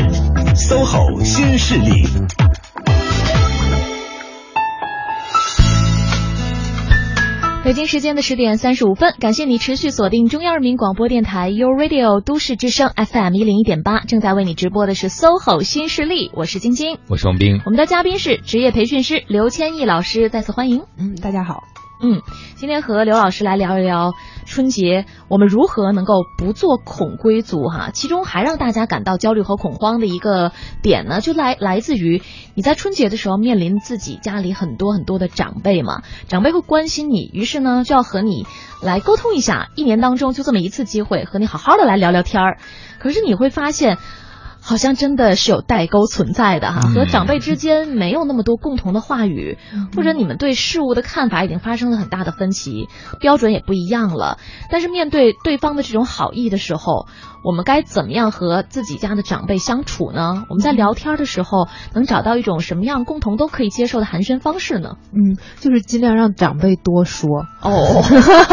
[0.56, 2.02] SOHO 新势力。
[7.64, 20.82] 北京时间的十点三十五分，感谢你持续锁定中央人民广播电台 u Radio 都市之声 FM 一零一点八，正在为你直播的是 SOHO 新势力，我是晶晶，我是王斌，我们的嘉宾是职业培训师刘千亿老师，再次欢迎。
[20.98, 21.62] 嗯，大家好。
[22.04, 22.20] 嗯，
[22.56, 24.12] 今天和刘老师来聊一聊
[24.44, 27.90] 春节，我们如何能够不做恐归族哈？
[27.94, 30.50] 其中还让大家感到焦虑和恐慌的一个
[30.82, 32.20] 点呢，就来来自于
[32.56, 38.46] 你在春节的时候面临自己家里很多很多的长辈嘛，长辈会关心你，于是呢就要和你
[38.82, 42.58] 来沟通一下，一年当中就这么一次机会，和你好好的来聊聊天儿。
[42.98, 43.96] 可是你会发现。
[44.64, 49.58] 好像真的是有代沟存在的哈，和长辈之间没有那么多共同的话语，
[49.96, 54.38] 或者你们对事物的看法已经发生了很大的分歧，标准也不一样了。
[54.70, 57.08] 但是面对对方的这种好意的时候，
[57.44, 60.44] 我们该怎么样和自己家的长辈相处呢？
[60.48, 64.96] 我们在聊天的时候能找到一种什么样共同都可以接受的寒暄方式呢？
[65.12, 68.02] 嗯，就是尽量让长辈多说哦，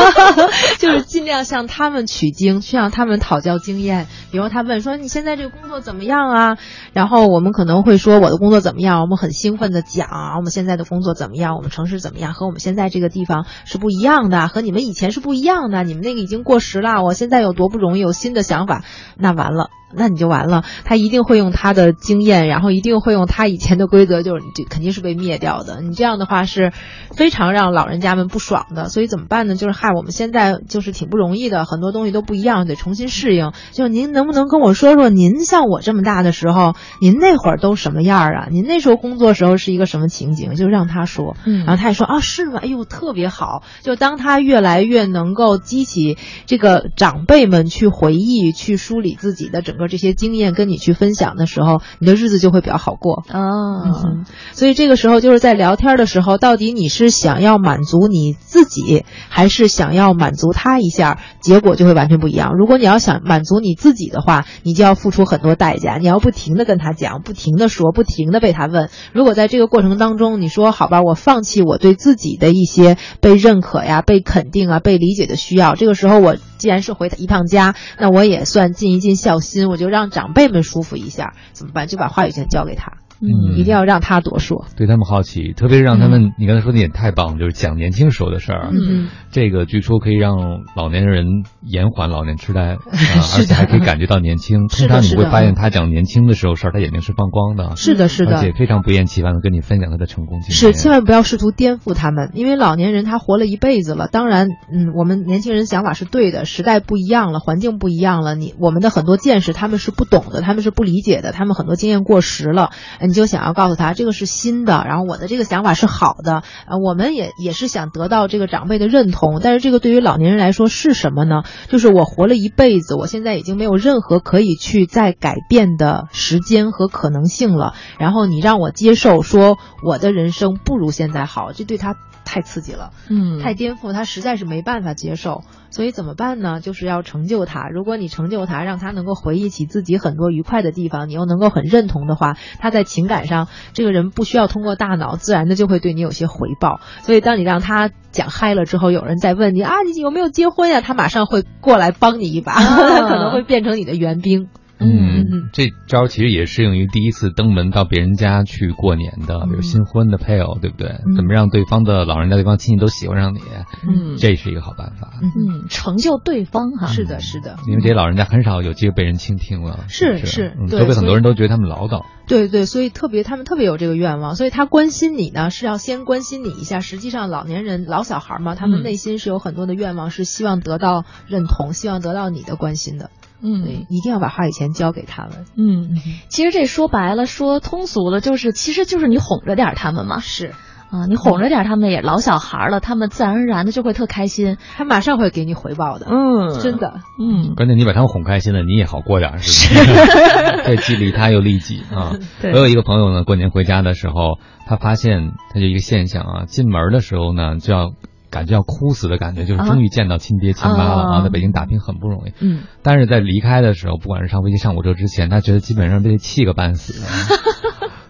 [0.79, 4.07] 就是尽量向他们取经，去向他们讨教经验。
[4.31, 6.57] 比如他问说你现在这个工作怎么样啊？
[6.93, 9.01] 然后我们可能会说我的工作怎么样？
[9.01, 11.55] 我们很兴奋的讲啊，我们现在的工作怎么样？
[11.55, 12.33] 我们城市怎么样？
[12.33, 15.83] 和我们现在这个地方是不一样的，和你们以前是不一样的。
[15.83, 18.78] 你们那个已经过时了，我现在有多不容易，有新的想法。
[19.15, 20.63] 那完了，那你就完了。
[20.85, 25.81] 他一定会用他的经验，然后一定会用他以前的规则，就是你这肯定是被灭掉的。
[25.81, 26.71] 你这样的话是
[27.11, 28.89] 非常让老人家们不爽的。
[28.89, 29.55] 所以怎么办呢？
[29.55, 33.51] 就是害，我们现在就是挺不容易的，很多东西都不一样，得重新适应。
[33.71, 38.47] 就您能不能跟我说说，您像我这么大的时候，您那会儿都什么样啊？
[38.51, 40.55] 您那时候工作时候是一个什么情景？
[40.55, 42.59] 就让他说，嗯，然后他也说啊，是吗？
[42.61, 43.63] 哎呦，特别好。
[43.81, 53.23] 就当他越来越能够激起这个长辈们去回忆、去梳理自己的整个这些经验，跟你去分享的时候，你的日子就会比较好过。
[53.33, 61.19] 哦，嗯，所以这个时候就是在聊天的时候，到底你是想要满足你自己，还是想要满足他一下？
[61.41, 62.53] 结果就会完全不一样。
[62.55, 68.89] 如果你要想满足你自己的话，你就要付出很多代价，你要不停的跟他讲，不停的说，不停的被他问。
[69.13, 81.87] 如果在这个过程当中，你说好吧，我放弃我对自己的一些被认可呀、被肯定啊、被理解的需要，这个时候我既然是回一趟家，那我也算尽一尽孝心，我就让长辈们舒服一下，怎么办？
[81.87, 82.93] 就把话语权交给他。
[83.21, 84.65] 嗯一定要让他多说。
[84.77, 88.69] 对他们好奇，特别是让他们，你刚才说的也太棒了，就是讲年轻时候的事儿。
[88.71, 90.37] 嗯，这个据说可以让
[90.75, 91.25] 老年人
[91.61, 92.77] 延缓老年痴呆，啊、
[93.37, 94.67] 而且还可以感觉到年轻。
[94.67, 97.75] 通常你会发现他讲年轻的时候事儿，他眼睛是放光的。
[97.75, 100.55] 是的，是的，而且非常不厌其烦的跟你分享他的成功经验。
[100.55, 104.07] 是，千万不要试图颠覆他们，因为老年人他活了一辈子了。
[104.11, 112.69] 当然，嗯，我们年轻人想法是对的，时代不一样了，环境不一样了，你我们的很多见识他们是不懂的，他们是不理解的，他们很多经验过时了，
[113.09, 121.43] 你就想要告诉他这个是新的，然后我的这个想法是好的，啊，我们也也是想得到这个长辈的认同，但是这个对于老年人来说是什么呢？
[121.67, 131.95] 就是我活了一辈子，我现在已经没有任何可以去再改变的时间和可能性了，然后你让我接受说我的人生不如现在好，这对他
[132.29, 135.41] 太刺激了，嗯，太颠覆，他实在是没办法接受。
[135.71, 136.59] 所以怎么办呢？
[136.61, 137.69] 就是要成就他。
[137.69, 146.81] 如果你成就他，让他能够回忆起自己很多愉快的地方，你又能够很认同的话，他在情感上，这个人不需要通过大脑，自然的就会对你有些回报。
[147.01, 150.81] 所以当你让他讲嗨了之后，有人在问你啊，你有没有结婚呀？
[150.81, 154.49] 他马上会过来帮你一把，他 可能会变成你的援兵。
[154.79, 160.95] 嗯，这招其实也适用于第一次登门到别人家去过年的，比如新婚的配偶，对不对？
[161.15, 163.39] 怎么让对方的老人家、对方亲戚都喜欢上你？
[163.87, 165.11] 嗯，这是一个好办法。
[165.21, 166.87] 嗯，成就对方哈。
[166.87, 167.57] 是的，是的。
[167.67, 169.85] 因为这些老人家很少有机会被人倾听了。
[169.89, 172.05] 是是，周围很多人都觉得他们唠叨。
[172.27, 176.79] 对对，所以特别他们特别有这个愿望，所以他关心你呢，是要先关心你一下。
[176.79, 183.09] 实际上，老年人、老小孩嘛，他们内心是有很多的愿望，是希望得到认同，希望得到你的关心的。
[183.41, 185.45] 嗯，对，一定要把话语权交给他们。
[185.57, 185.95] 嗯，
[186.27, 190.19] 其实这说白了，说通俗了，就是其实就是你哄着点他们嘛。
[190.19, 190.53] 是
[190.91, 196.07] 啊，你哄着点他们，也老小孩了，他们自然而然的就会特开心，他马上会给你回报的。
[196.09, 197.01] 嗯，真的。
[197.19, 200.63] 嗯，关键你把他们哄开心了，你也好过点，是不是？
[200.65, 202.13] 这既利他又利己啊。
[202.41, 207.93] 我有一个朋友呢，过年回家的时候，他发现他就一个现象啊，进门的时候呢就要。
[208.29, 211.23] 感觉要哭死的感觉，就是终于见到亲爹亲妈了啊！
[211.23, 217.05] 在北京打拼很不容易，嗯，但是在离开的时候，不管是上飞机上火车之前，他觉得基本上被气个半死。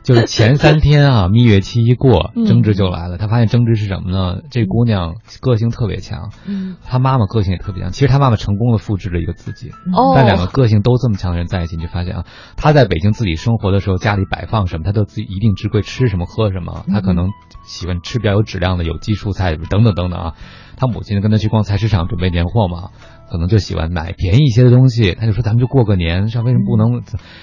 [0.02, 3.20] 就是前三天啊，蜜月期一过，争执就来了。
[3.20, 4.42] 他发现争执是什么呢？
[4.50, 7.92] 这姑娘个性特别强，嗯，她妈妈个性也特别强。
[7.92, 12.26] 其实她妈妈成功的复制了一个自己，哦，但两个个性都这么强的人在一起，你就发现啊，
[12.56, 16.86] 她在北京自己生活的时候，家里摆放什么，她都自己一定知会吃什么喝什么。
[16.88, 17.30] 她可能
[17.70, 20.36] 喜欢吃比较有质量的有机蔬菜等等等等啊。
[20.76, 22.90] 他母亲跟他去逛菜市场准备年货嘛。
[23.30, 27.02] 可能就喜欢买便宜一些的东西，他就说咱们就过个年，上为什么不能？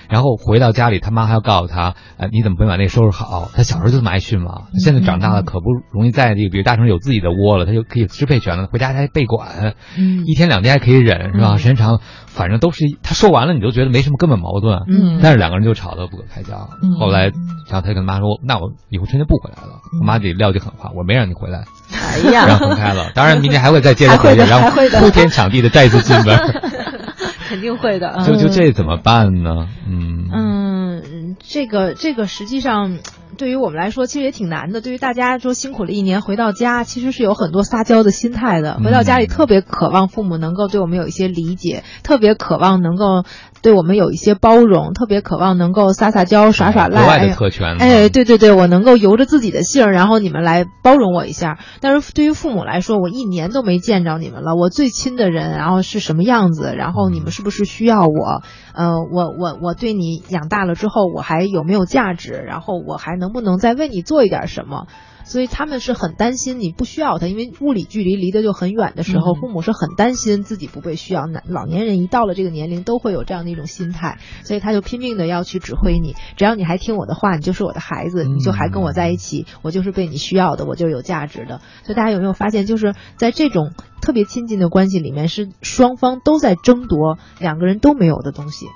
[0.09, 3.49] 然后回到家里，他妈还要告诉他，哎，你怎么没把那收拾好？
[3.55, 11.57] 他小时候就这么爱训嘛，他现在长大了可不容易在这个比如大城市有自己的窝了，他就可以支配权了，回家还被管，嗯，一天两天还可以忍是吧？
[11.57, 16.69] 时间长，反正都是他说完了，你就觉得没什么根本矛盾，嗯，但是两个人就吵得不可开交。
[16.99, 17.25] 后来，
[17.69, 19.81] 然后他跟妈说，那我以后春节不回来了。
[20.01, 23.11] 我妈得撂句狠话，我没让你回来，哎呀，然后分开了。
[23.15, 26.37] 当然明天还会再接着回去，然后铺天抢地的再一次进门。
[27.49, 29.69] 肯定会的，就就这怎么办呢？
[29.89, 32.99] 嗯嗯，这个这个实际上
[33.39, 34.81] 对于我们来说其实也挺难的。
[34.81, 38.81] 对于大家说辛苦了一年回到家，其实是有很多撒娇的心态的。
[38.85, 43.25] 回到家里特别渴望父母能够对我们有一些理解，特别渴望能够
[43.67, 47.03] 对我们有一些包容，特别渴望能够撒撒娇、耍耍赖。
[47.03, 47.79] 国外的特权。
[47.79, 51.59] 哎，对对对，我能够由着自己的姓，然后你们来包容我一下。
[51.81, 58.41] 但是对于父母来说，我一年都没见着你们了，我最亲的人，然后是什么样子，然后你们是不是需要我？
[58.73, 62.35] 呃，我我我对你养大了之后，我还有没有价值？
[62.47, 64.87] 然后我还能不能再为你做一点什么？
[65.27, 71.27] 所以他们是很担心你不需要他，因为物理距离离得就很远的时候，父母是很担心自己不被需要。
[71.49, 76.15] 老年人一到了这个年龄，都会有这样的一种心态，所以他就拼命的要去指挥你。
[76.37, 81.61] 只要你还听我的话，你就是我的孩子，你就还跟我在一起，我就是被你需要的，我就有价值的。
[81.83, 88.67] 所以大家有没有发现，就是在这种特别亲近的关系里面，是双方都在争夺两个人都没有的东西。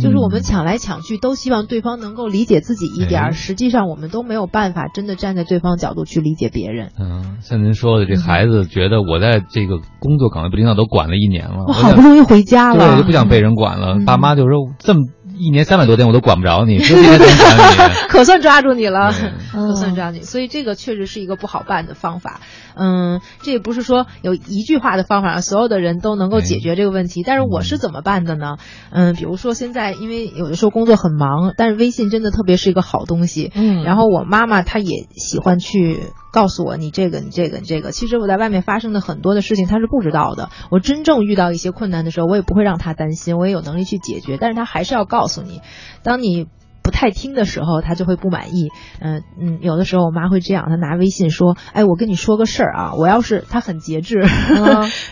[0.00, 3.32] 就是我们抢来抢去，都希望对方能够理解自己一点儿。
[3.32, 6.90] 实际上，我们都没有办法真的站在对方角度去理解别人。
[6.98, 13.98] 嗯，像您说的，这孩子觉得我在这个工作岗位被领导都管了一年了，我好不容易回家了，对，就不想被人管了。
[14.04, 15.00] 爸妈就说这么。
[15.36, 18.08] 一年三百多天我都管不着你，今天怎么管你？
[18.08, 19.12] 可算抓住你了，
[19.50, 20.20] 可算抓你。
[20.20, 22.38] 所以这个确实是一个不好办的方法。
[22.76, 27.22] 嗯，这也不是说有一句话的方法，所有的人都能够解决这个问题。
[27.26, 28.58] 但是我是怎么办的呢？
[28.92, 33.50] 嗯，比如说现在因为有的时候工作很忙，但是微信真的特别是一个好东西。
[33.54, 35.98] 嗯，然后我妈妈她也喜欢去
[36.32, 37.90] 告诉我你这个你这个你这个。
[37.90, 40.50] 其实我在外面发生的很多的事情她是不知道的。
[40.70, 44.38] 我真正遇到一些困难的时候，我也不会让她担心，我也有能力去解决。
[44.40, 45.24] 但是她还是要告诉。
[45.24, 45.62] 告诉你，
[46.02, 46.48] 当你
[46.84, 48.68] 不太听的时候，他就会不满意。
[49.00, 54.22] 嗯、嗯，有的时候我妈会这样，她拿微信说：“哎，我跟你说个事儿啊，我要是她很节制，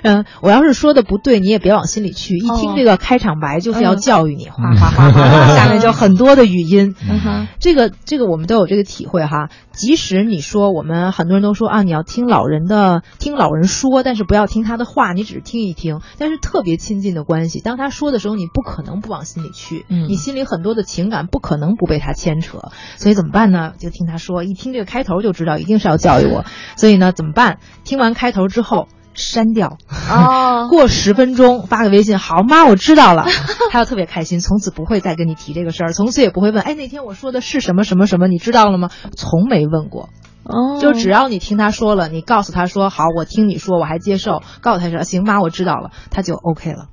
[0.02, 2.36] 嗯、 我要是说的不对，你也别往心里去。
[2.36, 6.94] 一听这个开场白就是要教育你，哗哗哗哗， 下面就很多的语音。
[7.08, 9.48] 嗯哼，这个这个我们都有这个体会哈。
[9.72, 16.00] 即使你说我们很多人都说啊，你要听老人的，听老人说，但是不要听他的话，你只是听一听。
[16.18, 22.58] 但是特别亲近的关系，当他说的时候，你不可能不往心里去，嗯你心里很多的情感不可能不被他牵扯。
[22.96, 23.72] 所以怎么办呢？
[23.78, 26.44] 就听他说，一听这个开头就知道一定是要教育我。
[26.76, 27.58] 所以呢，怎么办？
[27.84, 28.88] 听完开头之后。
[29.14, 29.76] 删掉
[30.10, 33.26] 哦， 过十分钟发个微信，好妈，我知道了，
[33.70, 38.88] 他要特别开心，从此不会再跟你提这个事儿，从此也不会问，哎，那天我说的是什么什么什么，你知道了吗？
[39.14, 40.08] 从没问过。
[40.44, 46.86] 哦，就只要你听他说了，你告诉他说好，我听你说，我还接受，告诉他说行妈，我知道了，他就 OK 了。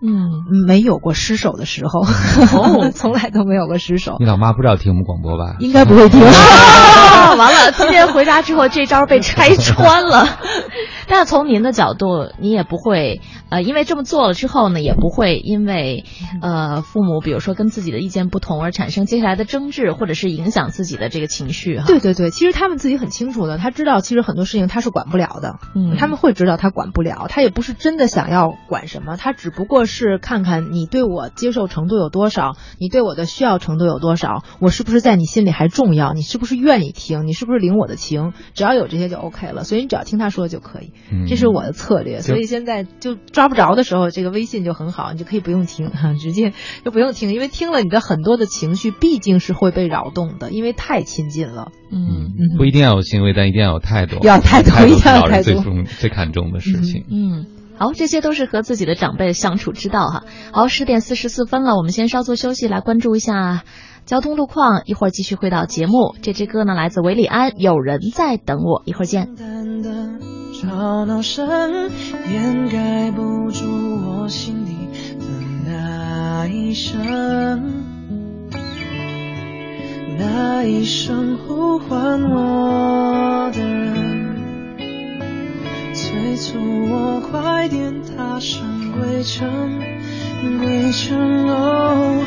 [0.00, 4.26] 嗯，没有过失手的时候，哦 从来都没有过失手你。
[4.26, 5.56] 老妈不知道听我们广播吧？
[5.60, 6.20] 应该不会听。
[6.22, 10.26] 啊 完了，今天回家之后这招被拆穿了。
[11.08, 16.04] 但是从您的角度，你也不会呃，因为这么做了之后呢，也不会因为
[16.42, 21.84] 呃父母比如说跟自己的意见不同而产生接下来的争执，或者是影响自己的这个情绪哈。
[21.86, 45.90] 对对对，其实他们自己很清楚的，他知道其实很多事情他是管不了的，嗯他们会知道他管不了，他也不是真的想要管什么，他只不过是看看你对我接受程度有多少，你对我的需要程度有多少，我是不是在你心里还重要，你是不是愿意听，你是不是领我的情，只要有这些就 OK 了，所以你只要听他说就可以，嗯这是我的策略，所以现在就抓不着的时候，这个微信就很好，你就可以不用听，
[46.20, 46.52] 直接
[46.84, 51.70] 就不用听，因为听了你的很多的情绪毕竟是会被扰动的，因为太亲近了。
[51.90, 54.18] 嗯不一定要有行为，但一定要有态度。
[54.22, 57.04] 要态度态一定要有是老人最态度重最看重的事情。
[57.08, 57.46] 嗯，
[57.78, 60.24] 好，这些都是和自己的长辈相处之道哈。
[60.52, 63.64] 好，十点四十四分了，我们先稍作休息，来关注一下
[64.04, 66.14] 交通路况，一会儿继续回到节目。
[66.22, 69.28] 这支歌呢来自韦礼安，《有人在等我》，一会儿见。
[70.58, 71.90] 吵闹声
[72.32, 73.66] 掩盖不住
[74.06, 74.72] 我心底
[75.18, 75.26] 的
[75.66, 77.84] 那一声，
[80.18, 84.25] 那一声呼唤我的人，
[86.16, 89.78] 催促我快点踏上归程，
[90.58, 92.24] 归程哦。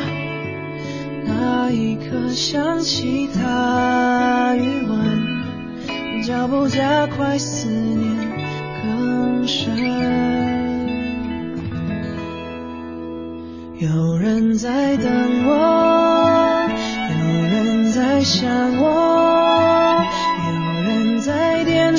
[1.26, 8.16] 那一刻想起他余温，脚步加快，思念
[8.84, 9.76] 更深。
[13.80, 15.10] 有人在等
[15.48, 16.68] 我，
[17.10, 17.16] 有
[17.48, 19.49] 人在想我，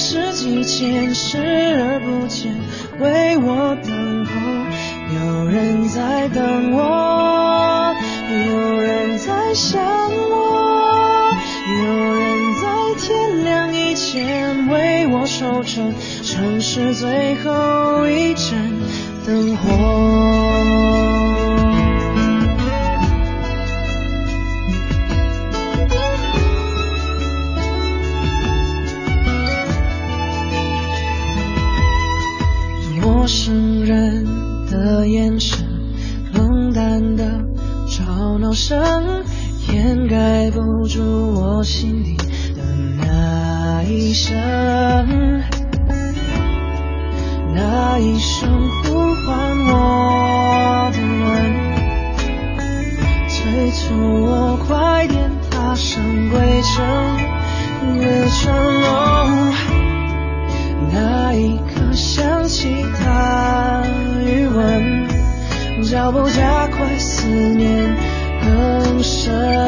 [0.02, 2.52] 在电视机前视而不见，
[3.00, 4.32] 为我等候。
[5.14, 7.94] 有人在等我，
[8.34, 11.30] 有人在想我，
[11.86, 18.58] 有人在天亮以前为我守着城市最后一盏
[19.24, 21.11] 灯火。
[41.62, 42.18] 我心底
[42.56, 42.64] 的
[42.98, 44.34] 那一声，
[47.54, 48.50] 那一声
[48.82, 51.54] 呼唤我的人，
[53.30, 53.94] 催促
[54.26, 56.84] 我快点踏上归程，
[58.00, 58.08] 归
[58.42, 58.52] 程
[58.82, 59.54] 哦。
[60.92, 63.84] 那一刻想起他
[64.26, 65.08] 余温，
[65.84, 67.96] 脚步加快，思念
[68.42, 69.61] 更深。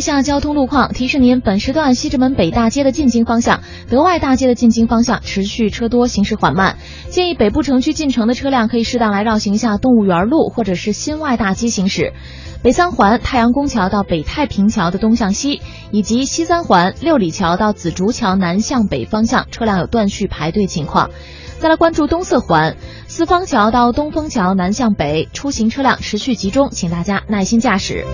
[0.00, 6.76] 下交通路况，提示您本时段西直门北大街的进京方向、德外大街的进京方向持续车多，行驶缓慢。
[7.10, 12.12] 建议北部城区进城的车辆可以适当来绕行一下动物园路或者是新外大街行驶。
[12.62, 15.60] 北三环太阳宫桥到北太平桥的东向西，
[15.92, 21.10] 以及西三环六里桥到紫竹桥南向北方向车辆有断续排队情况。
[21.60, 22.76] 再来关注东四环
[23.08, 28.04] 四方桥到东风桥南向北出行车辆持续集中，请大家耐心驾驶。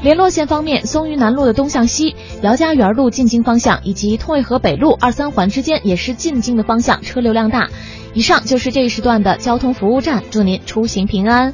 [0.00, 7.68] 联络线方面，松榆南路的东向西、姚家园路进京方向以及通渭河北路二三环之间也是进京的方向，车流量大。
[8.14, 11.52] 以上就是这一时段的交通服务站，祝您出行平安。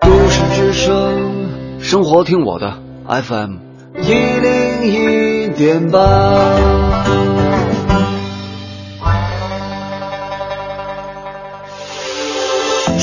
[0.00, 3.56] 都市之声，生活听我的 FM
[4.00, 6.73] 一零一点八。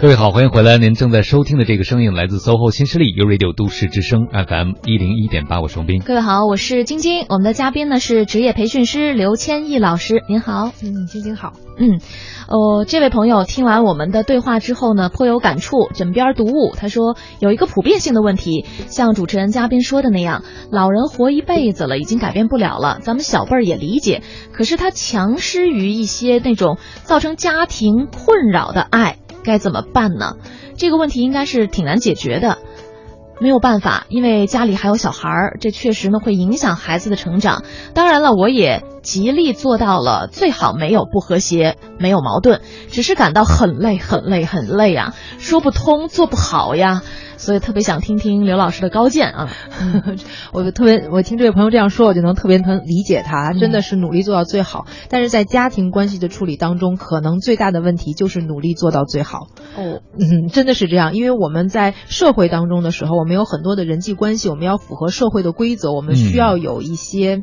[0.00, 0.78] 各位好，欢迎回来。
[0.78, 6.00] 您正在收听的这个声音来自 SOHO 新势力 U Radio 都市之声 FM 一零一点八，我是王斌。
[6.02, 7.26] 各位好，我是晶晶。
[7.28, 10.70] 我们的嘉宾呢是职业培训师刘千亿老师，您好。
[10.84, 11.52] 嗯，晶晶好。
[11.78, 11.98] 嗯，
[12.46, 16.76] 哦，这位朋友听完我们的对话之后呢，颇有感触，枕边读物。
[16.76, 24.22] 他说有一个普遍性的问题，像主持人嘉宾说的那样，老人活一辈子了，已经改变不了了，咱们小辈儿也理解。
[24.52, 29.16] 可是他强施于一些那种造成家庭困扰的爱。
[29.44, 30.36] 该怎么办呢？
[30.76, 32.58] 这个问题应该是挺难解决的，
[33.40, 37.64] 没有办法，因为家里还有小孩儿，这确实呢会影响孩子的成长。
[37.94, 42.60] 当然了，我也极力做到了，最好没有不和谐，没有矛盾，
[42.90, 47.02] 只是感到很累，很累，很累啊，说不通，做不好呀。
[47.40, 49.48] 所以特别想听听刘老师的高见啊！
[50.52, 54.86] 我就特别，我听这位朋友这样说，我就能特别能理解他，真的是努力做到最好。
[55.08, 59.46] 但是在家庭关系的处理当中，可能最大的问题就是努力做到最好。
[59.76, 67.36] 哦，嗯，真的是这样，因为我们在社会当中的时候，我们有很多的人际关系，我们要符合社会的规则，我们需要有一些。
[67.36, 67.42] 嗯，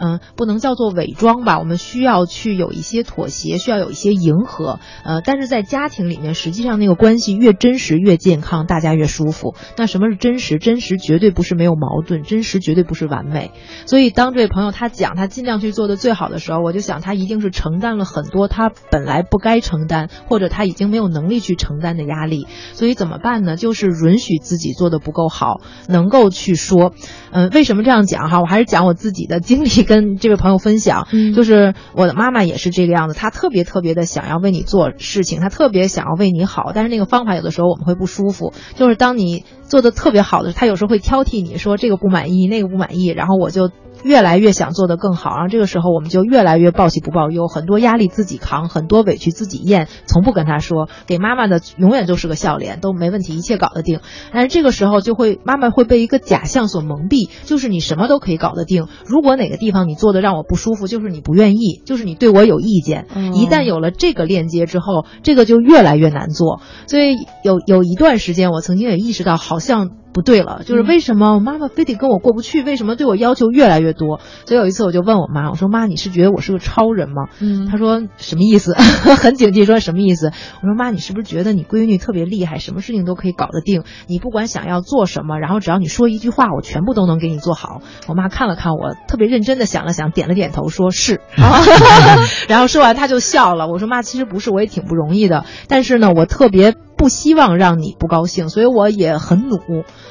[0.00, 4.80] 嗯不能叫做伪装吧，我们需要去有一些妥协，需要有一些迎合。
[5.04, 9.54] 呃，但是在家庭里面，实际上那个关系越真实越健康，大家越舒服。
[9.76, 10.58] 那什么是真实？
[10.58, 13.50] 真实绝对不是没有矛盾，真实绝对不是完美。
[13.84, 22.46] 所以当这位朋友他讲他尽量去做的最好的时候，我就想他一定是承担了很多他本来不该承担，或者他已经没有能力去承担的压力。
[22.72, 23.56] 所以怎么办呢？
[23.56, 26.92] 就是允许自己做的不够好，能够去说，
[27.32, 28.40] 嗯，为什么这样讲哈？
[28.40, 29.89] 我还是讲我自己的经历。
[29.90, 43.70] 跟这位朋友分享，就是我的妈妈也是这个样子，她特别特别的想要为你做事情，她特别想要为你好，但是那个方法有的时候我们会不舒服，就是当你做的特别好的，他有时候会挑剔你说这个不满意，那个不满意，然后我就。
[44.02, 54.00] 越来越想做得更好，然后这个时候我们就越来越报喜不报忧，很多压力自己扛，很多委屈自己咽，从不跟他说，给妈妈的永远都是个笑脸，都没问题，一切搞得定。
[54.32, 58.86] 但是这个时候就会妈妈会被一个假象所蒙蔽，就是你什么都可以搞得定。
[59.04, 63.06] 如果哪个地方你做的让我不舒服，就是你不愿意，就是你对我有意见。
[63.34, 66.62] 一旦有了这个链接之后，这个就越来越难做。
[66.86, 69.90] 所以有有一段时间，我曾经也意识到，好像。
[70.12, 72.64] 不对了，就是为什么我妈妈非得跟我过不去？
[72.64, 74.18] 为什么对我要求越来越多？
[74.44, 77.28] 所以有一次我就问我妈，我说妈，你是觉得我是个超人吗？
[77.38, 78.74] 嗯，她说什么意思？
[79.22, 80.32] 很警惕，说什么意思？
[80.62, 83.84] 我说妈，你是不是觉得你闺女特别厉害，什么事情都可以搞得定？
[84.08, 87.80] 你不管想要做什么，然后只要你说一句话，我全部都能给你做好。
[88.08, 91.20] 我妈看了看我，特别认真的想了想，点了点头，说是。
[92.48, 93.68] 然后说完，她就笑了。
[93.68, 96.74] 我说妈，其实不是，我也挺不容易的，但是呢，我特别。
[97.00, 99.56] 不希望让你不高兴，所以我也很努，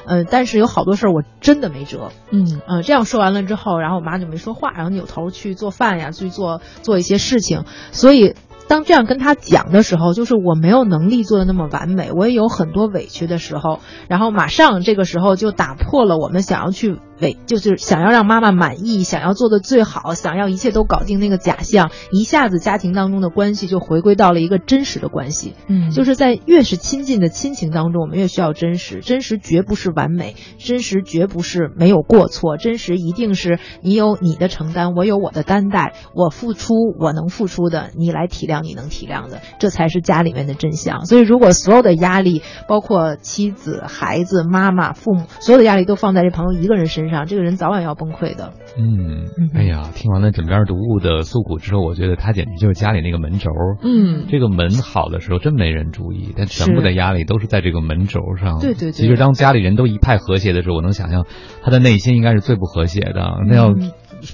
[0.07, 2.59] 嗯，但是有好多事儿我真的没辙，嗯。
[2.67, 8.33] 嗯，这样说完了之后，然后我妈就没说话，然后扭头去做饭呀，去做做一些事情，所以
[8.67, 16.97] 当这样跟他讲的时候，就是我没有能力做的那么完美，我也有很多委屈的时候，然后马上这个时候就打破了我们想要去。
[17.21, 25.53] 为就是想要让妈妈满意，想要做的最好，想要一切都搞定那个假象，一下子家庭当中的关系就回归到了一个真实的关系。
[25.67, 29.01] 嗯，就是在越是亲近的亲情当中，我们越需要真实。
[29.01, 41.05] 真实绝不是完美，真实绝不是没有过错，真实一定是你有你的承担，我有我的担待，我付出我能付出的，你来体谅你能体谅的，这才是家里面的真相。
[41.05, 47.08] 所以，如果所有的压力，包括妻子、孩子、妈妈、父母，所有的压力都放在这朋友一个人身上。
[47.09, 48.53] 身上，这个人早晚要崩溃的。
[48.77, 53.49] 嗯，哎呀，听完了枕边读物的诉苦之后，我觉得他简直就是家里那个门轴。
[53.83, 58.59] 嗯，这个门好的时候真没人注意，但全部的压力都是在这个门轴上。
[58.59, 58.91] 对对对。
[58.91, 61.25] 其实当家里人都一派和谐的时候，我能想象
[61.63, 63.73] 他的内心应该是最不和谐的，那要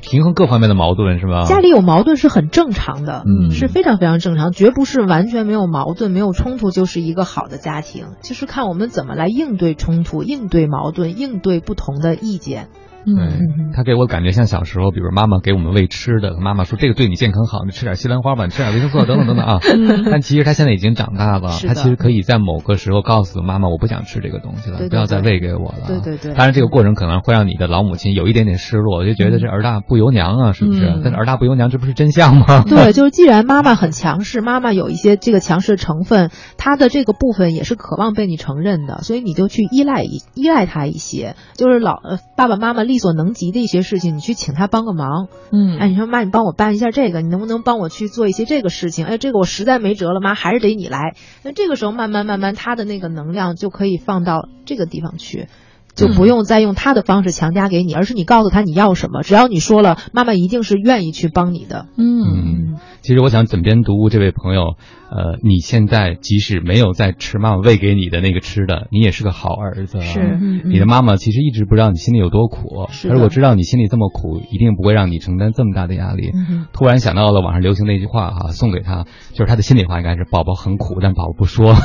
[0.01, 1.45] 平衡各方面的矛盾，是吧？
[1.45, 8.07] 家里有矛盾是很正常的，嗯，是非常非常正常，绝不是完全没有矛盾、没有冲突就是一个好的家庭。
[8.21, 12.69] 就是看我们怎么来应对冲突、应对矛盾、应对不同的意见。
[13.05, 19.59] 嗯，他给我感觉像小时候，比如妈妈给我们喂吃的，妈妈说这个对你健康好，你吃点西兰花吧，你吃点维生素等等等等啊。
[20.11, 25.85] 但其实他现在已经长大了，他其实可以在某个时候告诉妈妈，我不想吃这个东西了，不要再喂给我了。
[25.87, 26.33] 对对对。
[26.33, 31.01] 当然，这个过程可能会让你的老母亲有一点点失落，就觉得这儿大不由娘啊，是不是？
[31.03, 32.63] 但是儿大不由娘，这不是真相吗？
[32.67, 42.01] 对，就是既然妈妈很强势，妈妈有一些这个强势的成分，她的这个部分也是渴望被你承认的，所以你就去依赖一依赖她一些，就是老
[42.35, 43.75] 爸爸妈妈力所能及的一些。
[43.85, 49.05] 事情，你去请他帮个忙，嗯，哎，你说妈，你帮我办一下这个，你能不能帮我去做一些这个事情？
[49.05, 51.15] 哎，这个我实在没辙了，妈，还是得你来。
[51.43, 55.49] 那这个时候，慢慢慢慢，他的那个能量就可以放到这个地方去，
[55.95, 61.87] 就不用再用他的方式强加给你，而是你告诉他你要什么，只要你说了，妈妈一定是愿意去帮你的。
[61.97, 64.75] 嗯，其实我想枕边读物这位朋友。
[65.07, 70.01] 呃，你现在即使没有在吃妈妈喂给你的那个吃的，你也是个好儿子。
[70.01, 72.87] 是，你的妈妈其实一直不知道你心里有多苦。
[72.89, 76.31] 是，如果知道你心里这么苦，一定不会让你承担这么大的压力。
[76.73, 81.75] 突然想到了网上流行那句话哈，送给他，就是他的心里话应该是：宝宝很苦，但宝宝不说。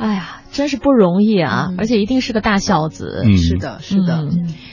[0.00, 1.68] 哎呀，真是不容易啊！
[1.76, 3.22] 而且一定是个大孝子。
[3.24, 4.24] 嗯是的，是的。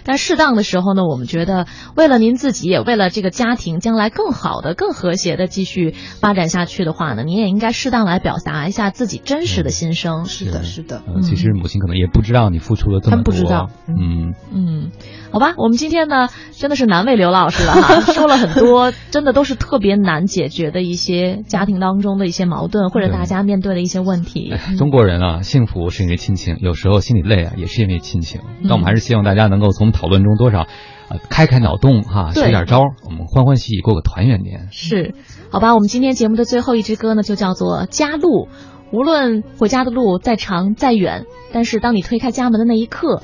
[0.05, 10.23] 但适当的时候呢，我们觉得为了您自己，也为了这个家庭将来更好的、更和谐的继续发展下去的话呢，您也应该适当来表达一下自己真实的心声。
[10.23, 11.01] 是的，是的。
[11.21, 13.17] 其实母亲可能也不知道你付出了这么多。
[13.17, 13.69] 他不知道。
[13.89, 14.91] 嗯嗯，
[15.31, 24.53] 好吧，我们今天呢真的是难为刘老师了哈， 说了很多，真的都是特别难解决的一些家庭当中的一些矛盾，或者大家面对的一些问题。
[24.77, 28.41] 中国人啊，幸福是因为亲情，有时候心里累啊，也是因为亲情。
[28.63, 30.67] 但我们还是希望大家能够从讨论中多少，
[31.09, 34.69] 呃，开开脑洞哈，学点招，我们欢欢喜喜过个团圆年。
[34.71, 35.13] 是，
[35.51, 38.45] 好吧，我们今天节目的最后一支歌呢，就叫做《家路》。
[38.89, 43.21] 无论回家的路再长再远，但是当你推开家门的那一刻，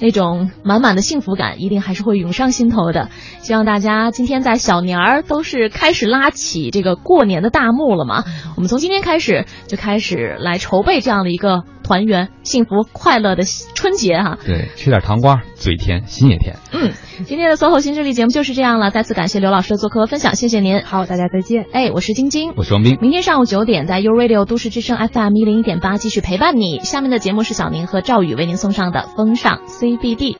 [0.00, 3.10] 那种满满的幸福感一定还是会涌上心头的。
[3.40, 8.24] 希望大家今天在小年儿都是开始拉起这个过年的大幕了嘛？
[8.56, 11.64] 我们从今天开始就开始来筹备这样的一个。
[11.84, 14.38] 团圆、幸福、快乐的春节哈！
[14.44, 16.56] 对，吃点糖瓜，嘴甜，心也甜。
[16.72, 16.90] 嗯，
[17.26, 18.90] 今天的 SOHO 新势力节目就是这样了。
[18.90, 20.82] 再次感谢刘老师的做客和分享，谢谢您。
[20.82, 21.66] 好，大家再见。
[21.72, 22.98] 哎，我是晶晶，我是王斌。
[23.00, 26.80] 明天上午九点，在 U Radio 都市之声 FM 一零一点八继续陪伴你。
[26.80, 30.32] 下面的节目是小宁和赵宇为您送上的风尚 CBD。